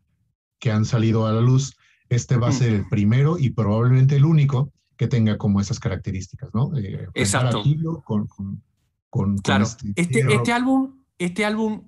[0.59, 1.77] que han salido a la luz,
[2.09, 2.55] este va a Mm.
[2.55, 6.77] ser el primero y probablemente el único que tenga como esas características, ¿no?
[6.79, 7.63] Eh, Exacto.
[8.05, 8.27] con,
[9.11, 11.85] con, Claro, este este, este álbum, este álbum,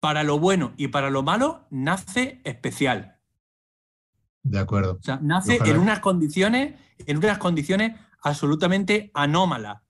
[0.00, 3.17] para lo bueno y para lo malo, nace especial.
[4.48, 4.98] De acuerdo.
[5.00, 5.70] O sea, nace Ojalá.
[5.70, 6.74] en unas condiciones,
[7.06, 9.82] en unas condiciones absolutamente anómalas.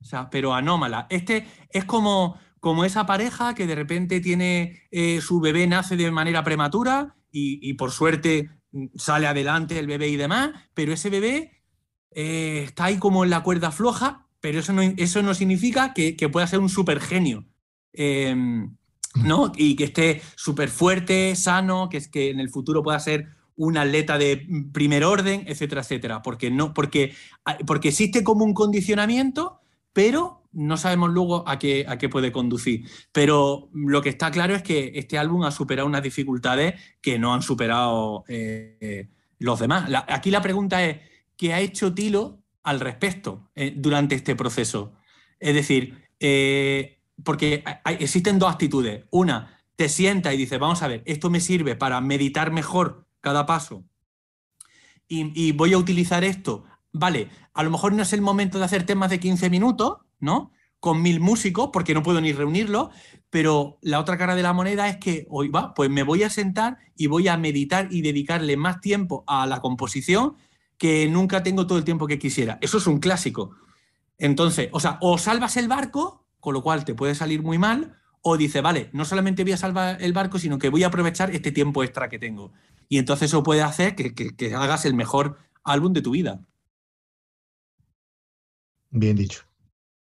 [0.00, 1.06] O sea, pero anómalas.
[1.10, 6.10] Este es como, como esa pareja que de repente tiene eh, su bebé nace de
[6.10, 11.10] manera prematura y, y por suerte mm, sale adelante el bebé y demás, pero ese
[11.10, 11.62] bebé
[12.12, 16.16] eh, está ahí como en la cuerda floja, pero eso no, eso no significa que,
[16.16, 17.44] que pueda ser un super genio.
[19.24, 19.50] ¿no?
[19.56, 23.76] Y que esté súper fuerte, sano, que, es que en el futuro pueda ser un
[23.76, 26.22] atleta de primer orden, etcétera, etcétera.
[26.22, 27.14] Porque, no, porque,
[27.66, 29.60] porque existe como un condicionamiento,
[29.92, 32.88] pero no sabemos luego a qué, a qué puede conducir.
[33.12, 37.34] Pero lo que está claro es que este álbum ha superado unas dificultades que no
[37.34, 39.08] han superado eh,
[39.38, 39.90] los demás.
[40.08, 40.98] Aquí la pregunta es,
[41.36, 44.94] ¿qué ha hecho Tilo al respecto eh, durante este proceso?
[45.38, 47.62] Es decir, eh, porque
[47.98, 49.04] existen dos actitudes.
[49.10, 53.44] Una, te sientas y dices, vamos a ver, esto me sirve para meditar mejor cada
[53.44, 53.84] paso
[55.08, 56.62] y, voy a utilizar esto.
[56.92, 60.52] Vale, a lo mejor no es el momento de hacer temas de 15 minutos, ¿no?
[60.78, 62.90] Con mil músicos, porque no puedo ni reunirlos,
[63.28, 66.30] pero la otra cara de la moneda es que hoy va, pues me voy a
[66.30, 70.36] sentar y voy a meditar y dedicarle más tiempo a la composición
[70.78, 72.58] que nunca tengo todo el tiempo que quisiera.
[72.60, 73.56] Eso es un clásico.
[74.18, 77.96] Entonces, o sea, o salvas el barco, con lo cual te puede salir muy mal,
[78.28, 81.30] o dice, vale, no solamente voy a salvar el barco, sino que voy a aprovechar
[81.30, 82.52] este tiempo extra que tengo.
[82.88, 86.40] Y entonces eso puede hacer que, que, que hagas el mejor álbum de tu vida.
[88.90, 89.44] Bien dicho.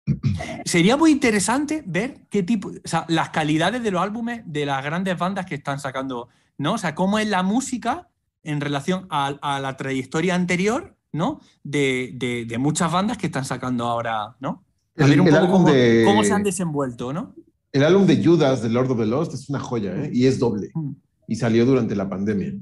[0.64, 4.84] Sería muy interesante ver qué tipo, o sea, las calidades de los álbumes de las
[4.84, 6.72] grandes bandas que están sacando, ¿no?
[6.74, 8.08] O sea, cómo es la música
[8.42, 11.40] en relación a, a la trayectoria anterior, ¿no?
[11.62, 14.64] De, de, de, muchas bandas que están sacando ahora, ¿no?
[14.98, 17.36] A ver un el poco cómo, de, cómo, se han desenvuelto, ¿no?
[17.72, 20.10] El álbum de Judas de Lord of the Lost es una joya, ¿eh?
[20.12, 20.70] Y es doble.
[20.74, 20.90] Mm.
[21.28, 22.54] Y salió durante la pandemia.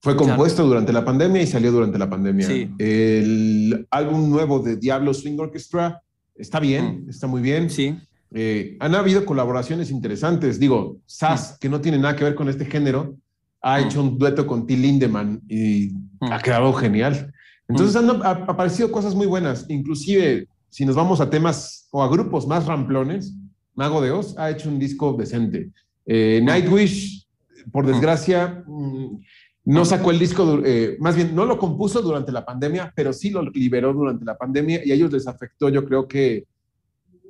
[0.00, 0.68] Fue compuesto claro.
[0.68, 2.46] durante la pandemia y salió durante la pandemia.
[2.46, 2.70] Sí.
[2.78, 6.02] El álbum nuevo de Diablo Swing Orchestra
[6.34, 7.10] está bien, mm.
[7.10, 7.68] está muy bien.
[7.68, 7.98] Sí.
[8.30, 10.58] Eh, han habido colaboraciones interesantes.
[10.58, 11.58] Digo, Sass, mm.
[11.60, 13.16] que no tiene nada que ver con este género,
[13.60, 17.32] ha hecho un dueto con Till Lindemann y ha quedado genial.
[17.68, 19.66] Entonces han aparecido cosas muy buenas.
[19.68, 23.34] Inclusive, si nos vamos a temas o a grupos más ramplones,
[23.78, 25.70] Mago de Oz ha hecho un disco decente.
[26.04, 27.28] Eh, Nightwish,
[27.70, 29.20] por desgracia, mm,
[29.66, 33.30] no sacó el disco, eh, más bien no lo compuso durante la pandemia, pero sí
[33.30, 36.46] lo liberó durante la pandemia y a ellos les afectó, yo creo que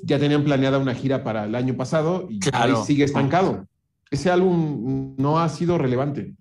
[0.03, 2.79] ya tenían planeada una gira para el año pasado y claro.
[2.79, 3.67] ahí sigue estancado.
[4.11, 6.35] Ese álbum no ha sido relevante.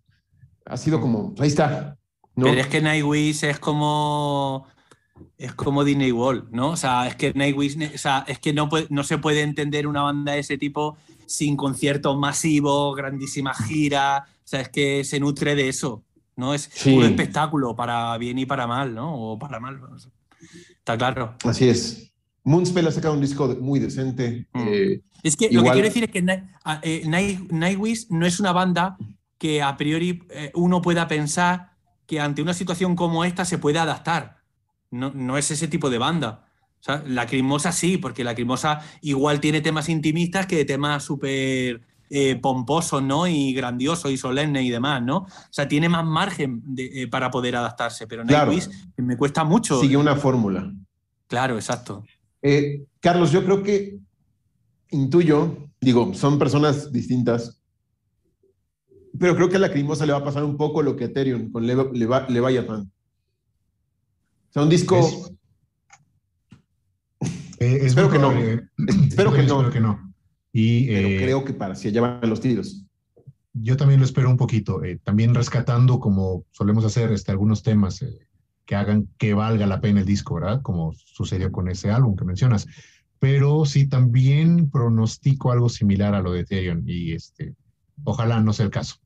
[0.63, 1.97] Ha sido como, ahí está.
[2.33, 2.45] ¿no?
[2.45, 4.67] Pero es que Nightwish es como
[5.37, 6.71] es como Disney World, ¿no?
[6.71, 9.87] O sea, es que Nightwish, o sea, es que no, puede, no se puede entender
[9.87, 14.23] una banda de ese tipo sin conciertos masivos, grandísimas giras.
[14.23, 16.03] O sea, es que se nutre de eso,
[16.35, 16.53] ¿no?
[16.53, 16.95] Es sí.
[16.95, 19.13] un espectáculo para bien y para mal, ¿no?
[19.13, 19.79] O para mal.
[20.77, 21.35] Está claro.
[21.43, 22.11] Así es.
[22.43, 24.47] Moonspell ha sacado un disco muy decente.
[24.53, 24.67] Mm.
[24.67, 25.55] Eh, es que igual...
[25.55, 26.19] lo que quiero decir es que
[26.81, 28.97] eh, Night, Nightwish no es una banda
[29.37, 31.71] que a priori eh, uno pueda pensar
[32.05, 34.36] que ante una situación como esta se puede adaptar.
[34.91, 36.45] No, no es ese tipo de banda.
[36.79, 43.03] O sea, Lacrimosa sí, porque Lacrimosa igual tiene temas intimistas que temas súper eh, pomposos,
[43.03, 43.27] ¿no?
[43.27, 45.17] Y grandiosos y solemnes y demás, ¿no?
[45.17, 48.51] O sea, tiene más margen de- eh, para poder adaptarse, pero Claro.
[48.51, 49.81] Nightwish me cuesta mucho.
[49.81, 50.71] Sigue una fórmula.
[51.27, 52.05] Claro, exacto.
[52.41, 53.97] Eh, Carlos, yo creo que
[54.91, 57.61] intuyo, digo, son personas distintas,
[59.19, 61.07] pero creo que a la Lacrimosa le va a pasar un poco lo que a
[61.07, 62.89] Ethereum con Leva- Leva- Leviathan.
[64.49, 65.31] O sea, un disco, Es-
[67.59, 68.31] Eh, es Espero que no.
[69.07, 70.13] espero que no, Espero que no.
[70.53, 72.85] Y pero eh, creo que para si allá van los tiros.
[73.53, 78.01] yo también lo espero un poquito, eh, también rescatando, como solemos hacer, este, algunos temas
[78.03, 78.27] eh,
[78.65, 80.61] que hagan que valga la pena el disco, ¿verdad?
[80.61, 82.67] Como sucedió con ese álbum que mencionas.
[83.19, 87.55] Pero sí, también pronostico algo similar a lo de Ethereum y este,
[88.03, 88.97] ojalá no sea el caso.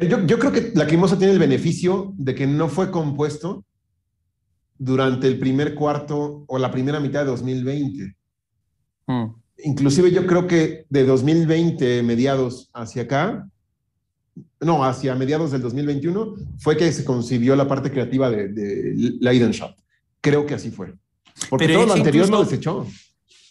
[0.00, 3.64] Yo, yo creo que Lacrimosa tiene el beneficio de que no fue compuesto
[4.84, 8.16] durante el primer cuarto o la primera mitad de 2020.
[9.06, 9.24] Mm.
[9.64, 13.48] Inclusive yo creo que de 2020 mediados hacia acá,
[14.60, 19.76] no, hacia mediados del 2021, fue que se concibió la parte creativa de, de Leidenshot.
[20.20, 20.94] Creo que así fue.
[21.48, 22.86] Porque Pero todo lo anterior lo incluso- desechó.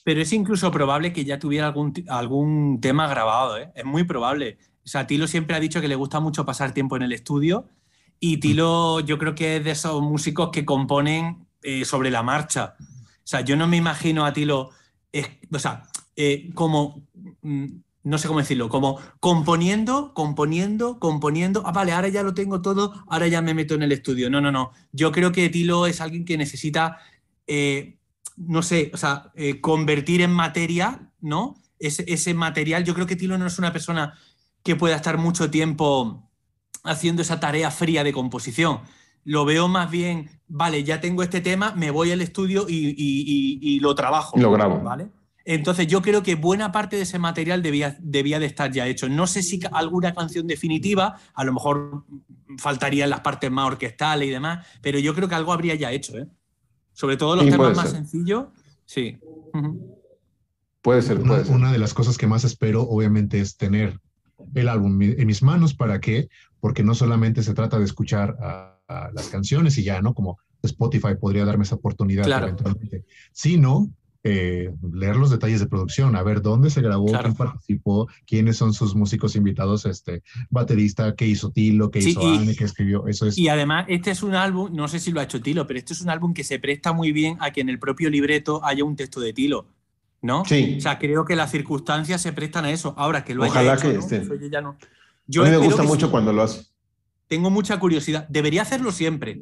[0.03, 3.71] Pero es incluso probable que ya tuviera algún, algún tema grabado, ¿eh?
[3.75, 4.57] Es muy probable.
[4.83, 7.67] O sea, Tilo siempre ha dicho que le gusta mucho pasar tiempo en el estudio
[8.23, 12.75] y Tilo yo creo que es de esos músicos que componen eh, sobre la marcha.
[12.79, 14.69] O sea, yo no me imagino a Tilo,
[15.51, 15.83] o sea,
[16.15, 17.07] eh, como,
[17.41, 17.65] mm,
[18.03, 23.03] no sé cómo decirlo, como componiendo, componiendo, componiendo, ah, vale, ahora ya lo tengo todo,
[23.07, 24.29] ahora ya me meto en el estudio.
[24.29, 24.71] No, no, no.
[24.91, 26.97] Yo creo que Tilo es alguien que necesita...
[27.47, 27.97] eh,
[28.37, 31.55] no sé, o sea, convertir en materia, ¿no?
[31.79, 34.17] Ese material, yo creo que Tilo no es una persona
[34.63, 36.30] que pueda estar mucho tiempo
[36.83, 38.79] haciendo esa tarea fría de composición.
[39.23, 42.93] Lo veo más bien, vale, ya tengo este tema, me voy al estudio y, y-
[42.97, 44.37] y- y lo trabajo.
[44.39, 44.79] Lo grabo.
[44.81, 45.09] ¿Vale?
[45.45, 49.09] Entonces yo creo que buena parte de ese material debía, debía de estar ya hecho.
[49.09, 52.05] No sé si alguna canción definitiva, a lo mejor
[52.57, 56.17] faltarían las partes más orquestales y demás, pero yo creo que algo habría ya hecho,
[56.17, 56.27] ¿eh?
[56.93, 58.45] Sobre todo los Sí, temas más sencillos,
[58.85, 59.17] sí.
[60.81, 61.55] Puede ser, Una, puede ser.
[61.55, 63.99] una de las cosas que más espero, obviamente, es tener
[64.55, 65.73] el álbum en mis manos.
[65.73, 66.27] ¿Para qué?
[66.61, 70.13] Porque no solamente se trata de escuchar a, a las canciones y ya, ¿no?
[70.13, 72.45] Como Spotify podría darme esa oportunidad Claro.
[72.47, 73.89] eventualmente, sino
[74.23, 77.23] eh, leer los detalles de producción, a ver dónde se grabó, Claro.
[77.23, 80.21] quién participó, quiénes son sus músicos invitados, este
[80.51, 83.07] baterista, qué hizo Tilo, qué Sí, hizo y- Anne, qué escribió.
[83.07, 83.35] Eso es.
[83.39, 85.93] Y además, este es un álbum, no sé si lo ha hecho Tilo, pero este
[85.93, 88.83] es un álbum que se presta muy bien a que en el propio libreto haya
[88.83, 89.65] un texto de Tilo,
[90.21, 90.45] ¿no?
[90.45, 90.75] Sí.
[90.77, 92.93] O sea, creo que las circunstancias se prestan a eso.
[92.97, 93.99] Ahora que lo haya Ojalá hecho, que ¿no?
[94.01, 94.17] esté.
[94.17, 94.77] Eso yo ya no.
[95.31, 96.11] Yo a mí me gusta mucho sí.
[96.11, 96.65] cuando lo hace.
[97.27, 98.27] Tengo mucha curiosidad.
[98.27, 99.39] Debería hacerlo siempre.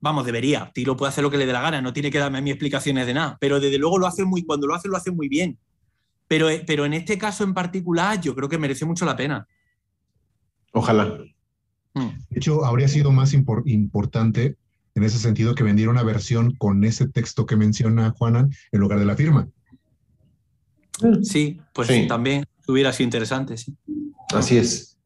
[0.00, 0.70] Vamos, debería.
[0.72, 2.50] Tilo puede hacer lo que le dé la gana, no tiene que darme a mí
[2.50, 3.36] explicaciones de nada.
[3.40, 5.58] Pero desde luego lo hace muy, cuando lo hace, lo hace muy bien.
[6.28, 9.48] Pero, eh, pero en este caso en particular, yo creo que merece mucho la pena.
[10.72, 11.18] Ojalá.
[11.94, 12.06] Mm.
[12.30, 14.56] De hecho, habría sido más impor- importante
[14.94, 19.00] en ese sentido que vendiera una versión con ese texto que menciona Juanan en lugar
[19.00, 19.48] de la firma.
[21.22, 22.06] Sí, pues Sí.
[22.06, 23.74] también hubiera sido interesante, sí.
[24.34, 24.96] Así es.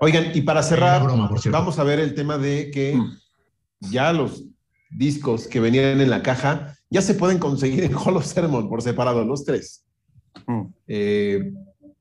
[0.00, 3.16] Oigan, y para cerrar, broma, vamos a ver el tema de que Mm.
[3.90, 4.44] ya los
[4.90, 9.24] discos que venían en la caja ya se pueden conseguir en Hollow Sermon por separado,
[9.24, 9.84] los tres.
[10.46, 10.62] Mm.
[10.88, 11.52] Eh,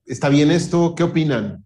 [0.05, 0.95] ¿Está bien esto?
[0.95, 1.63] ¿Qué opinan?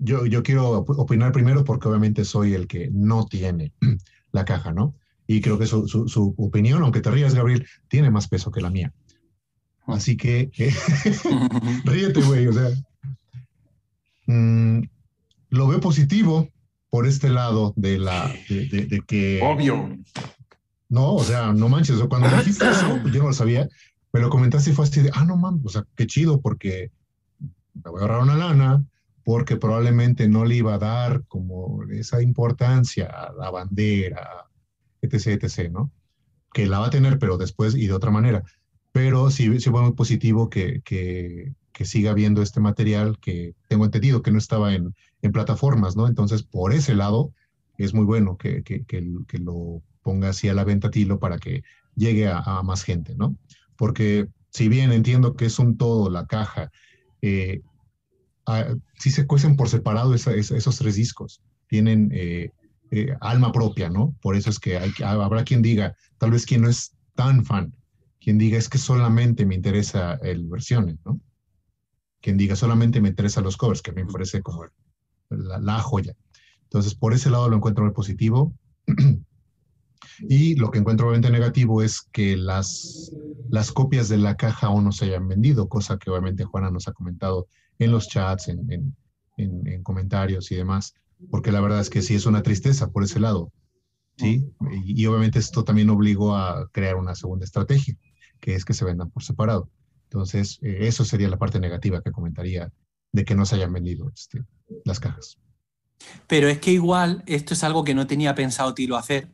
[0.00, 3.72] Yo, yo quiero op- opinar primero porque obviamente soy el que no tiene
[4.32, 4.94] la caja, ¿no?
[5.26, 8.60] Y creo que su, su- su opinión, aunque te rías, Gabriel, tiene más peso que
[8.60, 8.92] la mía.
[9.86, 10.72] Así que, eh,
[11.84, 12.68] ríete, güey, o sea.
[14.26, 14.80] mm,
[15.54, 16.48] lo veo positivo
[16.90, 19.40] por este lado de la, de, de- de que...
[19.42, 19.96] Obvio.
[20.88, 23.68] No, o sea, no manches, cuando me dijiste eso, yo no lo sabía,
[24.12, 26.90] me lo comentaste y fue así de, ah, no mames, o sea, qué chido, porque
[27.82, 28.84] me voy a ahorrar una lana,
[29.24, 34.46] porque probablemente no le iba a dar como esa importancia a la bandera,
[35.02, 35.90] etc., etc., ¿no?
[36.52, 38.44] Que la va a tener, pero después y de otra manera.
[38.92, 43.84] Pero sí, sí fue muy positivo que, que, que siga viendo este material que tengo
[43.86, 44.94] entendido que no estaba en,
[45.24, 46.06] en plataformas, ¿no?
[46.06, 47.32] Entonces, por ese lado,
[47.78, 51.64] es muy bueno que, que, que, lo ponga así a la venta Tilo para que
[51.96, 53.36] llegue a, más gente, ¿no?
[53.76, 56.70] Porque si bien entiendo que es un todo la caja,
[57.22, 57.62] eh,
[58.46, 58.66] a,
[58.98, 62.50] sí se cuecen por separado esos tres discos, tienen eh,
[62.90, 64.14] eh, alma propia, ¿no?
[64.20, 67.74] Por eso es que hay, habrá quien diga, tal vez quien no es tan fan,
[68.20, 71.18] quien diga es que solamente me interesa el versiones, ¿no?
[72.20, 74.64] Quien diga solamente me interesa los covers, que me parece como
[75.34, 76.14] la, la joya.
[76.64, 78.54] Entonces, por ese lado lo encuentro muy positivo.
[80.20, 83.12] Y lo que encuentro obviamente negativo es que las,
[83.48, 86.88] las copias de la caja aún no se hayan vendido, cosa que obviamente Juana nos
[86.88, 87.48] ha comentado
[87.78, 88.96] en los chats, en, en,
[89.36, 90.94] en, comentarios y demás,
[91.30, 93.52] porque la verdad es que sí es una tristeza por ese lado.
[94.16, 94.48] ¿sí?
[94.72, 97.96] Y, y, obviamente esto también obligó a crear una segunda estrategia,
[98.40, 99.68] que es que se vendan por separado.
[100.04, 102.70] Entonces, eh, eso sería la parte negativa que comentaría
[103.14, 104.44] de que no se hayan vendido este,
[104.84, 105.38] las cajas.
[106.26, 109.30] Pero es que igual esto es algo que no tenía pensado Tilo hacer,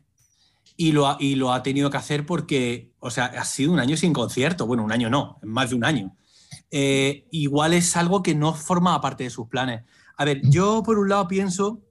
[0.76, 3.80] y lo, ha, y lo ha tenido que hacer porque, o sea, ha sido un
[3.80, 4.66] año sin concierto.
[4.66, 6.14] Bueno, un año no, más de un año.
[6.70, 9.82] Eh, igual es algo que no forma parte de sus planes.
[10.16, 11.82] A ver, yo por un lado pienso,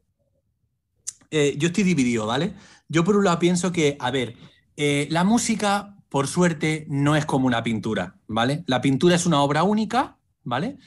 [1.31, 2.53] eh, yo estoy dividido, ¿vale?
[2.87, 4.35] Yo por un lado pienso que, a ver,
[4.77, 8.63] eh, la música, por suerte, no es como una pintura, ¿vale?
[8.67, 10.77] La pintura es una obra única, ¿vale?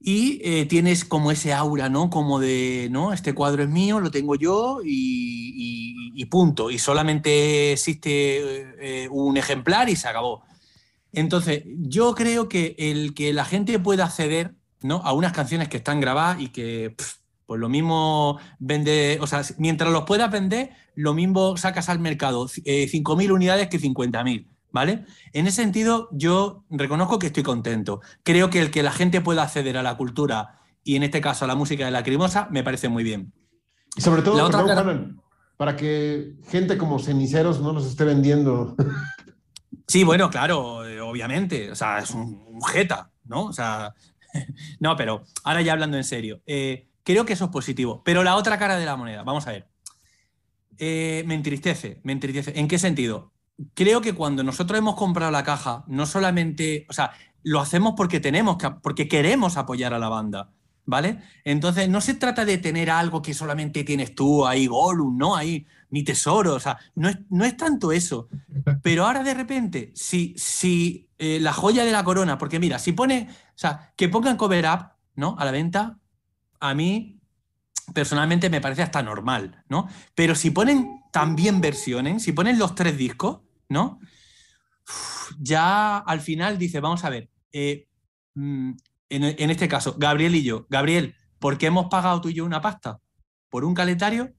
[0.00, 2.10] Y eh, tienes como ese aura, ¿no?
[2.10, 3.12] Como de, ¿no?
[3.12, 6.70] Este cuadro es mío, lo tengo yo y, punto.
[6.70, 10.42] Y solamente existe eh, un ejemplar y se acabó.
[11.12, 14.96] Entonces, yo creo que el que la gente pueda acceder, ¿no?
[15.04, 16.94] A unas canciones que están grabadas y que,
[17.46, 22.46] pues lo mismo vende, o sea, mientras los puedas vender, lo mismo sacas al mercado
[22.64, 24.46] eh, 5.000 unidades que 50.000.
[24.70, 25.04] ¿Vale?
[25.32, 28.00] En ese sentido, yo reconozco que estoy contento.
[28.22, 31.44] Creo que el que la gente pueda acceder a la cultura y en este caso
[31.44, 33.32] a la música de la crimosa me parece muy bien.
[33.96, 35.22] Y sobre todo, otra perdón, cara...
[35.56, 38.76] para que gente como ceniceros no nos esté vendiendo.
[39.90, 41.70] Sí, bueno, claro, obviamente.
[41.70, 43.44] O sea, es un, un jeta, ¿no?
[43.44, 43.94] O sea,
[44.80, 46.42] no, pero ahora ya hablando en serio.
[46.46, 48.02] Eh, creo que eso es positivo.
[48.04, 49.68] Pero la otra cara de la moneda, vamos a ver.
[50.78, 52.58] Eh, me entristece, me entristece.
[52.58, 53.32] ¿En qué sentido?
[53.74, 57.12] Creo que cuando nosotros hemos comprado la caja, no solamente, o sea,
[57.42, 60.50] lo hacemos porque tenemos que, porque queremos apoyar a la banda,
[60.84, 61.18] ¿vale?
[61.44, 65.36] Entonces, no se trata de tener algo que solamente tienes tú ahí, Gollum, ¿no?
[65.36, 68.28] Ahí, mi tesoro, o sea, no es, no es tanto eso.
[68.82, 72.92] Pero ahora de repente, si, si eh, la joya de la corona, porque mira, si
[72.92, 75.36] pone, o sea, que pongan cover up, ¿no?
[75.38, 75.98] A la venta,
[76.60, 77.18] a mí
[77.94, 79.88] personalmente me parece hasta normal, ¿no?
[80.14, 83.98] Pero si ponen también versiones, si ponen los tres discos, ¿no?
[85.38, 87.86] ya al final dice, vamos a ver, eh,
[88.34, 88.72] mm,
[89.10, 92.44] en, en, este caso, Gabriel y yo, Gabriel, ¿por qué hemos pagado tú y yo
[92.44, 93.00] una pasta?
[93.48, 94.34] ¿Por un calendario?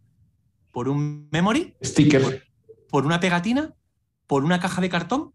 [0.71, 1.75] ¿Por un memory?
[1.83, 2.47] Sticker.
[2.89, 3.73] ¿Por, una pegatina?
[4.27, 5.33] ¿Por una caja de cartón?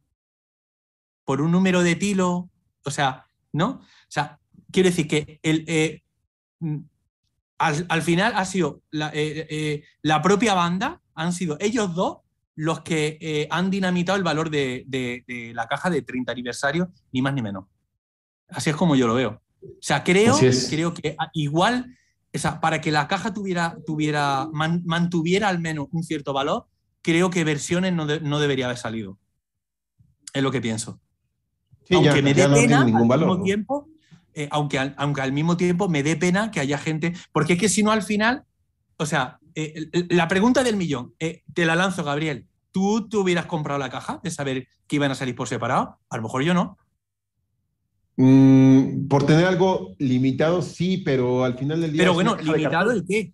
[1.25, 2.51] ¿Por un número de tilo?
[2.85, 3.69] O sea, ¿no?
[3.71, 4.39] O sea,
[4.71, 6.03] quiero decir que el, eh,
[6.61, 6.79] mm,
[7.59, 12.19] al, al, final ha sido la, eh, la propia banda, han sido ellos dos
[12.57, 16.93] los que eh, han dinamitado el valor de, de, de, la caja de 30 aniversario,
[17.13, 17.65] ni más ni menos.
[18.49, 19.43] Así es como yo lo veo.
[19.63, 20.37] O sea, creo,
[20.71, 21.97] creo que igual,
[22.33, 26.67] o sea, para que la caja tuviera, tuviera man, mantuviera al menos un cierto valor,
[27.03, 29.19] creo que versiones no, de, no, debería haber salido.
[30.33, 31.01] Es lo que pienso.
[31.85, 33.43] Sí, aunque ya, me dé pena, al valor, mismo ¿no?
[33.43, 33.89] tiempo,
[34.35, 37.59] eh, aunque, al, aunque al mismo tiempo me dé pena que haya gente, porque es
[37.59, 38.45] que si no al final,
[38.97, 42.47] o sea, eh, la pregunta del millón, eh, te la lanzo, Gabriel.
[42.73, 45.99] ¿Tú te hubieras comprado la caja de saber que iban a salir por separado?
[46.09, 46.77] A lo mejor yo no.
[48.17, 52.03] Mm, por tener algo limitado, sí, pero al final del día.
[52.03, 53.33] Pero bueno, ¿limitado el qué?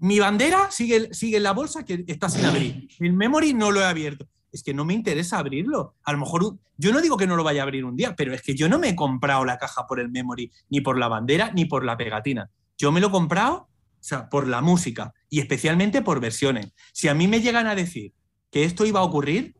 [0.00, 2.88] Mi bandera sigue, sigue en la bolsa que está sin abrir.
[2.98, 4.26] El memory no lo he abierto.
[4.50, 5.94] Es que no me interesa abrirlo.
[6.04, 8.32] A lo mejor, yo no digo que no lo vaya a abrir un día, pero
[8.32, 11.08] es que yo no me he comprado la caja por el memory, ni por la
[11.08, 12.50] bandera, ni por la pegatina.
[12.78, 13.68] Yo me lo he comprado
[14.00, 16.72] o sea, por la música y especialmente por versiones.
[16.92, 18.12] Si a mí me llegan a decir
[18.50, 19.56] que esto iba a ocurrir,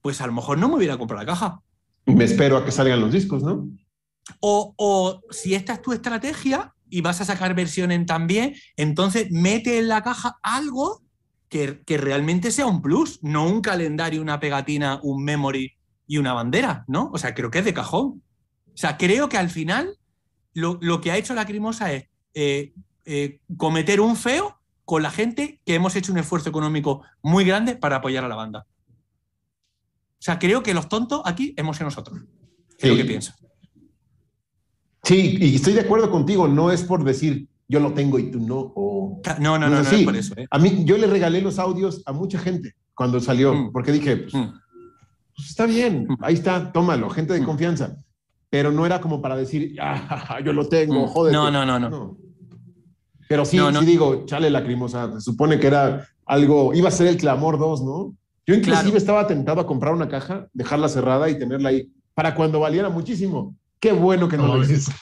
[0.00, 1.60] pues a lo mejor no me hubiera comprado la caja.
[2.06, 3.68] Me espero a que salgan los discos, ¿no?
[4.40, 9.78] O, o si esta es tu estrategia y vas a sacar versiones también, entonces mete
[9.78, 11.02] en la caja algo
[11.48, 15.72] que, que, realmente sea un plus, no un calendario, una pegatina, un memory
[16.06, 17.10] y una bandera, ¿no?
[17.12, 18.22] O sea, creo que es de cajón.
[18.66, 19.96] O sea, creo que al final
[20.52, 22.04] lo, lo que ha hecho la Crimosa es
[22.34, 22.72] eh,
[23.04, 27.76] eh, cometer un feo con la gente que hemos hecho un esfuerzo económico muy grande
[27.76, 28.66] para apoyar a la banda.
[30.18, 32.18] O sea, creo que los tontos aquí hemos sido nosotros.
[32.70, 32.88] Es sí.
[32.88, 33.32] lo que pienso.
[35.02, 38.40] Sí, y estoy de acuerdo contigo, no es por decir yo lo tengo y tú
[38.40, 38.72] no.
[38.74, 39.20] O...
[39.40, 40.34] No, no, no, no, no, es por eso.
[40.36, 40.46] ¿eh?
[40.50, 43.72] A mí, yo le regalé los audios a mucha gente cuando salió, mm.
[43.72, 44.52] porque dije, pues, mm.
[45.34, 47.44] pues, está bien, ahí está, tómalo, gente de mm.
[47.44, 47.96] confianza.
[48.50, 51.32] Pero no era como para decir, ah, yo lo tengo, joder.
[51.32, 52.16] No, no, no, no, no.
[53.34, 57.16] Pero sí, sí digo, chale lacrimosa, se supone que era algo, iba a ser el
[57.16, 58.16] Clamor 2, ¿no?
[58.46, 58.96] Yo inclusive claro.
[58.96, 63.56] estaba tentado a comprar una caja, dejarla cerrada y tenerla ahí para cuando valiera muchísimo.
[63.80, 64.92] Qué bueno que no, no lo hice.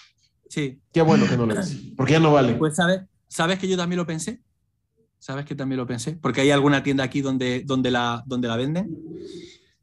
[0.48, 0.80] Sí.
[0.94, 2.54] Qué bueno que no lo hice, porque ya no vale.
[2.54, 4.40] Pues sabes, sabes que yo también lo pensé.
[5.18, 6.12] ¿Sabes que también lo pensé?
[6.12, 8.96] Porque hay alguna tienda aquí donde, donde, la, donde la venden.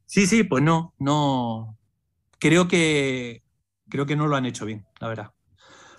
[0.08, 1.78] Sí, sí, pues no, no.
[2.40, 3.44] Creo que,
[3.90, 5.32] creo que no lo han hecho bien, la verdad.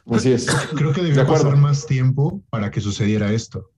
[0.07, 0.47] Así es.
[0.77, 1.45] Creo que De debió acuerdo.
[1.45, 3.71] pasar más tiempo para que sucediera esto.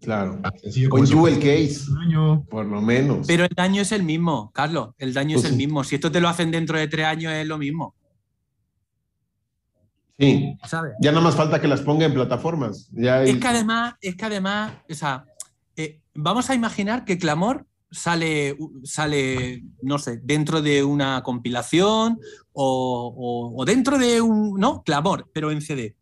[0.00, 0.40] Claro.
[0.62, 1.06] En eso.
[1.06, 2.44] Jewel Case, año.
[2.50, 3.26] por lo menos.
[3.26, 4.90] Pero el daño es el mismo, Carlos.
[4.98, 5.66] El daño Pues es el sí.
[5.66, 5.84] mismo.
[5.84, 7.94] Si esto te lo hacen dentro de tres años, es lo mismo.
[10.18, 10.56] Sí.
[11.00, 12.88] Ya nada más falta que las ponga en plataformas.
[12.92, 15.24] Ya hay- Es que además, es que además, o sea,
[15.76, 17.66] eh, vamos a imaginar que Clamor
[17.96, 22.18] sale, sale, no sé, dentro de una compilación
[22.52, 25.96] o, o- o dentro de un, no, Clamor, pero en CD.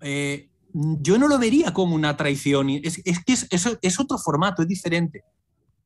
[0.00, 2.68] Eh, yo no lo vería como una traición.
[2.70, 5.22] Es, es que es, eso es otro formato, es diferente.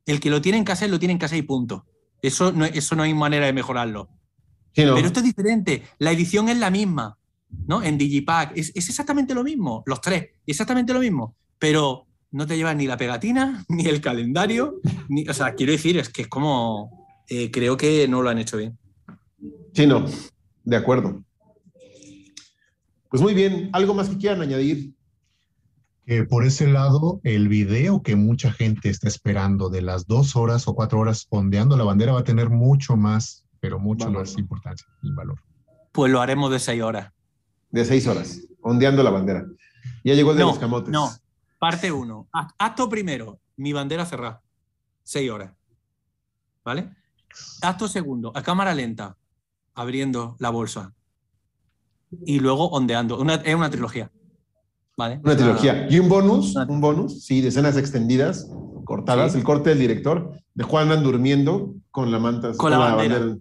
[0.06, 1.84] El que lo tiene en casa, lo tiene en casa y punto.
[2.22, 4.08] Eso no, eso no hay manera de mejorarlo.
[4.72, 4.94] Sí, no.
[4.94, 5.82] Pero esto es diferente.
[5.98, 7.18] La edición es la misma,
[7.66, 7.82] ¿no?
[7.82, 11.36] En Digipack es, es exactamente lo mismo, los tres, exactamente lo mismo.
[11.58, 15.98] Pero no te llevan ni la pegatina, ni el calendario, ni, o sea, quiero decir,
[15.98, 18.78] es que es como, eh, creo que no lo han hecho bien.
[19.74, 20.04] Sí, no.
[20.64, 21.22] De acuerdo.
[23.10, 23.70] Pues muy bien.
[23.72, 24.92] ¿Algo más que quieran añadir?
[26.06, 30.66] Que por ese lado, el video que mucha gente está esperando de las dos horas
[30.68, 34.20] o cuatro horas ondeando la bandera va a tener mucho más, pero mucho Valor.
[34.22, 35.38] más importancia y valor.
[35.92, 37.12] Pues lo haremos de seis horas.
[37.70, 39.46] De seis horas, ondeando la bandera.
[40.04, 40.90] Ya llegó el de No, los camotes.
[40.90, 41.10] no.
[41.58, 42.28] Parte uno.
[42.32, 44.40] Act- Acto primero, mi bandera cerrada.
[45.02, 45.52] Seis horas.
[46.64, 46.90] ¿Vale?
[47.62, 49.16] Acto segundo, a cámara lenta,
[49.74, 50.92] abriendo la bolsa.
[52.24, 53.18] Y luego ondeando.
[53.20, 54.10] Una- es una trilogía.
[54.96, 55.20] ¿Vale?
[55.22, 55.86] Una trilogía.
[55.90, 58.50] Y un bonus, un bonus, sí, de escenas extendidas,
[58.84, 59.38] cortadas, Sí.
[59.38, 62.52] el corte del director, de Juanan durmiendo con la manta.
[62.56, 63.36] Con la bandera.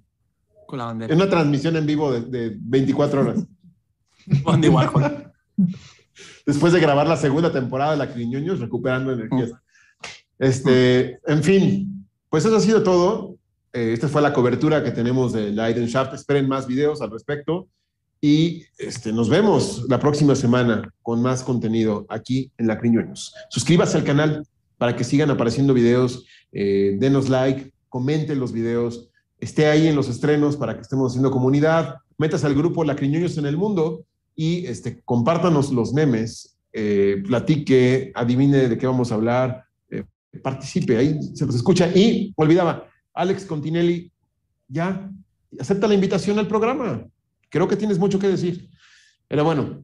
[0.68, 1.16] Con la En bandera.
[1.16, 3.44] una transmisión en vivo de, de 24 horas.
[4.46, 5.32] Andy Warhol.
[6.46, 9.52] Después de grabar la segunda temporada de La Criñoños, recuperando energías.
[9.52, 9.56] Mm.
[10.40, 13.36] Este, en fin, pues eso ha sido todo.
[13.74, 16.14] Eh, esta fue la cobertura que tenemos de Leidenschaft.
[16.14, 17.68] Esperen más videos al respecto.
[18.20, 23.34] Y este, nos vemos la próxima semana con más contenido aquí en La Criñoños.
[23.50, 24.44] Suscríbase al canal
[24.78, 26.26] para que sigan apareciendo videos.
[26.52, 31.32] eh, denos like, comenten los videos, esté ahí en los estrenos para que estemos haciendo
[31.32, 31.98] comunidad.
[32.18, 34.06] Métase al grupo La Criñoños en el Mundo
[34.38, 40.06] y este, compártanos los memes, eh, platique, adivine de qué vamos a hablar, eh,
[40.44, 41.90] participe, ahí se los escucha.
[41.94, 44.12] Y olvidaba, Alex Continelli,
[44.68, 45.10] ya
[45.60, 47.04] acepta la invitación al programa.
[47.50, 48.70] Creo que tienes mucho que decir.
[49.28, 49.84] Pero bueno,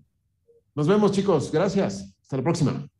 [0.76, 2.14] nos vemos chicos, gracias.
[2.22, 2.93] Hasta la próxima.